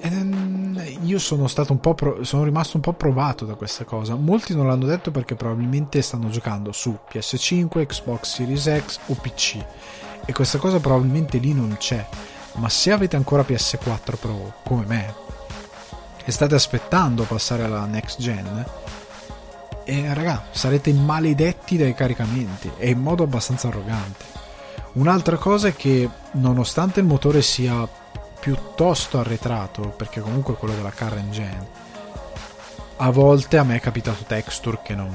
ehm, 0.00 0.82
io 1.02 1.18
sono 1.18 1.48
un 1.68 1.80
pro- 1.80 2.24
sono 2.24 2.44
rimasto 2.44 2.76
un 2.76 2.82
po' 2.82 2.92
provato 2.92 3.44
da 3.44 3.54
questa 3.54 3.84
cosa. 3.84 4.14
Molti 4.14 4.54
non 4.54 4.66
l'hanno 4.66 4.86
detto 4.86 5.10
perché 5.10 5.34
probabilmente 5.34 6.02
stanno 6.02 6.28
giocando 6.28 6.72
su 6.72 6.98
PS5, 7.10 7.86
Xbox 7.86 8.34
Series 8.34 8.84
X 8.84 8.98
o 9.06 9.14
PC 9.14 9.64
e 10.26 10.32
questa 10.32 10.58
cosa 10.58 10.80
probabilmente 10.80 11.38
lì 11.38 11.52
non 11.52 11.74
c'è. 11.78 12.06
Ma 12.54 12.68
se 12.68 12.92
avete 12.92 13.16
ancora 13.16 13.42
PS4 13.42 14.16
Pro 14.18 14.54
come 14.64 14.84
me 14.86 15.14
e 16.24 16.30
state 16.32 16.54
aspettando 16.54 17.24
passare 17.24 17.64
alla 17.64 17.84
next 17.84 18.20
gen, 18.20 18.64
e 19.84 20.14
raga, 20.14 20.46
sarete 20.50 20.92
maledetti 20.92 21.76
dai 21.76 21.94
caricamenti 21.94 22.70
e 22.78 22.90
in 22.90 23.00
modo 23.00 23.22
abbastanza 23.22 23.68
arrogante. 23.68 24.24
Un'altra 24.94 25.36
cosa 25.36 25.68
è 25.68 25.74
che 25.74 26.08
nonostante 26.32 27.00
il 27.00 27.06
motore 27.06 27.42
sia 27.42 27.86
piuttosto 28.40 29.18
arretrato, 29.18 29.88
perché 29.88 30.20
comunque 30.20 30.54
quello 30.54 30.74
della 30.74 30.92
current 30.92 31.30
gen, 31.30 31.66
a 32.96 33.10
volte 33.10 33.58
a 33.58 33.64
me 33.64 33.76
è 33.76 33.80
capitato 33.80 34.24
texture 34.24 34.78
che 34.82 34.94
non, 34.94 35.10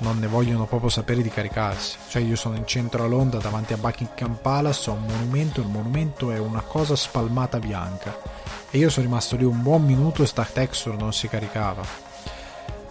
non, 0.00 0.18
ne 0.18 0.26
vogliono 0.26 0.66
proprio 0.66 0.90
sapere 0.90 1.22
di 1.22 1.30
caricarsi. 1.30 1.96
Cioè 2.08 2.22
io 2.22 2.36
sono 2.36 2.56
in 2.56 2.66
centro 2.66 3.02
a 3.02 3.06
Londra 3.06 3.40
davanti 3.40 3.72
a 3.72 3.78
Buckingham 3.78 4.38
Palace, 4.40 4.90
ho 4.90 4.94
un 4.94 5.04
monumento, 5.06 5.60
il 5.60 5.68
monumento 5.68 6.30
è 6.30 6.38
una 6.38 6.60
cosa 6.60 6.96
spalmata 6.96 7.58
bianca. 7.58 8.16
E 8.70 8.78
io 8.78 8.90
sono 8.90 9.06
rimasto 9.06 9.36
lì 9.36 9.44
un 9.44 9.62
buon 9.62 9.84
minuto 9.84 10.22
e 10.22 10.26
sta 10.26 10.44
texture 10.44 10.96
non 10.96 11.12
si 11.12 11.28
caricava. 11.28 11.82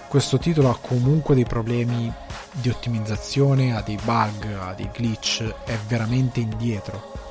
Questo 0.08 0.38
titolo 0.38 0.70
ha 0.70 0.78
comunque 0.80 1.36
dei 1.36 1.46
problemi 1.46 2.12
di 2.52 2.70
ottimizzazione, 2.70 3.76
ha 3.76 3.82
dei 3.82 4.00
bug, 4.04 4.58
ha 4.60 4.74
dei 4.74 4.90
glitch, 4.92 5.44
è 5.64 5.78
veramente 5.88 6.40
indietro 6.40 7.23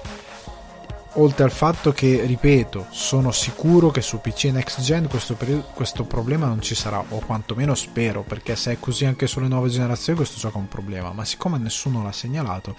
oltre 1.15 1.45
al 1.45 1.51
fatto 1.51 1.93
che, 1.93 2.25
ripeto, 2.25 2.87
sono 2.91 3.33
sicuro 3.33 3.91
che 3.91 4.01
su 4.01 4.21
PC 4.21 4.45
Next 4.45 4.81
Gen 4.81 5.09
questo, 5.09 5.37
questo, 5.75 6.05
problema 6.05 6.47
non 6.47 6.63
ci 6.63 6.75
sarà, 6.75 7.05
o 7.07 7.19
quantomeno 7.19 7.75
spero, 7.75 8.23
perché 8.23 8.57
se 8.57 8.73
è 8.73 8.79
così 8.79 9.05
anche 9.05 9.27
sulle 9.27 9.49
nuove 9.49 9.69
generazioni 9.69 10.19
questo 10.19 10.39
gioco 10.39 10.59
è 10.59 10.61
un 10.61 10.69
problema, 10.69 11.13
ma 11.13 11.25
siccome 11.25 11.59
nessuno 11.59 12.03
l'ha 12.03 12.13
segnalato, 12.13 12.77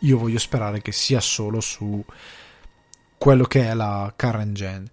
io 0.00 0.18
voglio 0.18 0.38
sperare 0.38 0.82
che 0.82 0.92
sia 0.92 1.20
solo 1.20 1.60
su 1.60 2.04
quello 3.18 3.44
che 3.44 3.68
è 3.68 3.74
la 3.74 4.12
current 4.16 4.52
gen. 4.52 4.90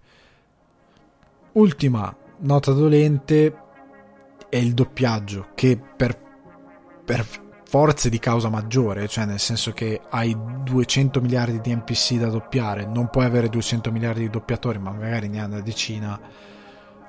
Ultima 1.52 2.14
nota 2.38 2.72
dolente 2.72 3.56
è 4.48 4.56
il 4.56 4.74
doppiaggio, 4.74 5.48
che 5.54 5.76
per, 5.96 6.18
per 7.04 7.26
forze 7.70 8.10
di 8.10 8.18
causa 8.18 8.48
maggiore, 8.48 9.06
cioè 9.06 9.26
nel 9.26 9.38
senso 9.38 9.70
che 9.70 10.00
hai 10.10 10.36
200 10.64 11.20
miliardi 11.20 11.60
di 11.60 11.72
NPC 11.72 12.14
da 12.14 12.26
doppiare, 12.26 12.84
non 12.84 13.08
puoi 13.10 13.26
avere 13.26 13.48
200 13.48 13.92
miliardi 13.92 14.22
di 14.22 14.28
doppiatori, 14.28 14.80
ma 14.80 14.90
magari 14.90 15.28
ne 15.28 15.38
hai 15.38 15.46
una 15.46 15.60
decina. 15.60 16.20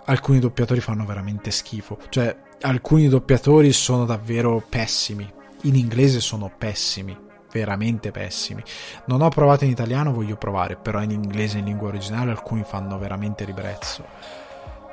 Alcuni 0.06 0.38
doppiatori 0.38 0.80
fanno 0.80 1.04
veramente 1.04 1.50
schifo, 1.50 1.98
cioè 2.10 2.38
alcuni 2.62 3.08
doppiatori 3.08 3.74
sono 3.74 4.06
davvero 4.06 4.64
pessimi. 4.70 5.28
In 5.64 5.76
inglese 5.76 6.20
sono 6.20 6.52
pessimi, 6.56 7.18
veramente 7.52 8.12
pessimi. 8.12 8.64
Non 9.06 9.22
ho 9.22 9.30
provato 9.30 9.64
in 9.64 9.72
italiano, 9.72 10.14
voglio 10.14 10.36
provare, 10.36 10.76
però 10.76 11.02
in 11.02 11.10
inglese 11.10 11.58
in 11.58 11.66
lingua 11.66 11.88
originale 11.88 12.30
alcuni 12.30 12.64
fanno 12.64 13.00
veramente 13.00 13.46
ribrezzo. 13.46 14.06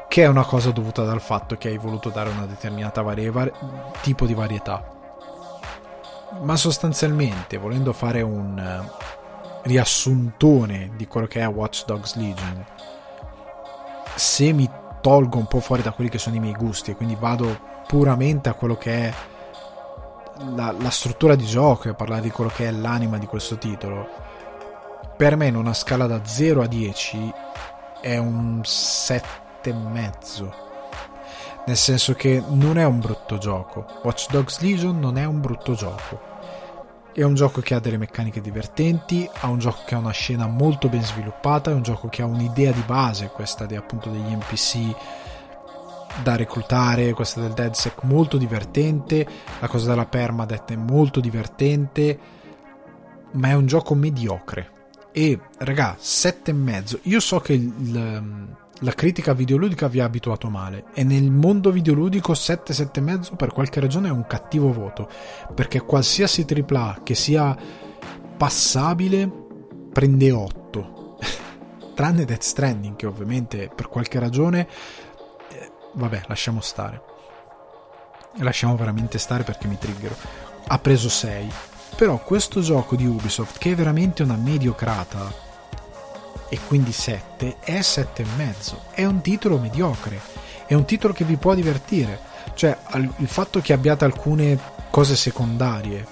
Che 0.08 0.22
è 0.22 0.28
una 0.28 0.46
cosa 0.46 0.70
dovuta 0.70 1.04
dal 1.04 1.20
fatto 1.20 1.56
che 1.56 1.68
hai 1.68 1.76
voluto 1.76 2.08
dare 2.08 2.30
una 2.30 2.46
determinata 2.46 3.02
varie, 3.02 3.30
tipo 4.00 4.24
di 4.24 4.32
varietà 4.32 4.96
ma 6.40 6.56
sostanzialmente 6.56 7.56
volendo 7.56 7.92
fare 7.92 8.22
un 8.22 8.58
eh, 8.58 8.90
riassuntone 9.62 10.90
di 10.96 11.06
quello 11.06 11.26
che 11.26 11.40
è 11.40 11.48
Watch 11.48 11.84
Dogs 11.84 12.16
Legion 12.16 12.64
se 14.14 14.52
mi 14.52 14.68
tolgo 15.00 15.38
un 15.38 15.46
po' 15.46 15.60
fuori 15.60 15.82
da 15.82 15.92
quelli 15.92 16.10
che 16.10 16.18
sono 16.18 16.36
i 16.36 16.40
miei 16.40 16.54
gusti 16.54 16.90
e 16.90 16.96
quindi 16.96 17.16
vado 17.18 17.58
puramente 17.86 18.48
a 18.48 18.54
quello 18.54 18.76
che 18.76 19.08
è 19.08 19.14
la, 20.54 20.74
la 20.78 20.90
struttura 20.90 21.34
di 21.34 21.44
gioco 21.44 21.88
e 21.88 21.94
parlare 21.94 22.22
di 22.22 22.30
quello 22.30 22.50
che 22.54 22.66
è 22.66 22.70
l'anima 22.70 23.18
di 23.18 23.26
questo 23.26 23.58
titolo 23.58 24.08
per 25.16 25.36
me 25.36 25.46
in 25.46 25.56
una 25.56 25.74
scala 25.74 26.06
da 26.06 26.24
0 26.24 26.62
a 26.62 26.66
10 26.66 27.32
è 28.00 28.16
un 28.18 28.60
7,5 28.60 30.67
nel 31.68 31.76
senso 31.76 32.14
che 32.14 32.42
non 32.48 32.78
è 32.78 32.84
un 32.86 32.98
brutto 32.98 33.36
gioco. 33.36 33.84
Watch 34.02 34.30
Dogs 34.30 34.60
Legion 34.60 34.98
non 34.98 35.18
è 35.18 35.26
un 35.26 35.42
brutto 35.42 35.74
gioco. 35.74 36.18
È 37.12 37.22
un 37.22 37.34
gioco 37.34 37.60
che 37.60 37.74
ha 37.74 37.78
delle 37.78 37.98
meccaniche 37.98 38.40
divertenti, 38.40 39.28
ha 39.40 39.48
un 39.48 39.58
gioco 39.58 39.82
che 39.84 39.94
ha 39.94 39.98
una 39.98 40.10
scena 40.10 40.46
molto 40.46 40.88
ben 40.88 41.04
sviluppata, 41.04 41.70
è 41.70 41.74
un 41.74 41.82
gioco 41.82 42.08
che 42.08 42.22
ha 42.22 42.24
un'idea 42.24 42.72
di 42.72 42.82
base, 42.86 43.28
questa 43.28 43.66
di, 43.66 43.76
appunto 43.76 44.08
degli 44.08 44.34
NPC 44.34 44.96
da 46.22 46.36
reclutare, 46.36 47.12
questa 47.12 47.42
del 47.42 47.52
DeadSec 47.52 48.02
molto 48.04 48.38
divertente, 48.38 49.26
la 49.60 49.68
cosa 49.68 49.90
della 49.90 50.06
permadeath 50.06 50.72
è 50.72 50.76
molto 50.76 51.20
divertente, 51.20 52.18
ma 53.32 53.48
è 53.48 53.52
un 53.52 53.66
gioco 53.66 53.94
mediocre. 53.94 54.70
E 55.12 55.38
raga, 55.58 55.98
e 55.98 56.52
mezzo. 56.54 56.98
Io 57.02 57.20
so 57.20 57.40
che 57.40 57.52
il 57.52 58.56
la 58.80 58.92
critica 58.92 59.32
videoludica 59.32 59.88
vi 59.88 60.00
ha 60.00 60.04
abituato 60.04 60.48
male 60.48 60.84
e 60.94 61.02
nel 61.02 61.30
mondo 61.30 61.70
videoludico 61.70 62.34
7 62.34 62.72
7,5 62.72 63.36
per 63.36 63.52
qualche 63.52 63.80
ragione 63.80 64.08
è 64.08 64.12
un 64.12 64.26
cattivo 64.26 64.72
voto 64.72 65.08
perché 65.54 65.80
qualsiasi 65.80 66.46
AAA 66.48 67.00
che 67.02 67.14
sia 67.14 67.56
passabile 68.36 69.30
prende 69.92 70.30
8 70.30 71.18
tranne 71.94 72.24
Death 72.24 72.42
Stranding 72.42 72.94
che 72.94 73.06
ovviamente 73.06 73.70
per 73.74 73.88
qualche 73.88 74.20
ragione 74.20 74.68
eh, 75.50 75.72
vabbè 75.94 76.22
lasciamo 76.26 76.60
stare. 76.60 77.02
Lasciamo 78.40 78.76
veramente 78.76 79.18
stare 79.18 79.42
perché 79.42 79.66
mi 79.66 79.78
triggero. 79.78 80.14
Ha 80.68 80.78
preso 80.78 81.08
6 81.08 81.50
però 81.96 82.22
questo 82.22 82.60
gioco 82.60 82.94
di 82.94 83.06
Ubisoft 83.06 83.58
che 83.58 83.72
è 83.72 83.74
veramente 83.74 84.22
una 84.22 84.36
mediocrata 84.36 85.47
e 86.48 86.58
quindi 86.66 86.92
7 86.92 87.56
è 87.60 87.78
7,5. 87.78 88.76
È 88.92 89.04
un 89.04 89.20
titolo 89.20 89.58
mediocre, 89.58 90.20
è 90.66 90.74
un 90.74 90.84
titolo 90.84 91.12
che 91.12 91.24
vi 91.24 91.36
può 91.36 91.54
divertire. 91.54 92.20
Cioè, 92.54 92.76
il 93.18 93.28
fatto 93.28 93.60
che 93.60 93.72
abbiate 93.72 94.04
alcune 94.04 94.58
cose 94.90 95.16
secondarie, 95.16 96.06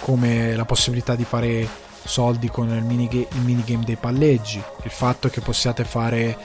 come 0.00 0.54
la 0.54 0.64
possibilità 0.64 1.14
di 1.14 1.24
fare 1.24 1.68
soldi 2.04 2.48
con 2.48 2.68
il, 2.68 2.82
minigame, 2.82 3.26
il 3.32 3.40
minigame 3.40 3.84
dei 3.84 3.96
palleggi, 3.96 4.62
il 4.82 4.90
fatto 4.90 5.28
che 5.28 5.40
possiate 5.40 5.84
fare 5.84 6.36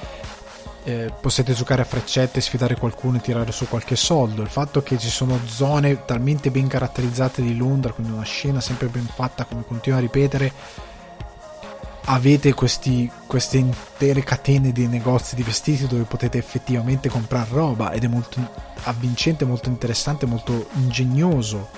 eh, 0.89 1.11
possiate 1.19 1.53
giocare 1.53 1.81
a 1.81 1.85
freccette, 1.85 2.41
sfidare 2.41 2.75
qualcuno 2.75 3.17
e 3.17 3.21
tirare 3.21 3.51
su 3.51 3.67
qualche 3.67 3.95
soldo. 3.95 4.41
Il 4.41 4.49
fatto 4.49 4.81
che 4.81 4.97
ci 4.97 5.09
sono 5.09 5.39
zone 5.45 6.05
talmente 6.05 6.51
ben 6.51 6.67
caratterizzate 6.67 7.41
di 7.41 7.55
Londra, 7.55 7.91
quindi 7.91 8.13
una 8.13 8.23
scena 8.23 8.61
sempre 8.61 8.87
ben 8.87 9.05
fatta, 9.05 9.45
come 9.45 9.63
continua 9.65 9.97
a 9.97 10.01
ripetere, 10.01 10.51
avete 12.11 12.53
questi, 12.53 13.09
queste 13.27 13.57
intere 13.57 14.23
catene 14.23 14.71
di 14.71 14.87
negozi 14.87 15.35
di 15.35 15.43
vestiti 15.43 15.85
dove 15.85 16.03
potete 16.03 16.39
effettivamente 16.39 17.07
comprare 17.07 17.49
roba 17.51 17.91
ed 17.91 18.03
è 18.03 18.07
molto 18.07 18.39
avvincente, 18.83 19.45
molto 19.45 19.69
interessante, 19.69 20.25
molto 20.25 20.69
ingegnoso. 20.73 21.69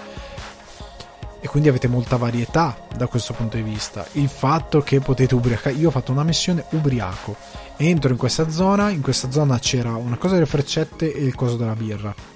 E 1.41 1.47
quindi 1.47 1.69
avete 1.69 1.87
molta 1.87 2.17
varietà 2.17 2.77
da 2.95 3.07
questo 3.07 3.33
punto 3.33 3.57
di 3.57 3.63
vista. 3.63 4.05
Il 4.13 4.29
fatto 4.29 4.81
che 4.81 4.99
potete 4.99 5.35
ubriacare, 5.35 5.75
io 5.75 5.87
ho 5.87 5.91
fatto 5.91 6.11
una 6.11 6.23
missione 6.23 6.65
ubriaco, 6.69 7.35
entro 7.77 8.11
in 8.11 8.17
questa 8.17 8.49
zona, 8.49 8.89
in 8.89 9.01
questa 9.01 9.31
zona 9.31 9.59
c'era 9.59 9.95
una 9.95 10.17
cosa 10.17 10.35
delle 10.35 10.45
freccette 10.45 11.11
e 11.13 11.23
il 11.23 11.35
coso 11.35 11.57
della 11.57 11.75
birra 11.75 12.30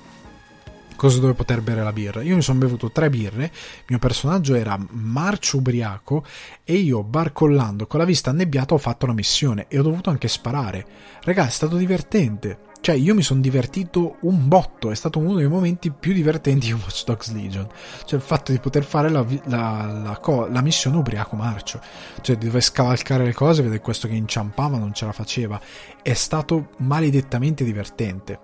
cosa 0.96 1.20
dove 1.20 1.34
poter 1.34 1.62
bere 1.62 1.84
la 1.84 1.94
birra. 1.94 2.22
Io 2.22 2.36
mi 2.36 2.42
sono 2.42 2.60
bevuto 2.60 2.92
tre 2.92 3.10
birre, 3.10 3.46
il 3.46 3.86
mio 3.88 4.00
personaggio 4.00 4.56
era 4.56 4.78
marcio 4.92 5.58
ubriaco 5.58 6.26
e 6.64 6.74
io 6.74 7.04
barcollando 7.04 7.88
con 7.88 8.00
la 8.00 8.06
vista 8.06 8.30
annebbiata 8.30 8.74
ho 8.74 8.78
fatto 8.78 9.06
la 9.06 9.14
missione 9.14 9.66
e 9.68 9.80
ho 9.80 9.84
dovuto 9.84 10.10
anche 10.10 10.28
sparare. 10.28 10.86
Ragazzi, 11.22 11.50
è 11.50 11.52
stato 11.52 11.76
divertente. 11.78 12.60
Cioè, 12.86 12.94
io 12.94 13.16
mi 13.16 13.24
sono 13.24 13.42
divertito 13.42 14.18
un 14.22 14.48
botto, 14.48 14.92
è 14.92 14.96
stato 14.96 15.18
uno 15.18 15.34
dei 15.34 15.48
momenti 15.48 15.90
più 15.90 16.14
divertenti 16.14 16.68
di 16.68 16.74
Watch 16.74 17.04
Dogs 17.04 17.34
Legion. 17.34 17.68
Cioè, 18.06 18.20
il 18.20 18.24
fatto 18.24 18.52
di 18.52 18.60
poter 18.60 18.84
fare 18.84 19.10
la, 19.10 19.26
la, 19.46 20.20
la, 20.22 20.48
la 20.52 20.62
missione 20.62 20.98
ubriaco 20.98 21.36
marcio. 21.36 21.82
Cioè, 22.22 22.36
di 22.36 22.46
dover 22.46 22.62
scavalcare 22.62 23.24
le 23.24 23.34
cose, 23.34 23.64
vedere 23.64 23.82
questo 23.82 24.08
che 24.08 24.14
inciampava, 24.14 24.78
non 24.78 24.94
ce 24.94 25.06
la 25.06 25.14
faceva. 25.14 25.60
È 26.00 26.14
stato 26.14 26.70
maledettamente 26.78 27.64
divertente 27.64 28.40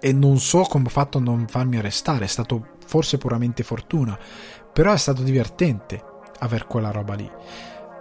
e 0.00 0.12
non 0.12 0.38
so 0.38 0.62
come 0.62 0.86
ho 0.86 0.90
fatto 0.90 1.18
a 1.18 1.20
non 1.20 1.46
farmi 1.48 1.78
arrestare, 1.78 2.24
è 2.24 2.28
stato 2.28 2.74
forse 2.86 3.18
puramente 3.18 3.62
fortuna, 3.62 4.18
però 4.72 4.92
è 4.92 4.98
stato 4.98 5.22
divertente 5.22 6.02
aver 6.38 6.66
quella 6.66 6.90
roba 6.90 7.14
lì. 7.14 7.30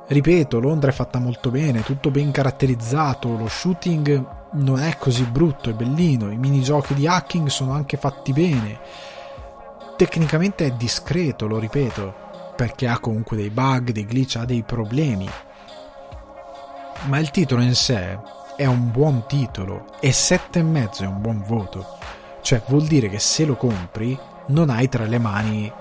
Ripeto, 0.08 0.60
Londra 0.60 0.92
è 0.92 0.94
fatta 0.94 1.20
molto 1.20 1.50
bene, 1.50 1.82
tutto 1.82 2.12
ben 2.12 2.30
caratterizzato, 2.32 3.36
lo 3.36 3.48
shooting 3.48 4.44
non 4.54 4.80
è 4.80 4.98
così 4.98 5.24
brutto, 5.24 5.70
è 5.70 5.74
bellino, 5.74 6.32
i 6.32 6.38
minigiochi 6.38 6.94
di 6.94 7.08
hacking 7.08 7.48
sono 7.48 7.74
anche 7.74 7.98
fatti 7.98 8.32
bene. 8.32 8.80
Tecnicamente 9.98 10.66
è 10.66 10.72
discreto, 10.72 11.48
lo 11.48 11.58
ripeto, 11.58 12.14
perché 12.56 12.88
ha 12.88 13.00
comunque 13.00 13.36
dei 13.36 13.50
bug, 13.50 13.92
dei 13.92 14.06
glitch, 14.06 14.36
ha 14.36 14.46
dei 14.46 14.64
problemi. 14.64 15.28
Ma 17.08 17.18
il 17.18 17.32
titolo 17.32 17.62
in 17.62 17.76
sé 17.76 18.35
è 18.56 18.66
un 18.66 18.92
buon 18.92 19.26
titolo 19.28 19.86
e 20.00 20.12
7,5 20.12 21.04
è 21.04 21.06
un 21.06 21.22
buon 21.22 21.44
voto. 21.46 21.98
Cioè 22.42 22.62
vuol 22.68 22.84
dire 22.84 23.10
che 23.10 23.20
se 23.20 23.46
lo 23.46 23.56
compri 23.56 24.18
non 24.48 24.70
hai 24.70 24.88
tra 24.88 25.06
le 25.06 25.18
mani 25.18 25.72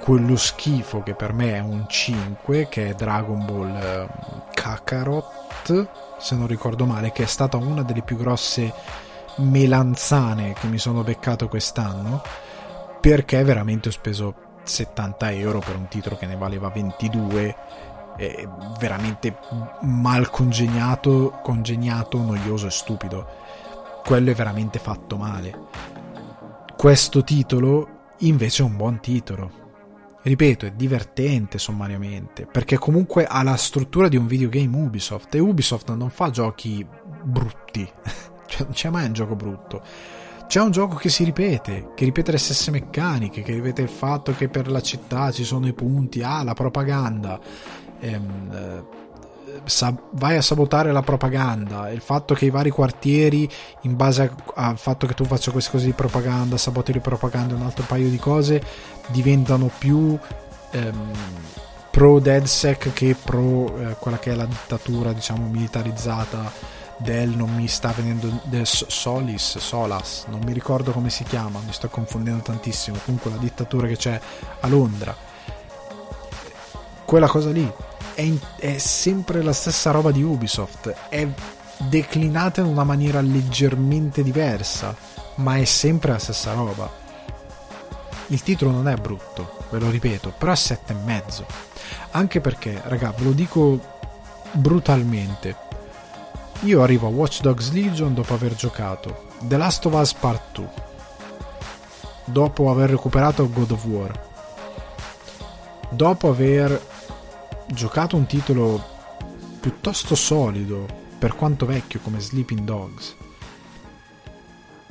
quello 0.00 0.36
schifo 0.36 1.02
che 1.02 1.14
per 1.14 1.32
me 1.32 1.54
è 1.54 1.60
un 1.60 1.84
5 1.88 2.68
che 2.68 2.88
è 2.88 2.94
Dragon 2.94 3.44
Ball 3.44 3.76
eh, 3.76 4.08
Kakarot 4.52 6.16
se 6.18 6.34
non 6.34 6.48
ricordo 6.48 6.86
male 6.86 7.12
che 7.12 7.22
è 7.22 7.26
stata 7.26 7.56
una 7.56 7.82
delle 7.82 8.02
più 8.02 8.16
grosse 8.16 8.72
melanzane 9.36 10.54
che 10.54 10.66
mi 10.66 10.78
sono 10.78 11.02
beccato 11.02 11.46
quest'anno 11.46 12.20
perché 13.00 13.44
veramente 13.44 13.88
ho 13.88 13.92
speso 13.92 14.34
70 14.64 15.32
euro 15.32 15.60
per 15.60 15.76
un 15.76 15.86
titolo 15.86 16.16
che 16.16 16.26
ne 16.26 16.36
valeva 16.36 16.68
22 16.68 17.56
è 18.16 18.48
veramente 18.78 19.36
mal 19.82 20.30
congegnato, 20.30 21.38
congegnato, 21.42 22.18
noioso 22.18 22.66
e 22.66 22.70
stupido. 22.70 23.26
quello 24.04 24.30
è 24.30 24.34
veramente 24.34 24.78
fatto 24.78 25.16
male. 25.16 25.56
Questo 26.76 27.22
titolo 27.22 28.00
invece 28.18 28.62
è 28.62 28.66
un 28.66 28.76
buon 28.76 29.00
titolo. 29.00 29.60
Ripeto, 30.22 30.66
è 30.66 30.72
divertente 30.72 31.58
sommariamente, 31.58 32.46
perché 32.46 32.78
comunque 32.78 33.24
ha 33.24 33.42
la 33.42 33.56
struttura 33.56 34.06
di 34.06 34.16
un 34.16 34.26
videogame 34.26 34.76
Ubisoft 34.76 35.34
e 35.34 35.40
Ubisoft 35.40 35.92
non 35.94 36.10
fa 36.10 36.30
giochi 36.30 36.86
brutti, 37.24 37.88
cioè 38.46 38.62
non 38.62 38.72
c'è 38.72 38.88
mai 38.90 39.06
un 39.06 39.12
gioco 39.12 39.34
brutto. 39.34 39.82
C'è 40.46 40.60
un 40.60 40.70
gioco 40.70 40.96
che 40.96 41.08
si 41.08 41.24
ripete, 41.24 41.92
che 41.94 42.04
ripete 42.04 42.30
le 42.30 42.38
stesse 42.38 42.70
meccaniche, 42.70 43.42
che 43.42 43.54
ripete 43.54 43.82
il 43.82 43.88
fatto 43.88 44.34
che 44.34 44.48
per 44.48 44.70
la 44.70 44.82
città 44.82 45.32
ci 45.32 45.44
sono 45.44 45.66
i 45.66 45.72
punti, 45.72 46.22
ah, 46.22 46.42
la 46.42 46.52
propaganda. 46.52 47.40
Ehm, 48.02 48.50
eh, 48.52 49.00
vai 50.12 50.36
a 50.36 50.42
sabotare 50.42 50.92
la 50.92 51.02
propaganda, 51.02 51.90
il 51.90 52.00
fatto 52.00 52.34
che 52.34 52.46
i 52.46 52.50
vari 52.50 52.70
quartieri, 52.70 53.48
in 53.82 53.96
base 53.96 54.34
al 54.54 54.76
fatto 54.76 55.06
che 55.06 55.14
tu 55.14 55.24
faccia 55.24 55.50
queste 55.50 55.70
cose 55.70 55.86
di 55.86 55.92
propaganda, 55.92 56.56
saboti 56.56 56.92
di 56.92 57.00
propaganda 57.00 57.54
e 57.54 57.56
un 57.56 57.62
altro 57.62 57.84
paio 57.86 58.08
di 58.08 58.18
cose, 58.18 58.62
diventano 59.08 59.70
più 59.78 60.18
ehm, 60.70 61.10
pro 61.90 62.18
DedSec 62.18 62.92
che 62.92 63.14
pro 63.22 63.76
eh, 63.78 63.96
quella 63.98 64.18
che 64.18 64.32
è 64.32 64.34
la 64.34 64.46
dittatura, 64.46 65.12
diciamo, 65.12 65.46
militarizzata 65.46 66.80
del 66.96 67.30
non 67.30 67.54
mi 67.54 67.66
sta 67.68 67.92
venendo 67.96 68.40
del 68.44 68.66
Solis, 68.66 69.58
Solas, 69.58 70.26
non 70.28 70.40
mi 70.44 70.52
ricordo 70.52 70.92
come 70.92 71.10
si 71.10 71.24
chiama, 71.24 71.60
mi 71.64 71.72
sto 71.72 71.88
confondendo 71.88 72.42
tantissimo, 72.42 72.98
comunque 73.04 73.30
la 73.30 73.38
dittatura 73.38 73.86
che 73.86 73.96
c'è 73.96 74.20
a 74.60 74.68
Londra. 74.68 75.14
Quella 77.04 77.26
cosa 77.26 77.50
lì 77.50 77.70
è, 78.14 78.30
è 78.56 78.78
sempre 78.78 79.42
la 79.42 79.52
stessa 79.52 79.90
roba 79.90 80.10
di 80.10 80.22
Ubisoft, 80.22 80.94
è 81.08 81.26
declinata 81.88 82.60
in 82.60 82.66
una 82.66 82.84
maniera 82.84 83.20
leggermente 83.20 84.22
diversa, 84.22 84.94
ma 85.36 85.56
è 85.56 85.64
sempre 85.64 86.12
la 86.12 86.18
stessa 86.18 86.52
roba. 86.52 86.90
Il 88.28 88.42
titolo 88.42 88.70
non 88.70 88.88
è 88.88 88.94
brutto, 88.96 89.58
ve 89.70 89.78
lo 89.78 89.90
ripeto, 89.90 90.32
però 90.36 90.52
è 90.52 90.56
7,5. 90.56 91.44
Anche 92.12 92.40
perché, 92.40 92.80
raga, 92.84 93.12
ve 93.16 93.24
lo 93.24 93.32
dico 93.32 93.78
brutalmente. 94.52 95.56
Io 96.60 96.82
arrivo 96.82 97.08
a 97.08 97.10
Watch 97.10 97.40
Dogs 97.40 97.72
Legion 97.72 98.14
dopo 98.14 98.34
aver 98.34 98.54
giocato 98.54 99.30
The 99.40 99.56
Last 99.56 99.84
of 99.86 99.94
Us 99.94 100.14
Part 100.14 100.42
2, 100.52 100.68
dopo 102.26 102.70
aver 102.70 102.90
recuperato 102.90 103.50
God 103.50 103.70
of 103.72 103.84
War, 103.84 104.28
dopo 105.90 106.28
aver 106.28 106.90
giocato 107.68 108.16
un 108.16 108.26
titolo 108.26 108.82
piuttosto 109.60 110.14
solido 110.14 110.86
per 111.18 111.34
quanto 111.34 111.66
vecchio 111.66 112.00
come 112.00 112.20
Sleeping 112.20 112.60
Dogs, 112.60 113.16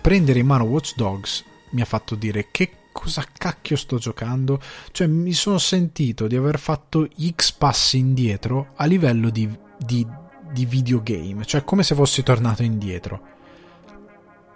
prendere 0.02 0.40
in 0.40 0.46
mano 0.46 0.64
Watch 0.64 0.96
Dogs 0.96 1.44
mi 1.72 1.82
ha 1.82 1.86
fatto 1.86 2.16
dire 2.16 2.48
che 2.52 2.72
cosa 2.92 3.26
cacchio 3.32 3.76
sto 3.76 3.98
giocando? 3.98 4.60
Cioè 4.92 5.08
mi 5.08 5.34
sono 5.34 5.58
sentito 5.58 6.28
di 6.28 6.36
aver 6.36 6.60
fatto 6.60 7.08
X 7.08 7.52
passi 7.54 7.98
indietro 7.98 8.72
a 8.76 8.86
livello 8.86 9.30
di, 9.30 9.50
di, 9.78 10.06
di 10.52 10.66
videogame, 10.66 11.46
cioè 11.46 11.64
come 11.64 11.84
se 11.84 11.96
fossi 11.96 12.24
tornato 12.24 12.64
indietro. 12.64 13.28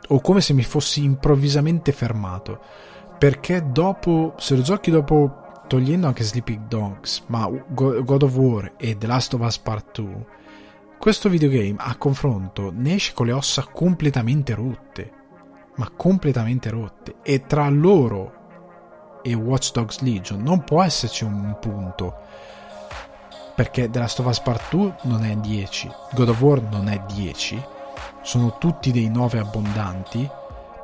O 0.09 0.21
come 0.21 0.41
se 0.41 0.53
mi 0.53 0.63
fossi 0.63 1.03
improvvisamente 1.03 1.91
fermato. 1.91 2.61
Perché 3.17 3.65
dopo 3.71 4.35
se 4.37 4.55
lo 4.55 4.61
giochi 4.61 4.91
dopo 4.91 5.44
togliendo 5.67 6.07
anche 6.07 6.23
Sleeping 6.23 6.67
Dogs, 6.67 7.23
ma 7.27 7.47
God 7.47 8.23
of 8.23 8.35
War 8.35 8.73
e 8.77 8.97
The 8.97 9.07
Last 9.07 9.33
of 9.33 9.41
Us 9.41 9.57
Part 9.57 10.01
2, 10.01 10.25
questo 10.97 11.29
videogame 11.29 11.75
a 11.77 11.95
confronto 11.97 12.71
ne 12.73 12.95
esce 12.95 13.13
con 13.13 13.25
le 13.25 13.31
ossa 13.31 13.63
completamente 13.71 14.53
rotte, 14.53 15.11
ma 15.75 15.89
completamente 15.95 16.69
rotte, 16.69 17.15
e 17.21 17.45
tra 17.45 17.67
loro 17.69 18.43
e 19.21 19.33
Watch 19.33 19.71
Dogs 19.71 19.99
Legion 20.01 20.41
non 20.41 20.63
può 20.63 20.83
esserci 20.83 21.23
un 21.23 21.57
punto, 21.59 22.15
perché 23.55 23.89
The 23.89 23.99
Last 23.99 24.19
of 24.19 24.27
Us 24.27 24.39
Part 24.39 24.63
2 24.69 24.95
non 25.03 25.23
è 25.23 25.35
10, 25.35 25.91
God 26.13 26.29
of 26.29 26.41
War 26.41 26.61
non 26.61 26.87
è 26.87 27.03
10, 27.13 27.63
sono 28.21 28.57
tutti 28.57 28.91
dei 28.91 29.09
9 29.09 29.39
abbondanti, 29.39 30.29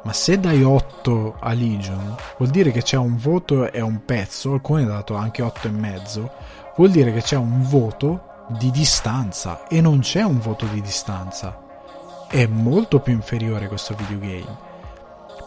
ma 0.03 0.13
se 0.13 0.39
dai 0.39 0.63
8 0.63 1.35
a 1.39 1.53
Legion, 1.53 2.15
vuol 2.37 2.49
dire 2.49 2.71
che 2.71 2.81
c'è 2.81 2.97
un 2.97 3.17
voto 3.17 3.71
e 3.71 3.81
un 3.81 4.03
pezzo, 4.03 4.53
alcuni 4.53 4.81
hanno 4.81 4.93
dato 4.93 5.15
anche 5.15 5.43
8 5.43 5.67
e 5.67 5.71
mezzo, 5.71 6.31
vuol 6.75 6.89
dire 6.89 7.13
che 7.13 7.21
c'è 7.21 7.37
un 7.37 7.61
voto 7.61 8.29
di 8.47 8.71
distanza 8.71 9.67
e 9.67 9.79
non 9.79 9.99
c'è 9.99 10.23
un 10.23 10.39
voto 10.39 10.65
di 10.65 10.81
distanza. 10.81 11.59
È 12.27 12.47
molto 12.47 12.99
più 12.99 13.13
inferiore 13.13 13.67
questo 13.67 13.93
videogame. 13.93 14.69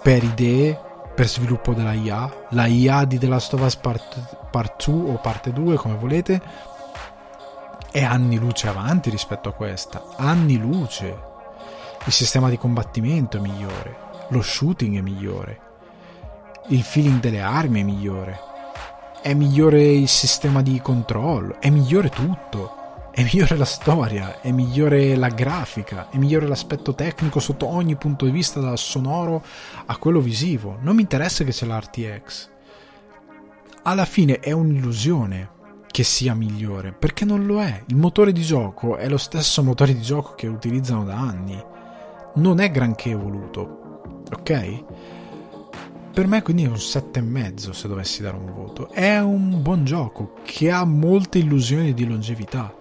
Per 0.00 0.22
idee, 0.22 0.78
per 1.14 1.28
sviluppo 1.28 1.74
della 1.74 1.92
IA, 1.92 2.30
la 2.50 2.66
IA 2.66 3.04
di 3.06 3.18
The 3.18 3.26
Last 3.26 3.54
of 3.54 3.60
Us 3.60 3.76
Part, 3.76 4.48
part 4.50 4.88
2 4.88 5.10
o 5.10 5.16
parte 5.16 5.52
2, 5.52 5.76
come 5.76 5.96
volete, 5.96 6.40
è 7.90 8.02
anni 8.04 8.36
luce 8.36 8.68
avanti 8.68 9.10
rispetto 9.10 9.48
a 9.48 9.52
questa. 9.52 10.04
Anni 10.16 10.58
luce. 10.58 11.32
Il 12.04 12.12
sistema 12.12 12.48
di 12.50 12.58
combattimento 12.58 13.38
è 13.38 13.40
migliore 13.40 14.03
lo 14.28 14.42
shooting 14.42 14.98
è 14.98 15.00
migliore, 15.00 15.60
il 16.68 16.82
feeling 16.82 17.20
delle 17.20 17.40
armi 17.40 17.80
è 17.80 17.84
migliore, 17.84 18.38
è 19.20 19.34
migliore 19.34 19.82
il 19.82 20.08
sistema 20.08 20.62
di 20.62 20.80
controllo, 20.80 21.60
è 21.60 21.70
migliore 21.70 22.08
tutto. 22.08 22.82
È 23.14 23.22
migliore 23.22 23.56
la 23.56 23.64
storia, 23.64 24.40
è 24.40 24.50
migliore 24.50 25.14
la 25.14 25.28
grafica, 25.28 26.10
è 26.10 26.16
migliore 26.16 26.48
l'aspetto 26.48 26.96
tecnico 26.96 27.38
sotto 27.38 27.68
ogni 27.68 27.94
punto 27.94 28.24
di 28.24 28.32
vista, 28.32 28.58
dal 28.58 28.76
sonoro 28.76 29.40
a 29.86 29.96
quello 29.98 30.18
visivo. 30.18 30.78
Non 30.80 30.96
mi 30.96 31.02
interessa 31.02 31.44
che 31.44 31.52
c'è 31.52 31.64
l'RTX. 31.64 32.50
Alla 33.84 34.04
fine 34.04 34.40
è 34.40 34.50
un'illusione 34.50 35.48
che 35.86 36.02
sia 36.02 36.34
migliore, 36.34 36.90
perché 36.90 37.24
non 37.24 37.46
lo 37.46 37.62
è. 37.62 37.84
Il 37.86 37.94
motore 37.94 38.32
di 38.32 38.42
gioco 38.42 38.96
è 38.96 39.08
lo 39.08 39.16
stesso 39.16 39.62
motore 39.62 39.94
di 39.94 40.02
gioco 40.02 40.34
che 40.34 40.48
utilizzano 40.48 41.04
da 41.04 41.14
anni. 41.14 41.64
Non 42.34 42.58
è 42.58 42.68
granché 42.72 43.10
evoluto, 43.10 43.83
ok? 44.34 44.84
Per 46.12 46.26
me 46.26 46.42
quindi 46.42 46.64
è 46.64 46.68
un 46.68 46.74
7,5 46.74 47.70
se 47.70 47.88
dovessi 47.88 48.22
dare 48.22 48.36
un 48.36 48.52
voto. 48.52 48.90
È 48.90 49.18
un 49.18 49.62
buon 49.62 49.84
gioco 49.84 50.34
che 50.44 50.70
ha 50.70 50.84
molte 50.84 51.38
illusioni 51.38 51.92
di 51.92 52.06
longevità, 52.06 52.72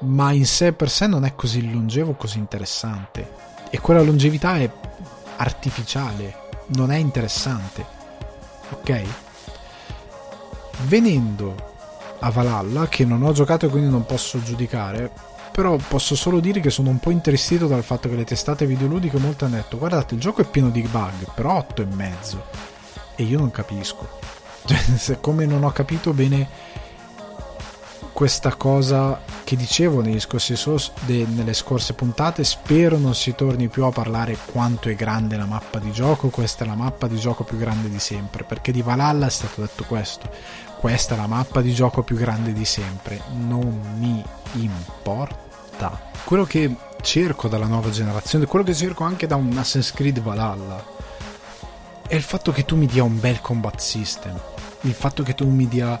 ma 0.00 0.32
in 0.32 0.44
sé 0.44 0.72
per 0.72 0.90
sé 0.90 1.06
non 1.06 1.24
è 1.24 1.34
così 1.34 1.70
longevo, 1.70 2.12
così 2.12 2.38
interessante. 2.38 3.48
E 3.70 3.80
quella 3.80 4.02
longevità 4.02 4.58
è 4.58 4.70
artificiale, 5.36 6.48
non 6.74 6.90
è 6.90 6.96
interessante. 6.96 7.84
Ok? 8.70 9.02
Venendo 10.86 11.54
a 12.18 12.30
Valhalla, 12.30 12.88
che 12.88 13.04
non 13.04 13.22
ho 13.22 13.32
giocato 13.32 13.66
e 13.66 13.68
quindi 13.70 13.88
non 13.88 14.04
posso 14.04 14.42
giudicare, 14.42 15.10
però 15.60 15.76
posso 15.76 16.16
solo 16.16 16.40
dire 16.40 16.58
che 16.60 16.70
sono 16.70 16.88
un 16.88 16.98
po' 16.98 17.10
intristito 17.10 17.66
dal 17.66 17.82
fatto 17.82 18.08
che 18.08 18.16
le 18.16 18.24
testate 18.24 18.64
videoludiche 18.64 19.18
molto 19.18 19.44
hanno 19.44 19.56
detto 19.56 19.76
guardate 19.76 20.14
il 20.14 20.20
gioco 20.20 20.40
è 20.40 20.46
pieno 20.46 20.70
di 20.70 20.80
bug, 20.80 21.34
però 21.34 21.58
8 21.58 21.82
e 21.82 21.84
mezzo. 21.84 22.44
E 23.14 23.24
io 23.24 23.38
non 23.38 23.50
capisco. 23.50 24.08
Cioè, 24.64 25.20
come 25.20 25.44
non 25.44 25.62
ho 25.64 25.70
capito 25.70 26.14
bene 26.14 26.48
questa 28.14 28.54
cosa 28.54 29.20
che 29.44 29.54
dicevo 29.54 30.02
scorsi 30.18 30.54
nelle 31.06 31.52
scorse 31.52 31.92
puntate, 31.92 32.42
spero 32.42 32.96
non 32.96 33.14
si 33.14 33.34
torni 33.34 33.68
più 33.68 33.84
a 33.84 33.90
parlare 33.90 34.38
quanto 34.46 34.88
è 34.88 34.94
grande 34.94 35.36
la 35.36 35.44
mappa 35.44 35.78
di 35.78 35.92
gioco, 35.92 36.28
questa 36.28 36.64
è 36.64 36.66
la 36.66 36.74
mappa 36.74 37.06
di 37.06 37.18
gioco 37.18 37.44
più 37.44 37.58
grande 37.58 37.90
di 37.90 37.98
sempre, 37.98 38.44
perché 38.44 38.72
di 38.72 38.80
Valhalla 38.80 39.26
è 39.26 39.30
stato 39.30 39.60
detto 39.60 39.84
questo, 39.84 40.30
questa 40.78 41.14
è 41.14 41.18
la 41.18 41.26
mappa 41.26 41.60
di 41.60 41.74
gioco 41.74 42.02
più 42.02 42.16
grande 42.16 42.54
di 42.54 42.64
sempre, 42.64 43.20
non 43.34 43.78
mi 43.98 44.24
importa. 44.54 45.49
Quello 46.24 46.44
che 46.44 46.74
cerco 47.00 47.48
dalla 47.48 47.66
nuova 47.66 47.90
generazione, 47.90 48.46
quello 48.46 48.64
che 48.64 48.74
cerco 48.74 49.04
anche 49.04 49.26
da 49.26 49.36
un 49.36 49.50
Assassin's 49.56 49.92
Creed 49.92 50.20
Valhalla, 50.20 50.84
è 52.06 52.14
il 52.14 52.22
fatto 52.22 52.52
che 52.52 52.64
tu 52.64 52.76
mi 52.76 52.86
dia 52.86 53.04
un 53.04 53.18
bel 53.20 53.40
combat 53.40 53.78
system, 53.78 54.38
il 54.82 54.92
fatto 54.92 55.22
che 55.22 55.34
tu 55.34 55.48
mi 55.48 55.68
dia 55.68 56.00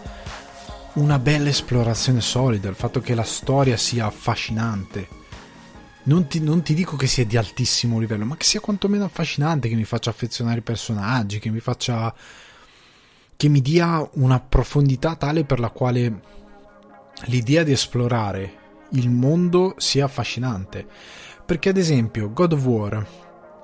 una 0.94 1.18
bella 1.18 1.48
esplorazione 1.48 2.20
solida, 2.20 2.68
il 2.68 2.74
fatto 2.74 3.00
che 3.00 3.14
la 3.14 3.22
storia 3.22 3.76
sia 3.76 4.06
affascinante. 4.06 5.08
Non 6.02 6.26
ti, 6.26 6.40
non 6.40 6.62
ti, 6.62 6.74
dico 6.74 6.96
che 6.96 7.06
sia 7.06 7.24
di 7.24 7.36
altissimo 7.36 7.98
livello, 7.98 8.24
ma 8.24 8.36
che 8.36 8.44
sia 8.44 8.60
quantomeno 8.60 9.04
affascinante, 9.04 9.68
che 9.68 9.76
mi 9.76 9.84
faccia 9.84 10.10
affezionare 10.10 10.58
i 10.58 10.62
personaggi, 10.62 11.38
che 11.38 11.50
mi 11.50 11.60
faccia 11.60 12.12
che 13.36 13.48
mi 13.48 13.62
dia 13.62 14.06
una 14.14 14.38
profondità 14.38 15.14
tale 15.14 15.44
per 15.44 15.60
la 15.60 15.70
quale 15.70 16.20
l'idea 17.24 17.62
di 17.62 17.72
esplorare 17.72 18.59
il 18.90 19.10
mondo 19.10 19.74
sia 19.76 20.04
affascinante. 20.04 20.86
Perché 21.44 21.70
ad 21.70 21.76
esempio 21.76 22.32
God 22.32 22.52
of 22.52 22.64
War 22.64 23.06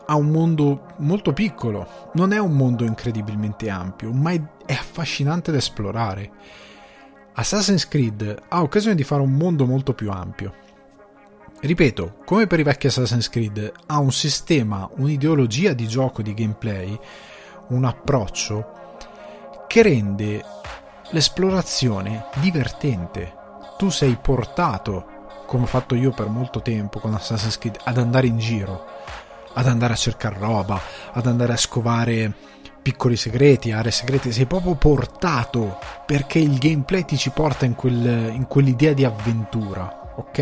ha 0.06 0.16
un 0.16 0.28
mondo 0.28 0.94
molto 0.98 1.32
piccolo, 1.32 2.10
non 2.14 2.32
è 2.32 2.38
un 2.38 2.52
mondo 2.52 2.84
incredibilmente 2.84 3.68
ampio, 3.68 4.12
ma 4.12 4.32
è, 4.32 4.40
affascinante 4.68 5.50
da 5.50 5.58
esplorare. 5.58 6.30
Assassin's 7.34 7.86
Creed 7.86 8.42
ha 8.48 8.62
occasione 8.62 8.94
di 8.94 9.04
fare 9.04 9.22
un 9.22 9.32
mondo 9.32 9.66
molto 9.66 9.92
più 9.94 10.10
ampio, 10.10 10.54
ripeto, 11.60 12.18
come 12.24 12.46
per 12.46 12.60
i 12.60 12.62
vecchi 12.62 12.86
Assassin's 12.86 13.28
Creed, 13.28 13.72
ha 13.86 13.98
un 13.98 14.12
sistema, 14.12 14.88
un'ideologia 14.96 15.72
di 15.72 15.86
gioco, 15.86 16.22
di 16.22 16.34
gameplay, 16.34 16.98
un 17.68 17.84
approccio 17.84 18.94
che 19.66 19.82
rende 19.82 20.44
l'esplorazione 21.10 22.26
divertente. 22.36 23.34
Tu 23.76 23.90
sei 23.90 24.16
portato, 24.20 25.06
come 25.46 25.64
ho 25.64 25.66
fatto 25.66 25.94
io 25.94 26.10
per 26.10 26.28
molto 26.28 26.60
tempo 26.60 26.98
con 26.98 27.14
Assassin's 27.14 27.58
Creed, 27.58 27.78
ad 27.84 27.98
andare 27.98 28.26
in 28.26 28.38
giro, 28.38 28.84
ad 29.54 29.66
andare 29.66 29.94
a 29.94 29.96
cercare 29.96 30.38
roba, 30.38 30.78
ad 31.12 31.26
andare 31.26 31.52
a 31.54 31.56
scovare 31.56 32.32
piccoli 32.82 33.16
segreti, 33.16 33.72
aree 33.72 33.90
segrete, 33.90 34.30
sei 34.30 34.46
proprio 34.46 34.74
portato 34.74 35.78
perché 36.04 36.38
il 36.38 36.58
gameplay 36.58 37.04
ti 37.04 37.16
ci 37.16 37.30
porta 37.30 37.64
in, 37.64 37.74
quel, 37.74 38.30
in 38.32 38.46
quell'idea 38.46 38.92
di 38.92 39.04
avventura, 39.04 40.12
ok? 40.16 40.38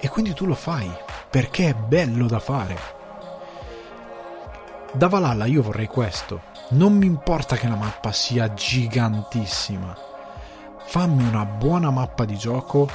E 0.00 0.08
quindi 0.08 0.32
tu 0.32 0.46
lo 0.46 0.54
fai 0.54 0.90
perché 1.30 1.68
è 1.68 1.74
bello 1.74 2.26
da 2.26 2.38
fare. 2.40 2.76
Da 4.92 5.06
Valhalla 5.06 5.44
io 5.44 5.62
vorrei 5.62 5.86
questo. 5.86 6.42
Non 6.70 6.96
mi 6.96 7.06
importa 7.06 7.56
che 7.56 7.68
la 7.68 7.76
mappa 7.76 8.10
sia 8.10 8.52
gigantissima. 8.52 9.96
Fammi 10.86 11.22
una 11.28 11.44
buona 11.44 11.90
mappa 11.90 12.24
di 12.24 12.36
gioco 12.36 12.88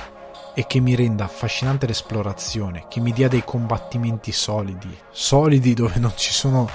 e 0.56 0.68
che 0.68 0.80
mi 0.80 0.96
renda 0.96 1.26
affascinante 1.26 1.88
l'esplorazione, 1.88 2.86
che 2.88 3.00
mi 3.00 3.12
dia 3.12 3.28
dei 3.28 3.44
combattimenti 3.44 4.32
solidi, 4.32 4.96
solidi 5.12 5.74
dove 5.74 6.00
non 6.00 6.14
ci 6.16 6.32
sono 6.32 6.70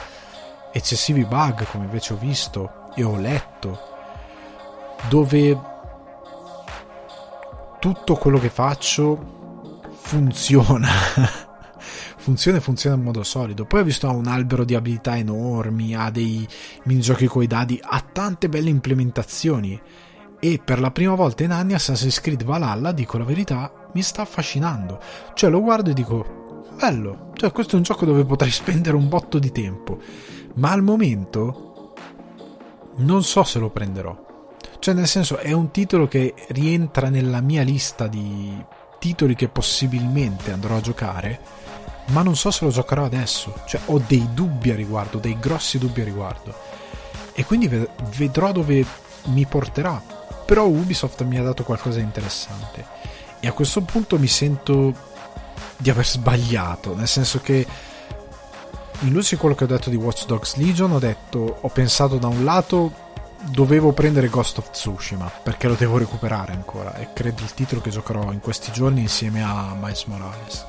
eccessivi 0.73 1.25
bug 1.25 1.67
come 1.67 1.85
invece 1.85 2.15
ho 2.15 2.17
visto 2.17 2.91
e 2.95 3.03
ho 3.05 3.17
letto, 3.17 3.79
dove 5.09 5.59
tutto 7.79 8.17
quello 8.17 8.39
che 8.39 8.51
faccio 8.51 9.81
funziona. 9.93 10.89
funziona 12.17 12.59
e 12.59 12.61
funziona 12.61 12.97
in 12.97 13.03
modo 13.03 13.23
solido. 13.23 13.65
Poi 13.65 13.81
ho 13.81 13.85
visto 13.85 14.11
un 14.11 14.27
albero 14.27 14.65
di 14.65 14.75
abilità 14.75 15.17
enormi, 15.17 15.95
ha 15.95 16.11
dei 16.11 16.47
minigiochi 16.85 17.27
coi 17.27 17.47
dadi, 17.47 17.81
ha 17.83 18.01
tante 18.01 18.49
belle 18.49 18.71
implementazioni. 18.71 19.81
E 20.41 20.61
per 20.65 20.81
la 20.81 20.91
prima 20.91 21.15
volta 21.15 21.43
in 21.43 21.51
anni 21.51 21.75
Assassin's 21.75 22.21
Creed 22.21 22.45
Valhalla, 22.45 22.93
dico 22.93 23.19
la 23.19 23.25
verità, 23.25 23.71
mi 23.93 24.03
sta 24.03 24.23
affascinando. 24.23 25.01
Cioè 25.35 25.51
lo 25.51 25.61
guardo 25.61 25.91
e 25.91 25.95
dico, 25.95 26.65
bello, 26.79 27.31
cioè 27.35 27.53
questo 27.53 27.75
è 27.75 27.77
un 27.77 27.83
gioco 27.83 28.05
dove 28.05 28.25
potrei 28.25 28.51
spendere 28.51 28.97
un 28.97 29.09
botto 29.09 29.39
di 29.39 29.51
tempo. 29.51 29.99
Ma 30.55 30.71
al 30.71 30.83
momento 30.83 31.95
non 32.97 33.23
so 33.25 33.43
se 33.43 33.59
lo 33.59 33.71
prenderò. 33.71 34.27
Cioè 34.79 34.95
nel 34.95 35.09
senso 35.09 35.39
è 35.39 35.53
un 35.53 35.71
titolo 35.71 36.07
che 36.07 36.35
rientra 36.49 37.09
nella 37.09 37.41
mia 37.41 37.63
lista 37.63 38.07
di 38.07 38.65
titoli 38.99 39.35
che 39.35 39.49
possibilmente 39.49 40.53
andrò 40.53 40.77
a 40.77 40.81
giocare 40.81 41.67
ma 42.09 42.23
non 42.23 42.37
so 42.37 42.51
se 42.51 42.65
lo 42.65 42.71
giocherò 42.71 43.05
adesso. 43.05 43.55
Cioè, 43.67 43.81
ho 43.87 44.03
dei 44.07 44.29
dubbi 44.33 44.71
a 44.71 44.75
riguardo, 44.75 45.19
dei 45.19 45.39
grossi 45.39 45.79
dubbi 45.79 46.01
a 46.01 46.05
riguardo. 46.05 46.55
E 47.35 47.45
quindi 47.45 47.69
vedrò 48.17 48.53
dove 48.53 48.85
mi 49.27 49.47
porterà. 49.47 50.01
Però 50.49 50.65
Ubisoft 50.65 51.23
mi 51.25 51.37
ha 51.37 51.43
dato 51.43 51.63
qualcosa 51.63 51.99
di 51.99 52.05
interessante. 52.05 52.83
E 53.39 53.49
a 53.49 53.53
questo 53.53 53.83
punto 53.83 54.19
mi 54.19 54.29
sento 54.29 54.95
di 55.77 55.91
aver 55.91 56.07
sbagliato, 56.07 56.97
nel 56.97 57.07
senso 57.07 57.41
che 57.41 57.67
in 59.01 59.13
luce 59.13 59.35
di 59.35 59.41
quello 59.41 59.55
che 59.55 59.65
ho 59.65 59.67
detto 59.67 59.91
di 59.91 59.97
Watch 59.97 60.25
Dogs 60.25 60.57
Legion 60.57 60.93
ho 60.93 60.99
detto, 60.99 61.59
ho 61.61 61.69
pensato 61.69 62.17
da 62.17 62.29
un 62.29 62.45
lato 62.45 63.07
dovevo 63.51 63.93
prendere 63.93 64.29
Ghost 64.29 64.57
of 64.59 64.71
Tsushima 64.71 65.31
perché 65.43 65.69
lo 65.69 65.75
devo 65.75 65.99
recuperare 65.99 66.53
ancora 66.53 66.95
e 66.95 67.11
credo 67.13 67.43
il 67.43 67.53
titolo 67.53 67.83
che 67.83 67.91
giocherò 67.91 68.33
in 68.33 68.41
questi 68.41 68.73
giorni 68.73 69.03
insieme 69.03 69.45
a 69.45 69.77
Miles 69.79 70.05
Morales 70.05 70.67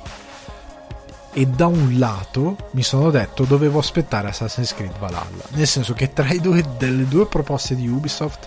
e 1.33 1.47
da 1.47 1.65
un 1.65 1.97
lato 1.97 2.55
mi 2.71 2.83
sono 2.83 3.09
detto 3.09 3.45
dovevo 3.45 3.79
aspettare 3.79 4.27
Assassin's 4.27 4.75
Creed 4.75 4.97
Valhalla 4.99 5.43
nel 5.49 5.67
senso 5.67 5.93
che 5.93 6.13
tra 6.13 6.27
due 6.35 6.63
delle 6.77 7.07
due 7.07 7.25
proposte 7.25 7.75
di 7.75 7.87
Ubisoft 7.87 8.45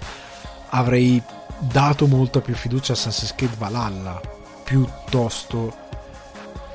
avrei 0.73 1.23
dato 1.59 2.07
molta 2.07 2.41
più 2.41 2.55
fiducia 2.55 2.93
a 2.93 2.97
Assassin's 2.97 3.35
Creed 3.35 3.57
Valhalla 3.57 4.21
piuttosto 4.65 5.75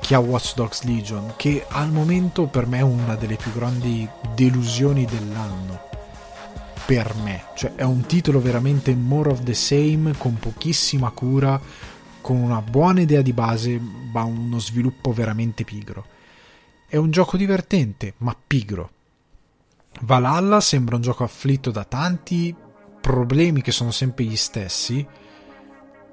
che 0.00 0.14
a 0.14 0.18
Watch 0.18 0.54
Dogs 0.54 0.82
Legion 0.82 1.34
che 1.36 1.64
al 1.68 1.90
momento 1.90 2.46
per 2.46 2.66
me 2.66 2.78
è 2.78 2.82
una 2.82 3.14
delle 3.14 3.36
più 3.36 3.52
grandi 3.52 4.08
delusioni 4.34 5.04
dell'anno 5.04 5.86
per 6.86 7.14
me 7.22 7.44
cioè 7.54 7.74
è 7.74 7.82
un 7.82 8.06
titolo 8.06 8.40
veramente 8.40 8.94
more 8.94 9.30
of 9.30 9.42
the 9.42 9.54
same 9.54 10.16
con 10.16 10.38
pochissima 10.38 11.10
cura 11.10 11.60
con 12.28 12.36
una 12.36 12.60
buona 12.60 13.00
idea 13.00 13.22
di 13.22 13.32
base, 13.32 13.80
ma 13.80 14.22
uno 14.22 14.58
sviluppo 14.58 15.12
veramente 15.12 15.64
pigro. 15.64 16.04
È 16.86 16.96
un 16.96 17.10
gioco 17.10 17.38
divertente, 17.38 18.12
ma 18.18 18.36
pigro. 18.46 18.90
Valhalla 20.02 20.60
sembra 20.60 20.96
un 20.96 21.00
gioco 21.00 21.24
afflitto 21.24 21.70
da 21.70 21.84
tanti 21.84 22.54
problemi 23.00 23.62
che 23.62 23.72
sono 23.72 23.90
sempre 23.90 24.24
gli 24.24 24.36
stessi, 24.36 25.06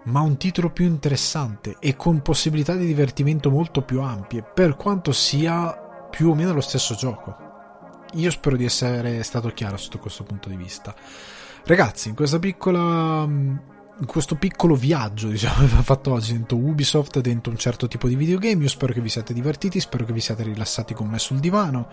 ma 0.04 0.22
un 0.22 0.38
titolo 0.38 0.70
più 0.70 0.86
interessante 0.86 1.78
e 1.80 1.96
con 1.96 2.22
possibilità 2.22 2.76
di 2.76 2.86
divertimento 2.86 3.50
molto 3.50 3.82
più 3.82 4.02
ampie, 4.02 4.44
per 4.44 4.76
quanto 4.76 5.12
sia 5.12 5.74
più 6.10 6.30
o 6.30 6.36
meno 6.36 6.54
lo 6.54 6.62
stesso 6.62 6.96
gioco. 6.96 7.36
Io 8.14 8.32
spero 8.32 8.56
di 8.56 8.66
essere 8.66 9.24
stato 9.24 9.50
chiaro 9.50 9.78
sotto 9.78 10.00
questo 10.00 10.24
punto 10.24 10.48
di 10.48 10.56
vista. 10.56 10.96
Ragazzi, 11.66 12.10
in 12.10 12.16
questa 12.16 12.40
piccola 12.40 13.28
in 13.98 14.06
questo 14.06 14.36
piccolo 14.36 14.76
viaggio 14.76 15.30
diciamo, 15.30 15.66
che 15.68 15.82
fatto 15.82 16.12
oggi 16.12 16.34
dentro 16.34 16.58
Ubisoft, 16.58 17.20
dentro 17.20 17.52
un 17.52 17.58
certo 17.58 17.88
tipo 17.88 18.08
di 18.08 18.16
videogame. 18.16 18.64
Io 18.64 18.70
spero 18.70 18.94
che 18.94 19.02
vi 19.02 19.10
siate 19.10 19.34
divertiti, 19.34 19.80
spero 19.80 20.06
che 20.06 20.14
vi 20.14 20.22
siate 20.22 20.44
rilassati 20.44 20.94
con 20.94 21.08
me 21.08 21.20
sul 21.20 21.40
divano. 21.40 21.88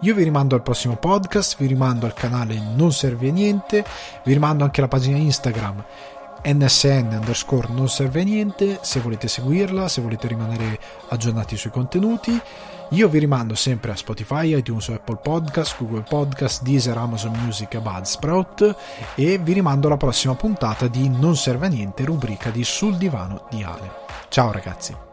Io 0.00 0.14
vi 0.14 0.22
rimando 0.22 0.54
al 0.54 0.62
prossimo 0.62 0.96
podcast, 0.96 1.56
vi 1.58 1.66
rimando 1.66 2.06
al 2.06 2.14
canale 2.14 2.60
Non 2.74 2.92
Serve 2.92 3.28
a 3.28 3.32
Niente, 3.32 3.84
vi 4.24 4.32
rimando 4.32 4.64
anche 4.64 4.80
alla 4.80 4.88
pagina 4.88 5.16
Instagram 5.16 5.84
nsn 6.46 7.08
underscore 7.10 7.66
non 7.72 7.88
serve 7.88 8.20
a 8.20 8.24
niente 8.24 8.78
se 8.82 9.00
volete 9.00 9.26
seguirla, 9.26 9.88
se 9.88 10.00
volete 10.00 10.28
rimanere 10.28 10.78
aggiornati 11.08 11.56
sui 11.56 11.70
contenuti. 11.70 12.40
Io 12.90 13.08
vi 13.08 13.18
rimando 13.18 13.54
sempre 13.54 13.90
a 13.90 13.96
Spotify, 13.96 14.56
iTunes, 14.56 14.88
Apple 14.88 15.18
Podcast, 15.22 15.76
Google 15.78 16.04
Podcast, 16.08 16.62
Deezer, 16.62 16.96
Amazon 16.96 17.32
Music 17.42 17.74
e 17.74 17.80
Budsprout 17.80 18.76
e 19.14 19.38
vi 19.38 19.52
rimando 19.52 19.88
alla 19.88 19.96
prossima 19.96 20.34
puntata 20.34 20.86
di 20.86 21.08
Non 21.08 21.36
serve 21.36 21.66
a 21.66 21.68
niente, 21.68 22.04
rubrica 22.04 22.50
di 22.50 22.62
Sul 22.62 22.96
divano 22.96 23.46
di 23.50 23.62
Ale. 23.62 23.90
Ciao 24.28 24.52
ragazzi! 24.52 25.05